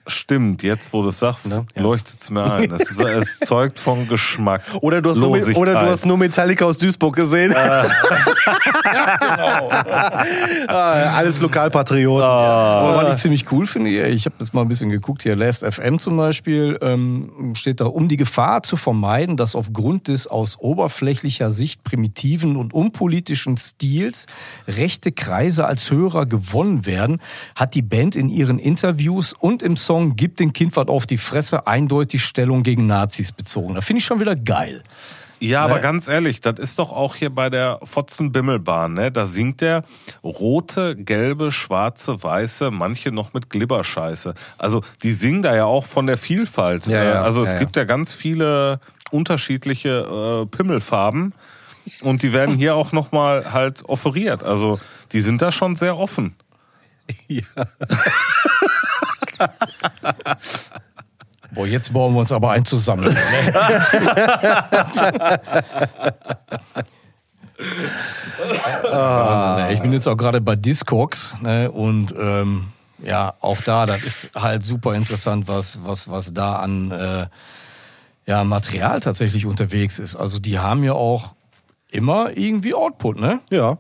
[0.08, 1.66] Stimmt, jetzt wo du es sagst, Ne?
[1.76, 1.82] Ja.
[1.82, 2.72] leuchtet's mir ein.
[2.72, 4.62] Es, es zeugt von Geschmack.
[4.82, 7.52] Oder du hast, nur, oder du hast nur Metallica aus Duisburg gesehen.
[7.52, 7.84] Äh.
[10.68, 12.24] Ah, alles Lokalpatrioten.
[12.28, 15.66] Aber was ich ziemlich cool finde, ich habe das mal ein bisschen geguckt, hier Last
[15.66, 20.58] FM zum Beispiel, ähm, steht da, um die Gefahr zu vermeiden, dass aufgrund des aus
[20.60, 24.26] oberflächlicher Sicht primitiven und unpolitischen Stils
[24.68, 27.22] rechte Kreise als Hörer gewonnen werden,
[27.56, 31.18] hat die Band in ihren Interviews und im Song Gib den Kind was auf die
[31.18, 33.76] Fresse eindeutig Stellung gegen Nazis bezogen.
[33.76, 34.84] Da finde ich schon wieder geil.
[35.40, 35.82] Ja, aber Ne?
[35.82, 39.12] ganz ehrlich, das ist doch auch hier bei der Fotzenbimmelbahn, ne?
[39.12, 39.84] Da singt der
[40.24, 44.34] rote, gelbe, schwarze, weiße, manche noch mit Glibberscheiße.
[44.58, 46.88] Also die singen da ja auch von der Vielfalt.
[46.88, 47.60] Ja, Äh, ja, also es ja, ja.
[47.60, 48.80] gibt ja ganz viele
[49.12, 51.34] unterschiedliche äh, Pimmelfarben
[52.02, 54.42] und die werden hier auch nochmal halt offeriert.
[54.42, 54.80] Also
[55.12, 56.36] die sind da schon sehr offen.
[61.52, 63.04] Boah, jetzt bauen wir uns aber ein zusammen.
[63.04, 63.16] Ne?
[68.92, 69.74] Wahnsinn, ey.
[69.74, 71.72] Ich bin jetzt auch gerade bei Discogs ne?
[71.72, 72.68] und ähm,
[73.00, 77.28] ja, auch da, das ist halt super interessant, was, was, was da an äh,
[78.26, 80.16] ja, Material tatsächlich unterwegs ist.
[80.16, 81.34] Also die haben ja auch
[81.90, 83.40] immer irgendwie Output, ne?
[83.50, 83.78] Ja.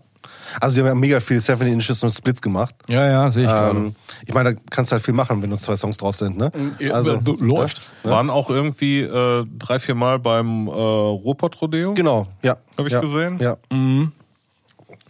[0.62, 2.74] Also die haben ja mega viel 7 Inches und Splits gemacht.
[2.90, 3.78] Ja, ja, sehe ich gerade.
[3.78, 6.38] Ähm, ich meine, da kannst du halt viel machen, wenn nur zwei Songs drauf sind,
[6.38, 6.52] ne?
[6.80, 7.82] Ja, Also, du- läuft.
[8.04, 11.94] Waren auch irgendwie äh, drei, vier Mal beim äh, Ruhrpott-Rodeo.
[11.94, 12.58] Genau, ja.
[12.78, 13.38] Hab ich ja, gesehen?
[13.40, 13.58] Ja.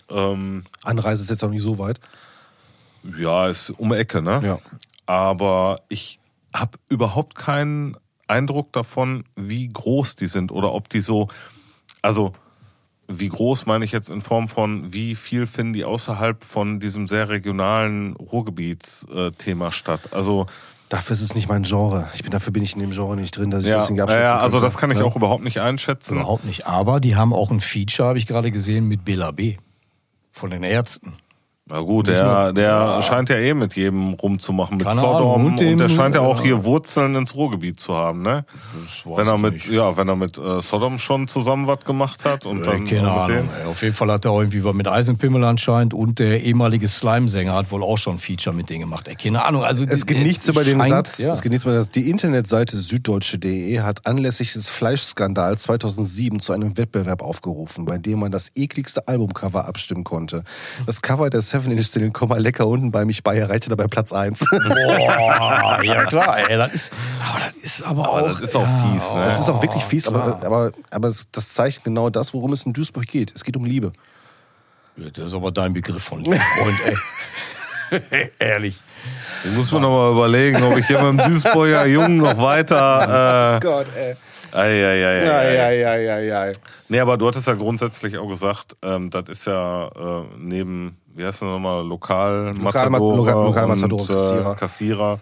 [0.09, 1.99] Ähm, Anreise ist jetzt auch nicht so weit.
[3.17, 4.39] ja, ist um die Ecke, ne?
[4.43, 4.59] Ja.
[5.05, 6.19] aber ich
[6.53, 7.95] habe überhaupt keinen
[8.27, 11.27] Eindruck davon, wie groß die sind oder ob die so,
[12.01, 12.33] also
[13.07, 17.07] wie groß meine ich jetzt in Form von, wie viel finden die außerhalb von diesem
[17.07, 20.09] sehr regionalen Ruhrgebietsthema statt?
[20.11, 20.45] Also
[20.89, 22.07] Dafür ist es nicht mein Genre.
[22.15, 24.03] Ich bin, dafür bin ich in dem Genre nicht drin, dass ich ja, das irgendwie
[24.03, 24.65] abschätzen ja, also könnte.
[24.67, 25.03] das kann ich Ja.
[25.03, 26.15] auch überhaupt nicht einschätzen.
[26.15, 26.65] Überhaupt nicht.
[26.65, 29.57] Aber die haben auch ein Feature, habe ich gerade gesehen, mit Bela B.
[30.31, 31.13] Von den Ärzten.
[31.69, 35.59] Na gut, der, der scheint ja eh mit jedem rumzumachen, mit Keine Sodom und, und
[35.59, 38.45] dem, der scheint ja auch äh, hier Wurzeln ins Ruhrgebiet zu haben, ne?
[39.03, 39.67] Wenn er mit, nicht.
[39.69, 43.01] ja, wenn er mit äh, Sodom schon zusammen was gemacht hat und Äh, dann Keine
[43.01, 43.49] mit Ahnung.
[43.61, 43.65] ey.
[43.69, 47.53] Auf jeden Fall hat er auch irgendwie was mit Eisenpimmel anscheinend und der ehemalige Slime-Sänger
[47.53, 49.09] hat wohl auch schon ein Feature mit denen gemacht.
[49.09, 49.65] Ey, keine Ahnung.
[49.65, 51.17] Also Es geht nichts über den Satz.
[51.17, 51.33] Ja.
[51.33, 51.91] Es geht nichts über den Satz.
[51.91, 58.31] Die Internetseite süddeutsche.de hat anlässlich des Fleischskandals 2007 zu einem Wettbewerb aufgerufen, bei dem man
[58.31, 60.43] das ekligste Albumcover abstimmen konnte.
[60.85, 64.13] Das Cover der Seven Inch Single Komma lecker unten bei mich bei erreichte dabei Platz
[64.13, 64.39] 1.
[64.39, 68.67] Boah, ja klar, ey, das ist, aber das ist aber, Aber auch, das ist auch
[68.67, 69.23] fies, ne?
[69.23, 72.73] Das ist auch wirklich fies, aber, aber, aber das zeigt genau das, worum es in
[72.73, 73.33] Duisburg geht.
[73.35, 73.91] Es geht um Liebe.
[74.97, 78.29] Das ist aber dein Begriff von Liebe, Freund, ey.
[78.39, 78.79] Ehrlich.
[79.43, 83.55] Ich muss mir noch mal überlegen, ob ich hier mit dem Duisburger Jungen noch weiter.
[83.55, 84.15] Äh, Gott, ey.
[84.51, 85.77] ei, ei, ei, Ja, ei, ja, ei.
[85.77, 86.51] ja, ja, ja.
[86.89, 91.25] Nee, aber du hattest ja grundsätzlich auch gesagt, ähm, das ist ja äh, neben, wie
[91.25, 94.51] heißt das nochmal, Lokal- Lokalmatadore, und Kassierer.
[94.51, 95.19] Äh, Kassierer,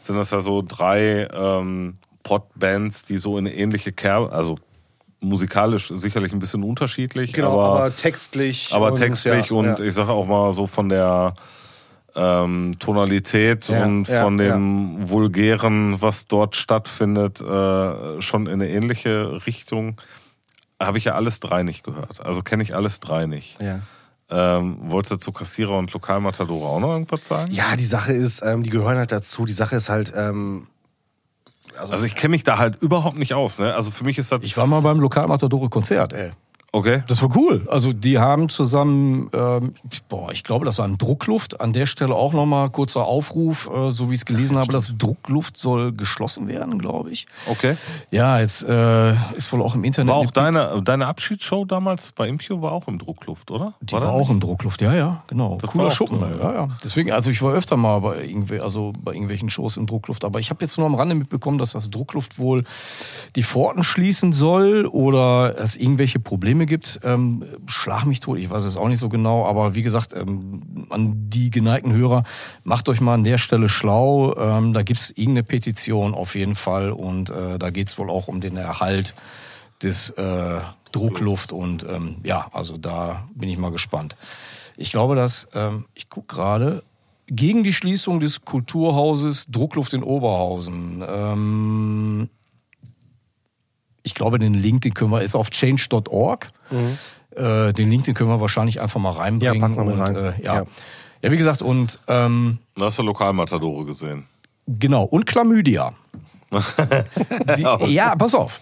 [0.00, 4.56] sind das ja so drei ähm, Pop-Bands, die so in ähnliche Kerbe, also
[5.20, 7.32] musikalisch sicherlich ein bisschen unterschiedlich.
[7.32, 8.70] Genau, aber, aber, textlich.
[8.72, 9.80] aber und, textlich ja, und ja.
[9.80, 11.34] ich sage auch mal so von der
[12.14, 19.46] ähm, Tonalität Ja, und von dem Vulgären, was dort stattfindet, äh, schon in eine ähnliche
[19.46, 20.00] Richtung.
[20.80, 22.24] Habe ich ja alles drei nicht gehört.
[22.24, 23.60] Also kenne ich alles drei nicht.
[23.60, 23.80] Ja.
[24.28, 27.52] Ähm, wolltest du zu Kassierer und Lokalmatadore auch noch irgendwas sagen?
[27.52, 29.44] ja, die Sache ist, ähm, die gehören halt dazu.
[29.44, 30.66] Die Sache ist halt, ähm,
[31.78, 33.58] Also ich kenne mich da halt überhaupt nicht aus.
[33.58, 33.74] Ne?
[33.74, 36.30] Also für mich ist das Ich war mal beim Lokalmatadore-Konzert, ey.
[36.72, 37.02] Okay.
[37.08, 37.66] Das war cool.
[37.70, 39.74] Also die haben zusammen, ähm,
[40.08, 41.60] boah, ich glaube, das war ein Druckluft.
[41.60, 44.94] An der Stelle auch nochmal kurzer Aufruf, äh, so wie ich es gelesen habe, das
[44.98, 47.26] Druckluft soll geschlossen werden, glaube ich.
[47.48, 47.76] Okay.
[48.10, 50.08] Ja, jetzt äh, ist wohl auch im Internet.
[50.10, 53.74] War auch eine- deine, deine Abschiedsshow damals bei Impio war auch im Druckluft, oder?
[53.80, 55.58] Die war, da auch im Druckluft, ja, ja, genau.
[55.60, 56.68] Das Cooler war Schuppen, ja, ja.
[56.84, 60.40] Deswegen, also ich war öfter mal bei, irgendw also bei irgendwelchen Shows im Druckluft, aber
[60.40, 62.64] ich habe jetzt nur am Rande mitbekommen, dass das Druckluft wohl
[63.34, 67.00] die Pforten schließen soll oder es irgendwelche Probleme gibt.
[67.02, 70.86] Ähm, schlag mich tot, ich weiß es auch nicht so genau, aber wie gesagt, ähm,
[70.90, 72.24] an die geneigten Hörer,
[72.64, 74.36] macht euch mal an der Stelle schlau.
[74.36, 78.40] Ähm, da gibt's irgendeine Petition auf jeden Fall und äh, da geht's wohl auch um
[78.40, 79.14] den Erhalt
[79.82, 80.60] des äh,
[80.92, 84.16] Druckluft und ähm, ja, also da bin ich mal gespannt.
[84.76, 86.82] Ich glaube, dass ähm, ich guck gerade
[87.26, 91.04] gegen die Schließung des Kulturhauses Druckluft in Oberhausen.
[91.06, 92.28] Ähm,
[94.02, 96.52] ich glaube, den Link, den können wir, ist auf change.org.
[96.70, 99.56] Äh, den Link, den können wir wahrscheinlich einfach mal reinbringen.
[99.56, 99.60] Mhm.
[99.60, 100.16] Ja, packen wir mit und, rein.
[100.16, 100.54] Äh, ja.
[100.54, 100.64] Ja.
[101.22, 101.30] ja.
[101.30, 104.24] wie gesagt, und ähm, Da hast du Lokalmatadore gesehen.
[104.66, 105.92] Genau, und Chlamydia.
[107.56, 108.60] Sie, ja, pass auf.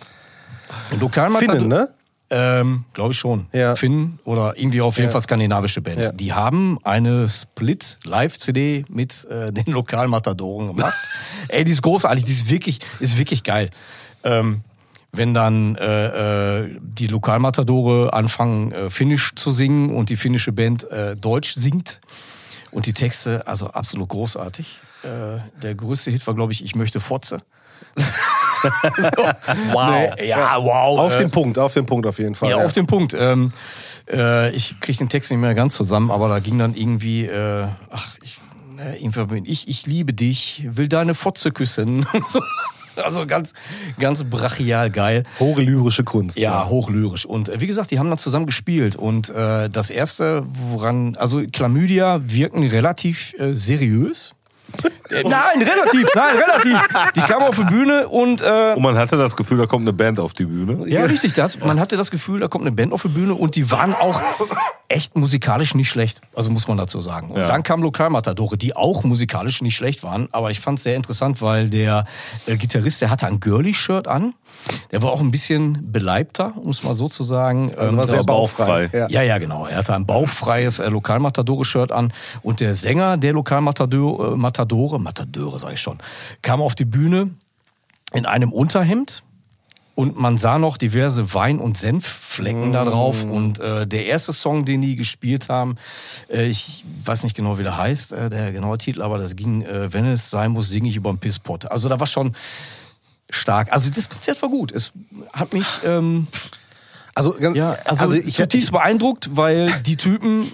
[0.98, 1.88] Lokalmatador, Finnen, ne?
[2.30, 3.46] Ähm, Glaube ich schon.
[3.52, 3.76] Ja.
[3.76, 5.12] Finn oder irgendwie auf jeden Ja.
[5.12, 6.00] Fall skandinavische Band.
[6.00, 6.12] Ja.
[6.12, 10.94] Die haben eine Split-Live-CD mit äh, den Lokalmatadoren gemacht.
[11.48, 13.70] Ey, die ist großartig, die ist wirklich, ist wirklich geil.
[14.24, 14.62] Ähm,
[15.16, 20.90] wenn dann äh, äh, die Lokalmatadore anfangen, äh, Finnisch zu singen und die finnische Band
[20.90, 22.00] äh, Deutsch singt
[22.70, 24.78] und die Texte, also absolut großartig.
[25.02, 27.42] Äh, der größte Hit war, glaube ich, Ich möchte Fotze.
[29.72, 30.14] wow.
[30.20, 30.98] ja, wow.
[30.98, 32.50] Auf äh, den Punkt, auf den Punkt auf jeden Fall.
[32.50, 33.14] ja, auf den Punkt.
[33.16, 33.52] Ähm,
[34.10, 37.66] äh, ich kriege den Text nicht mehr ganz zusammen, aber da ging dann irgendwie, äh,
[37.90, 38.40] ach, ich,
[38.74, 42.06] ne, irgendwann bin ich, ich liebe dich, will deine Fotze küssen.
[42.12, 42.40] und so.
[42.96, 43.54] Also ganz,
[43.98, 45.24] ganz brachial geil.
[45.40, 46.38] Hohe lyrische Kunst.
[46.38, 47.26] Ja, hochlyrisch.
[47.26, 48.96] Und äh, wie gesagt, die haben dann zusammen gespielt.
[48.96, 54.34] Und äh, das erste, woran, also Chlamydia wirken relativ äh, seriös.
[55.10, 56.88] Nein, relativ, nein, relativ.
[57.14, 59.92] Die kamen auf die Bühne und äh, Und man hatte das Gefühl, da kommt eine
[59.92, 60.88] Band auf die Bühne.
[60.88, 61.34] ja, richtig.
[61.34, 63.94] Das, man hatte das Gefühl, da kommt eine Band auf die Bühne und die waren
[63.94, 64.20] auch
[64.88, 66.20] echt musikalisch nicht schlecht.
[66.34, 67.30] Also muss man dazu sagen.
[67.30, 67.46] Und Ja.
[67.46, 70.28] dann kam Lokalmatadore, die auch musikalisch nicht schlecht waren.
[70.32, 72.06] Aber ich fand es sehr interessant, weil der
[72.46, 74.34] äh, Gitarrist, der hatte ein Girly-Shirt an.
[74.90, 77.72] Der war auch ein bisschen beleibter, um es mal so zu sagen.
[77.76, 78.84] Also Ähm, war sehr bauchfrei.
[78.88, 78.98] bauchfrei.
[78.98, 79.08] Ja.
[79.10, 79.66] ja, ja, genau.
[79.66, 82.12] Er hatte ein bauchfreies äh, Lokalmatadore-Shirt an.
[82.42, 84.54] Und der Sänger der Lokalmatadore, äh, Matadore,
[84.98, 85.98] Matadore sag ich schon,
[86.42, 87.30] kam auf die Bühne
[88.12, 89.22] in einem Unterhemd.
[89.96, 93.22] Und man sah noch diverse Wein- und Senfflecken da drauf.
[93.22, 95.76] Und äh, der erste Song, den die gespielt haben,
[96.28, 99.62] äh, ich weiß nicht genau, wie der heißt, äh, der genaue Titel, aber das ging,
[99.62, 101.70] äh, wenn es sein muss, singe ich über den Pisspot.
[101.70, 102.34] Also da war schon
[103.30, 103.72] stark.
[103.72, 104.72] Also das Konzert war gut.
[104.72, 104.92] Es
[105.32, 106.26] hat mich ähm,
[107.14, 110.50] Also, ganz- ja, also, also ich, zutiefst beeindruckt, weil die Typen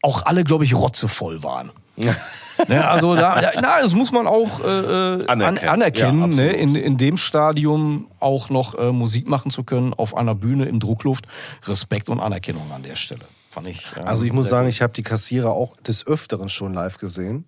[0.00, 1.72] auch alle, glaube ich, rotzevoll waren.
[2.68, 5.68] ne, also da, da, na, das muss man auch äh, äh, an, Anerkennen.
[5.68, 10.16] anerkennen, Ja, ne, in, in dem Stadium auch noch äh, Musik machen zu können auf
[10.16, 11.26] einer Bühne im Druckluft.
[11.64, 13.24] Respekt und Anerkennung an der Stelle.
[13.50, 13.84] Fand ich.
[13.98, 17.44] ähm, Also ich muss sagen, ich habe die Kassierer auch des Öfteren schon live gesehen.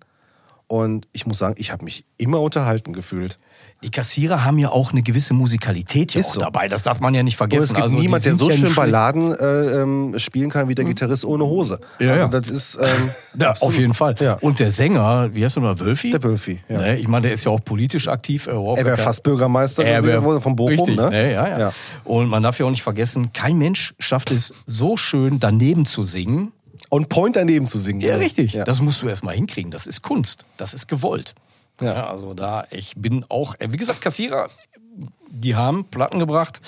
[0.67, 3.37] Und ich muss sagen, ich habe mich immer unterhalten gefühlt.
[3.83, 6.39] Die Kassierer haben ja auch eine gewisse Musikalität hier so.
[6.39, 6.67] dabei.
[6.67, 7.63] Das darf man ja nicht Und vergessen.
[7.65, 8.73] es gibt also, niemand, der so ja schön.
[8.73, 11.79] Balladen äh, ähm, spielen kann wie der Gitarrist ohne Hose.
[11.99, 14.15] Ja, also das ist ähm, Ja, auf jeden Fall.
[14.19, 14.33] Ja.
[14.41, 16.09] Und der Sänger, wie heißt du noch, Wölfi?
[16.11, 16.79] Der Wölfi, ja.
[16.79, 18.47] Ne, ich meine, der ist ja auch politisch aktiv.
[18.47, 21.09] Er, auch Er wäre fast Bürgermeister Er wär- von Bochum, richtig, ne?
[21.11, 21.33] ne?
[21.33, 21.59] Ja, ja.
[21.59, 21.73] Ja.
[22.05, 26.03] Und man darf ja auch nicht vergessen, kein Mensch schafft es so schön daneben zu
[26.03, 26.51] singen.
[26.89, 28.01] Und Point daneben zu singen.
[28.01, 28.53] Ja, richtig.
[28.53, 28.65] Ja.
[28.65, 29.71] Das musst du erst mal hinkriegen.
[29.71, 30.45] Das ist Kunst.
[30.57, 31.35] Das ist gewollt.
[31.81, 31.93] Ja.
[31.93, 32.09] Ja.
[32.09, 34.49] also da, ich bin auch, äh, wie gesagt, Kassierer,
[35.29, 36.61] die haben Platten gebracht.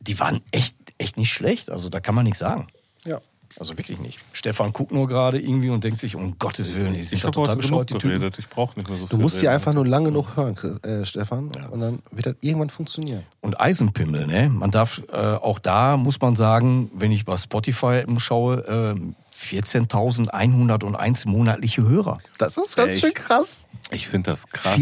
[0.00, 1.70] Die waren echt, echt nicht schlecht.
[1.70, 2.68] Also da kann man nichts sagen.
[3.04, 3.20] ja.
[3.60, 4.18] Also wirklich nicht.
[4.32, 7.28] Stefan guckt nur gerade irgendwie und denkt sich, um Gottes Willen, die sind Ich da
[7.28, 8.08] habe total heute genug bescheuert, die Typen.
[8.20, 8.38] geredet.
[8.38, 9.54] Ich brauche nicht mehr so Du viel musst die reden.
[9.54, 11.50] einfach nur lange noch hören, Chris- äh, Stefan.
[11.70, 13.22] Und dann wird das irgendwann funktionieren.
[13.40, 14.48] Und Eisenpimmel, ne?
[14.48, 19.00] Man darf, äh, auch da muss man sagen, wenn ich bei Spotify schaue, äh,
[19.36, 22.18] 14.101 monatliche Hörer.
[22.38, 23.00] Das ist ganz Echt?
[23.04, 23.64] schön krass.
[23.90, 24.74] Ich finde das krass.
[24.74, 24.78] was-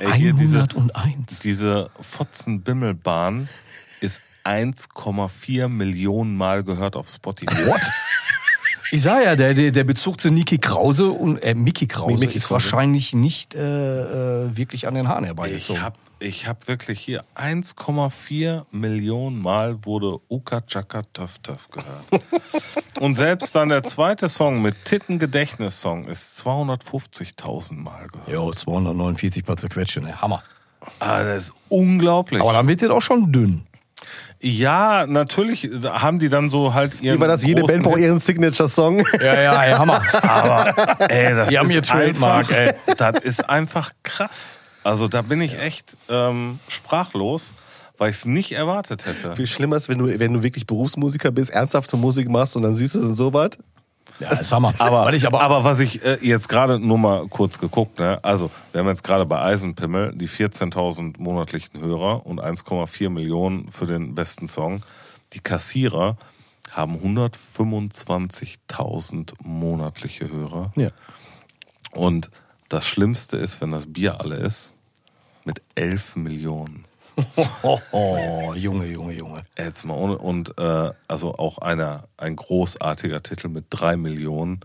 [0.00, 1.40] Ey, hier diese, 14.101.
[1.42, 3.48] diese Fotzenbimmelbahn
[4.00, 7.66] ist 1,4 Millionen Mal gehört auf Spotify.
[7.66, 7.80] What?
[8.94, 12.48] Ich sag ja, der, der, Bezug zu Niki Krause und äh, Mickey Krause Mickey ist
[12.48, 12.52] Krause.
[12.52, 15.80] wahrscheinlich nicht äh, äh, wirklich an den Haaren Ich herbeigezogen.
[15.82, 22.24] habe ich hab wirklich hier 1,4 Millionen Mal wurde Uka Chaka Töff Töff gehört.
[23.00, 28.28] Und selbst dann der zweite Song mit Titten Gedächtnissong ist 250.000 Mal gehört.
[28.28, 30.20] Jo, 249 paar zerquetschte, ne?
[30.20, 30.42] Hammer.
[30.98, 32.42] Ah, das ist unglaublich.
[32.42, 33.66] Aber dann wird das auch schon dünn.
[34.42, 37.44] Ja, natürlich haben die dann so halt ihren Wie war das?
[37.44, 39.04] Jede Band braucht ihren Signature-Song.
[39.20, 40.02] Ja, ja, ey, Hammer.
[40.22, 40.74] Aber
[41.08, 42.94] ey, das Die haben ist ihr Trademark, einfach, ey.
[42.96, 44.58] Das ist einfach krass.
[44.84, 47.54] Also da bin ich echt ähm, sprachlos,
[47.98, 49.36] weil ich es nicht erwartet hätte.
[49.36, 52.74] Viel schlimmer ist, wenn du, wenn du wirklich Berufsmusiker bist, ernsthafte Musik machst und dann
[52.74, 53.50] siehst du dann sowas.
[54.18, 54.74] Ja, ist Hammer.
[54.78, 58.20] Aber, aber, aber, was ich äh, jetzt gerade nur mal kurz geguckt, ne?
[58.22, 63.86] also wir haben jetzt gerade bei Eisenpimmel die 14.000 monatlichen Hörer und 1,4 Millionen für
[63.86, 64.82] den besten Song.
[65.32, 66.16] Die Kassierer
[66.70, 70.70] haben 125.000 monatliche Hörer.
[70.76, 70.90] Ja.
[71.92, 72.30] Und
[72.68, 74.74] das Schlimmste ist, wenn das Bier alle ist,
[75.44, 76.84] mit 11 Millionen.
[77.62, 79.38] Oh, oh, Junge, Junge, Junge.
[79.58, 84.60] Jetzt mal ohne, und äh, also auch einer, ein großartiger Titel mit 3 Millionen.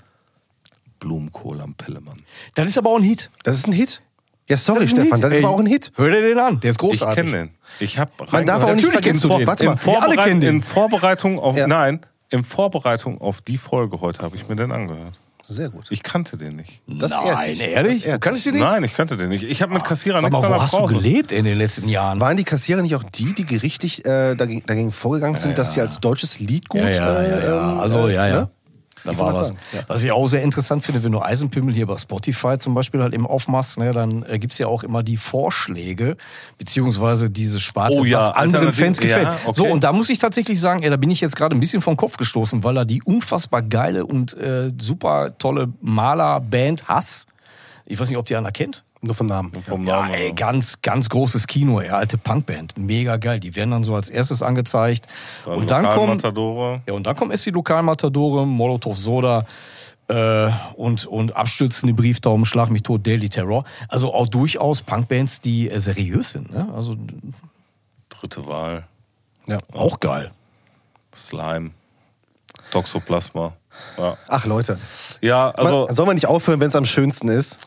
[1.00, 2.24] Blumenkohl am Pillemann.
[2.56, 3.30] Das ist aber auch ein Hit.
[3.44, 4.02] Das ist ein Hit.
[4.50, 5.24] Ja, sorry, Das Stefan, Hit.
[5.26, 5.92] das ist Ey, aber auch ein Hit.
[5.96, 7.16] Hör dir den an, der ist Ich großartig.
[7.24, 7.50] kenne den.
[7.80, 9.48] Ich habe Man darf auch nicht Natürlich kennst vergessen, du den.
[9.48, 10.56] warte in, mal, Wir alle Vorbereit kennen den.
[10.56, 11.68] in Vorbereitung auf Ja.
[11.68, 12.00] nein,
[12.30, 15.20] in Vorbereitung auf die Folge heute habe ich mir den angehört.
[15.50, 15.86] Sehr gut.
[15.92, 16.82] Ich kannte den nicht.
[16.88, 17.62] Das Nein, dich.
[17.62, 18.04] ehrlich?
[18.04, 18.52] Das Du kannst dich.
[18.52, 18.70] den nicht?
[18.70, 19.44] Nein, ich kannte den nicht.
[19.44, 20.94] Ich habe mit Kassierer Sag nichts mal, an wo der hast du Pause.
[20.96, 22.20] gelebt in den letzten Jahren?
[22.20, 25.80] Waren die Kassierer nicht auch die, die gerichtlich äh, dagegen, dagegen vorgegangen sind, dass sie
[25.80, 26.82] als deutsches Liedgut.
[26.82, 27.72] Ja, ja, ja, ja.
[27.74, 28.42] ähm, Also, äh, ja, ja.
[28.42, 28.50] ne?
[29.04, 29.50] Da Ich war was.
[29.74, 29.82] ja.
[29.88, 33.14] Was ich auch sehr interessant finde, wenn du Eisenpimmel hier bei Spotify zum Beispiel halt
[33.14, 36.18] eben aufmachst, ne, dann äh, gibt's ja auch immer die Vorschläge,
[36.58, 39.24] beziehungsweise diese Sparte, Oh ja, was anderen Fans gefällt.
[39.28, 39.54] ja, okay.
[39.54, 41.82] So, und da muss ich tatsächlich sagen, ey, da bin ich jetzt gerade ein bisschen
[41.82, 47.28] vom Kopf gestoßen, weil er die unfassbar geile und äh, super tolle Malerband Hass,
[47.86, 48.84] ich weiß nicht, ob die einer kennt.
[49.02, 49.52] Nur vom Namen.
[49.64, 52.78] Vom Ja, Namen ey, ganz, ganz großes Kino, ey, alte Punkband.
[52.78, 53.40] Mega geil.
[53.40, 55.08] Die werden dann so als erstes angezeigt.
[55.46, 56.20] und dann kommen,
[56.88, 59.46] ja, und dann kommen erst die Lokalmatadore, Molotov Soda
[60.08, 63.66] äh, und, und abstürzende Brieftauben, Schlag mich tot, Daily Terror.
[63.88, 66.52] Also auch durchaus Punkbands, die äh, seriös sind.
[66.52, 66.68] Ne?
[66.76, 66.98] Also
[68.10, 68.86] Dritte Wahl.
[69.48, 69.60] Ja.
[69.74, 70.32] auch geil.
[71.14, 71.72] Slime.
[72.72, 73.54] Toxoplasma.
[73.98, 74.80] Ja, Ach Leute,
[75.22, 77.60] ja also Man, sollen wir nicht aufhören, wenn es am schönsten ist?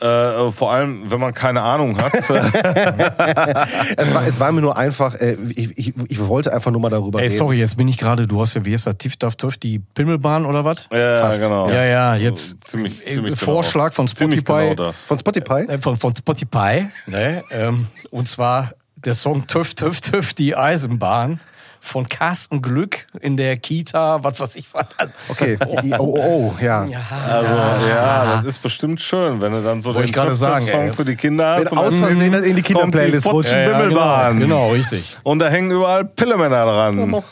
[0.00, 2.12] Äh, vor allem, wenn man keine Ahnung hat.
[3.96, 6.90] Es war, es war mir nur einfach, äh, ich, ich, ich wollte einfach nur mal
[6.90, 7.38] darüber Ey, reden.
[7.38, 8.88] sorry, jetzt bin ich gerade, du hast ja, wie heißt
[9.18, 10.88] das, Tuff, die Pimmelbahn oder was?
[10.92, 11.40] ja, Fast.
[11.40, 11.68] genau.
[11.68, 13.94] Ja, ja, jetzt Ziemlich, äh, ziemlich Vorschlag genau.
[13.94, 14.42] von Spotify.
[14.42, 15.06] genau das.
[15.06, 15.66] Von Spotify?
[15.68, 17.42] Äh, von, von Spotify, ne?
[17.50, 21.40] ähm, und zwar der Song Töff, Töff, Töff, die Eisenbahn
[21.80, 24.86] von Carsten Glück in der Kita, was weiß ich was.
[24.96, 26.86] Also, Okay, I- oh, oh, oh, ja.
[27.28, 30.34] Also, ja, das ist bestimmt schön, wenn du dann so Wollte den ich gerade Töff-
[30.34, 30.92] sagen, Töff-Song ey.
[30.92, 31.70] für die Kinder hast.
[31.70, 33.50] Wenn und aus Versehen in die Kinderplaylist die rutscht.
[33.52, 34.38] Futzbimmelbahn.
[34.40, 35.16] genau, genau, richtig.
[35.22, 37.22] Und da hängen überall Pillemänner dran.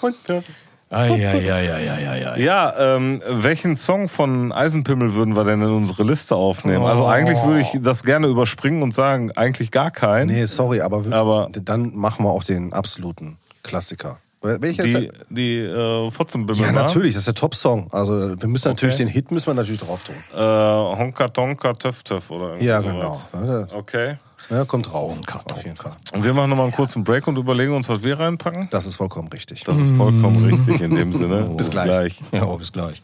[0.89, 2.39] Eieieiei.
[2.40, 6.85] Ja, ähm, welchen Song von Eisenpimmel würden wir denn in unsere Liste aufnehmen?
[6.85, 7.09] Also Oh.
[7.09, 10.28] eigentlich würde ich das gerne überspringen und sagen, eigentlich gar keinen.
[10.28, 14.18] Nee, sorry, aber, Aber- dann machen wir auch den absoluten Klassiker.
[14.47, 15.12] Welcher ist Die, der?
[15.28, 16.62] die äh, Fotzenbimmel.
[16.62, 17.89] Ja, natürlich, das ist der Top-Song.
[17.93, 19.05] Also wir müssen natürlich Okay.
[19.05, 20.14] den Hit müssen wir natürlich drauf tun.
[20.35, 23.28] Äh, Honka Tonka Töff Töff oder irgendwie Ja, sowas.
[23.32, 23.66] genau.
[23.74, 24.16] Okay.
[24.48, 25.12] Ja, kommt drauf.
[25.51, 25.97] Auf jeden Fall.
[26.12, 28.68] Und wir machen nochmal einen kurzen Break und überlegen uns, was wir reinpacken.
[28.70, 29.64] Das ist vollkommen richtig.
[29.64, 31.43] Das ist vollkommen richtig in dem Sinne.
[31.56, 32.20] Bis gleich.
[32.31, 33.02] Ja, bis gleich.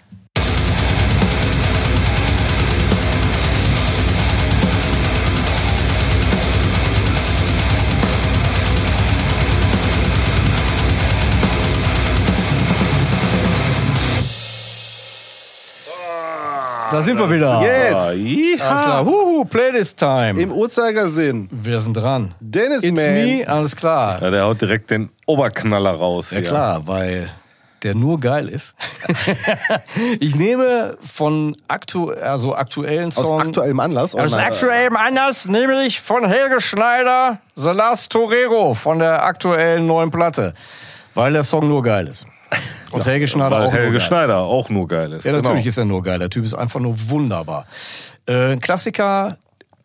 [16.93, 17.63] Da sind wir wieder.
[17.63, 17.95] Yes!
[18.61, 18.69] Ah.
[18.69, 19.05] Alles klar.
[19.07, 20.39] Huhu, Playlist Time.
[20.39, 21.49] Im Uhrzeigersinn.
[21.51, 22.35] Wir sind dran.
[22.39, 23.15] Dennis It's Man.
[23.15, 24.21] me, alles klar.
[24.21, 26.31] Ja, der haut direkt den Oberknaller raus.
[26.33, 26.49] Ja hier.
[26.49, 27.31] klar, weil
[27.83, 28.75] der nur geil ist.
[30.21, 33.47] ich nehme von aktu also aktuellen Aus Songs.
[33.47, 34.15] aktuellem Anlass.
[34.15, 34.45] Oh Aus nein.
[34.45, 40.53] aktuellem Anlass nehme ich von Helge Schneider The Last Torero von der aktuellen neuen Platte.
[41.15, 42.27] Weil der Song nur geil ist.
[42.91, 44.01] Und Helge Schneider Weil auch nur Helge geil.
[44.01, 45.25] Schneider auch nur geil ist.
[45.25, 45.69] Ja, natürlich genau.
[45.69, 46.19] ist er nur geil.
[46.19, 47.67] Der Typ ist einfach nur wunderbar.
[48.27, 49.39] Äh, Klassiker,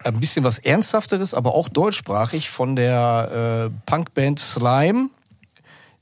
[0.03, 5.10] ein bisschen was Ernsthafteres, aber auch deutschsprachig von der äh, Punkband Slime.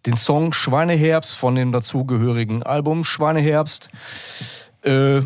[0.06, 3.90] Den Song Schweineherbst von dem dazugehörigen Album Schweineherbst.
[4.84, 5.22] Äh,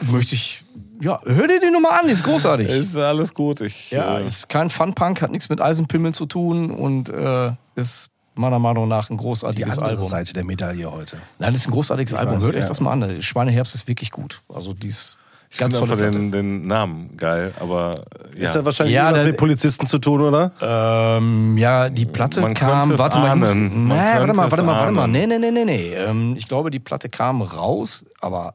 [0.00, 0.64] möchte ich,
[1.00, 2.68] ja, hör dir die Nummer an, die ist großartig.
[2.68, 3.60] Ist alles gut.
[3.60, 8.10] Ich, ja, äh, ist kein Fun-Punk, hat nichts mit Eisenpimmeln zu tun und äh, ist
[8.38, 10.08] meiner Meinung nach ein Die großartiges andere Album.
[10.08, 11.16] Seite der Medaille heute.
[11.38, 12.36] Nein, das ist ein großartiges Album.
[12.36, 12.68] weiß, Hört euch ja.
[12.68, 13.22] das mal an.
[13.22, 14.40] Schweineherbst ist wirklich gut.
[14.52, 15.16] Also dies
[15.50, 18.04] Ich ganz finde einfach den, den Namen geil, aber
[18.36, 18.48] ja.
[18.48, 20.52] Ist ja wahrscheinlich Ja, irgendwas der- mit Polizisten zu tun, oder?
[20.60, 22.98] Ähm, ja, die Platte Man kam.
[22.98, 25.06] Warte mal, ich muss, nee, warte mal, warte mal, warte mal.
[25.08, 25.94] Nee, nee, nee, nee, nee.
[25.94, 28.54] Ähm, ich glaube, die Platte kam raus, aber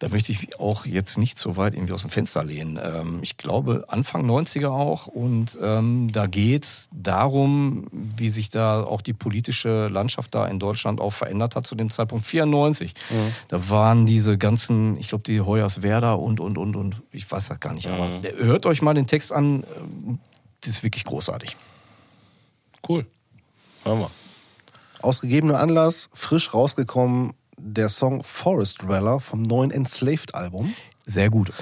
[0.00, 2.78] da möchte ich mich auch jetzt nicht so weit irgendwie aus dem Fenster lehnen.
[2.82, 5.06] Ähm, ich glaube, Anfang 90er auch.
[5.06, 11.00] Und ähm, da geht's darum, wie sich da auch die politische Landschaft da in Deutschland
[11.00, 12.94] auch verändert hat zu dem Zeitpunkt 94.
[13.48, 17.60] Da waren diese ganzen, ich glaube, die Hoyerswerda und, und, und, und, ich weiß das
[17.60, 17.86] gar nicht.
[17.86, 19.64] Aber hört euch mal den Text an.
[20.60, 21.56] Das ist wirklich großartig.
[22.88, 23.06] cool.
[23.84, 24.10] Hör mal.
[25.02, 27.34] Aus gegebenem Anlass, frisch rausgekommen,
[27.66, 30.74] der Song Forest Dweller vom neuen Enslaved-Album.
[31.06, 31.52] Sehr gut.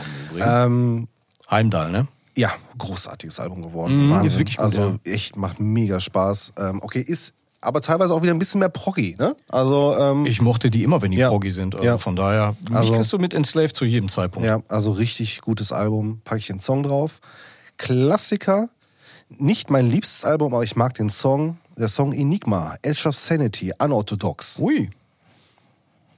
[0.41, 1.09] Ähm,
[1.51, 2.09] Heimdall, ne?
[2.37, 4.11] ja, großartiges Album geworden.
[4.11, 4.27] Wahnsinn.
[4.27, 6.55] ist wirklich gut, Also echt, macht mega Spaß.
[6.59, 9.37] Ähm, okay, ist aber teilweise auch wieder ein bisschen mehr proggy, ne?
[9.49, 11.29] Also, ähm, Ich mochte die immer, wenn die Ja.
[11.29, 11.74] proggy sind.
[11.74, 11.99] Also Ja.
[11.99, 14.47] von daher, mich Also- kriegst du mit Enslaved zu jedem Zeitpunkt.
[14.47, 16.20] ja, also richtig gutes Album.
[16.24, 17.20] Packe ich den Song drauf.
[17.77, 18.69] Klassiker.
[19.29, 21.59] Nicht mein liebstes Album, aber ich mag den Song.
[21.79, 24.59] Der Song Enigma, Edge of Sanity, Unorthodox.
[24.61, 24.91] Ui.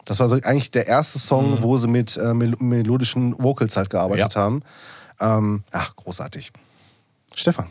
[0.04, 3.90] Das war so eigentlich der erste Song, wo sie mit äh, mel melodischen Vocals halt
[3.90, 4.40] gearbeitet Ja.
[4.40, 4.62] haben.
[5.20, 6.52] Ähm, ach, großartig.
[7.34, 7.66] Stefan.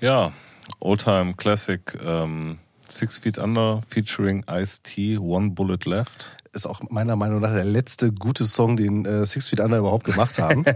[0.00, 0.32] Ja,
[0.80, 2.58] Oldtime Classic ähm,
[2.88, 6.36] Six Feet Under featuring Ice-T, One Bullet Left.
[6.52, 10.04] Ist auch meiner Meinung nach der letzte gute Song, den äh, Six Feet Under überhaupt
[10.04, 10.64] gemacht haben.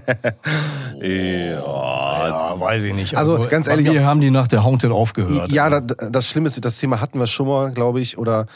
[1.01, 3.16] Ja, weiß ich nicht.
[3.16, 5.51] Also, ganz ehrlich, auch- haben die nach der Haunted aufgehört.
[5.51, 8.47] ja, das, das Schlimme ist, das Thema hatten wir schon mal, glaube ich, oder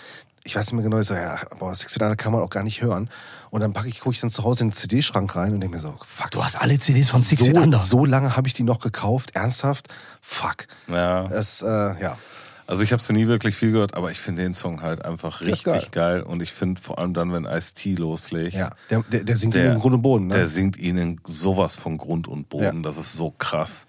[0.44, 2.50] ich weiß nicht mehr genau, ich so, ja, boah, Six Feet Under kann man auch
[2.50, 3.08] gar nicht hören.
[3.50, 5.76] Und dann packe ich, gucke ich dann zu Hause in den CD-Schrank rein und denke
[5.76, 6.30] mir so, fuck.
[6.32, 7.78] Du hast alle CDs von Six so, Feet Under.
[7.78, 9.88] so lange habe ich die noch gekauft, ernsthaft?
[10.20, 10.66] Fuck.
[10.88, 11.26] Ja.
[11.26, 12.18] Es, äh, ja.
[12.66, 15.40] Also ich habe sie nie wirklich viel gehört, aber ich finde den Song halt einfach
[15.42, 16.22] richtig geil.
[16.22, 19.74] und ich finde vor allem dann, wenn Ice-T loslegt, Ja, der, der, der singt der,
[19.74, 20.28] im Grund und Boden.
[20.28, 20.34] Ne?
[20.34, 22.76] der singt ihnen sowas von Grund und Boden.
[22.76, 22.82] Ja.
[22.82, 23.86] Das ist so krass.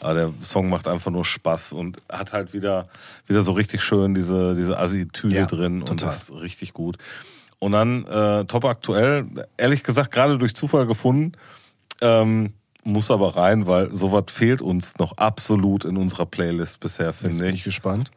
[0.00, 2.88] Aber der Song macht einfach nur Spaß und hat halt wieder,
[3.26, 6.08] wieder so richtig schön diese, diese Attitüde Ja, drin und total.
[6.08, 6.98] das ist richtig gut.
[7.58, 9.26] Und dann äh, top aktuell,
[9.56, 11.32] ehrlich gesagt gerade durch Zufall gefunden,
[12.00, 12.52] ähm,
[12.84, 17.46] muss aber rein, weil sowas fehlt uns noch absolut in unserer Playlist bisher, finde bin
[17.48, 17.64] ich ich.
[17.64, 18.10] gespannt.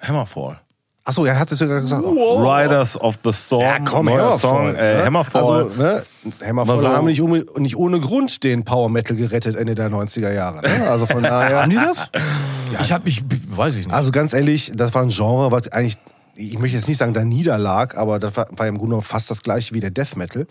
[0.00, 0.60] Hammerfall.
[1.08, 2.04] Achso, er hat es ja gerade gesagt.
[2.04, 3.62] Riders of the Storm.
[3.62, 4.38] Ja, komm, neuer Hammerfall.
[4.38, 4.74] Song.
[4.74, 5.04] Äh, ne?
[5.06, 5.42] Hammerfall.
[5.42, 6.02] Also, ne,
[6.46, 9.88] Hammerfall Mal so- haben nicht, ohne- nicht ohne Grund den Power Metal gerettet Ende der
[9.88, 10.60] 90er Jahre.
[10.60, 10.86] Ne?
[10.86, 11.62] Also von daher.
[11.62, 12.10] Haben die das?
[12.82, 13.94] Ich hab mich, weiß ich nicht.
[13.94, 15.96] Also ganz ehrlich, das war ein Genre, was eigentlich,
[16.36, 19.30] ich möchte jetzt nicht sagen, da niederlag, aber das war, war im Grunde genommen fast
[19.30, 20.46] das gleiche wie der Death Metal.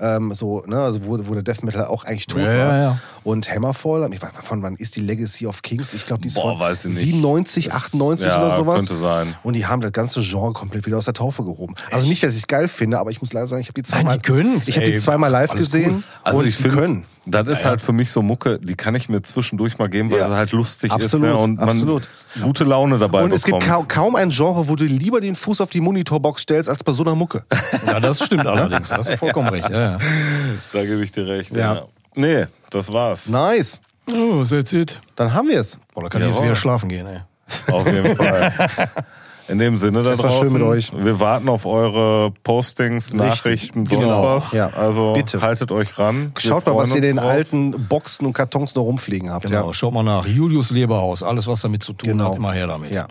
[0.00, 2.54] Ähm, so, ne, also wo, wo der Death Metal auch eigentlich tot Ja, war.
[2.56, 2.98] ja, ja.
[3.24, 5.92] Und Hammerfall, ich weiß, von wann ist die Legacy of Kings?
[5.92, 7.00] Ich glaube, die ist Boah, von weiß ich nicht.
[7.04, 8.76] 97, Das- 98 ja, oder sowas.
[8.76, 9.34] könnte sein.
[9.42, 11.74] Und die haben das ganze Genre komplett wieder aus der Taufe gehoben.
[11.90, 13.90] Also nicht, dass ich es geil finde, aber ich muss leider sagen, ich habe die
[13.90, 16.02] Nein, zweimal, die können's, ich habe die zweimal live Alles gesehen cool.
[16.22, 17.04] Also und ich die finde, können.
[17.30, 20.18] Das ist halt für mich so Mucke, die kann ich mir zwischendurch mal geben, weil
[20.20, 20.26] Ja.
[20.26, 21.36] es halt lustig Absolut, ist ne?
[21.36, 22.08] und man absolut.
[22.42, 23.88] gute Laune dabei Und es gibt bekommt.
[23.88, 27.02] kaum, ein Genre, wo du lieber den Fuß auf die Monitorbox stellst, als bei so
[27.04, 27.44] einer Mucke.
[27.86, 28.88] ja, das stimmt allerdings.
[28.88, 29.68] Das ist vollkommen recht.
[29.70, 29.98] Ja, ja.
[30.72, 31.50] da gebe ich dir recht.
[31.54, 31.74] Ja.
[31.74, 31.84] Ja.
[32.14, 33.28] Nee, das war's.
[33.28, 33.80] Nice.
[34.12, 35.00] Oh, that's it.
[35.16, 35.78] Dann haben wir es.
[35.94, 37.20] Boah, da kann ich jetzt wieder schlafen gehen, ey.
[37.72, 38.52] Auf jeden Fall.
[39.48, 40.92] In dem Sinne da Es war schön mit euch.
[40.94, 44.22] wir warten auf eure Postings, Nachrichten, sonst Genau.
[44.22, 44.52] was.
[44.52, 44.68] Ja.
[44.76, 45.40] Also Bitte.
[45.40, 46.32] haltet euch ran.
[46.34, 47.26] Wir Schaut mal, was ihr in den drauf.
[47.30, 49.46] alten Boxen und Kartons noch rumfliegen habt.
[49.46, 50.26] Genau, schaut mal nach.
[50.26, 51.22] Julius Leberhaus.
[51.22, 52.30] Alles, was damit zu tun Genau.
[52.32, 52.90] hat, immer her damit.
[52.90, 53.02] Ja.
[53.02, 53.06] ja.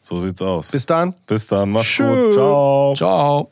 [0.00, 0.70] So sieht's aus.
[0.70, 1.14] Bis dann.
[1.26, 2.24] Bis dann, macht's Tschö.
[2.26, 2.32] gut.
[2.34, 2.94] Ciao.
[2.96, 3.50] Ciao.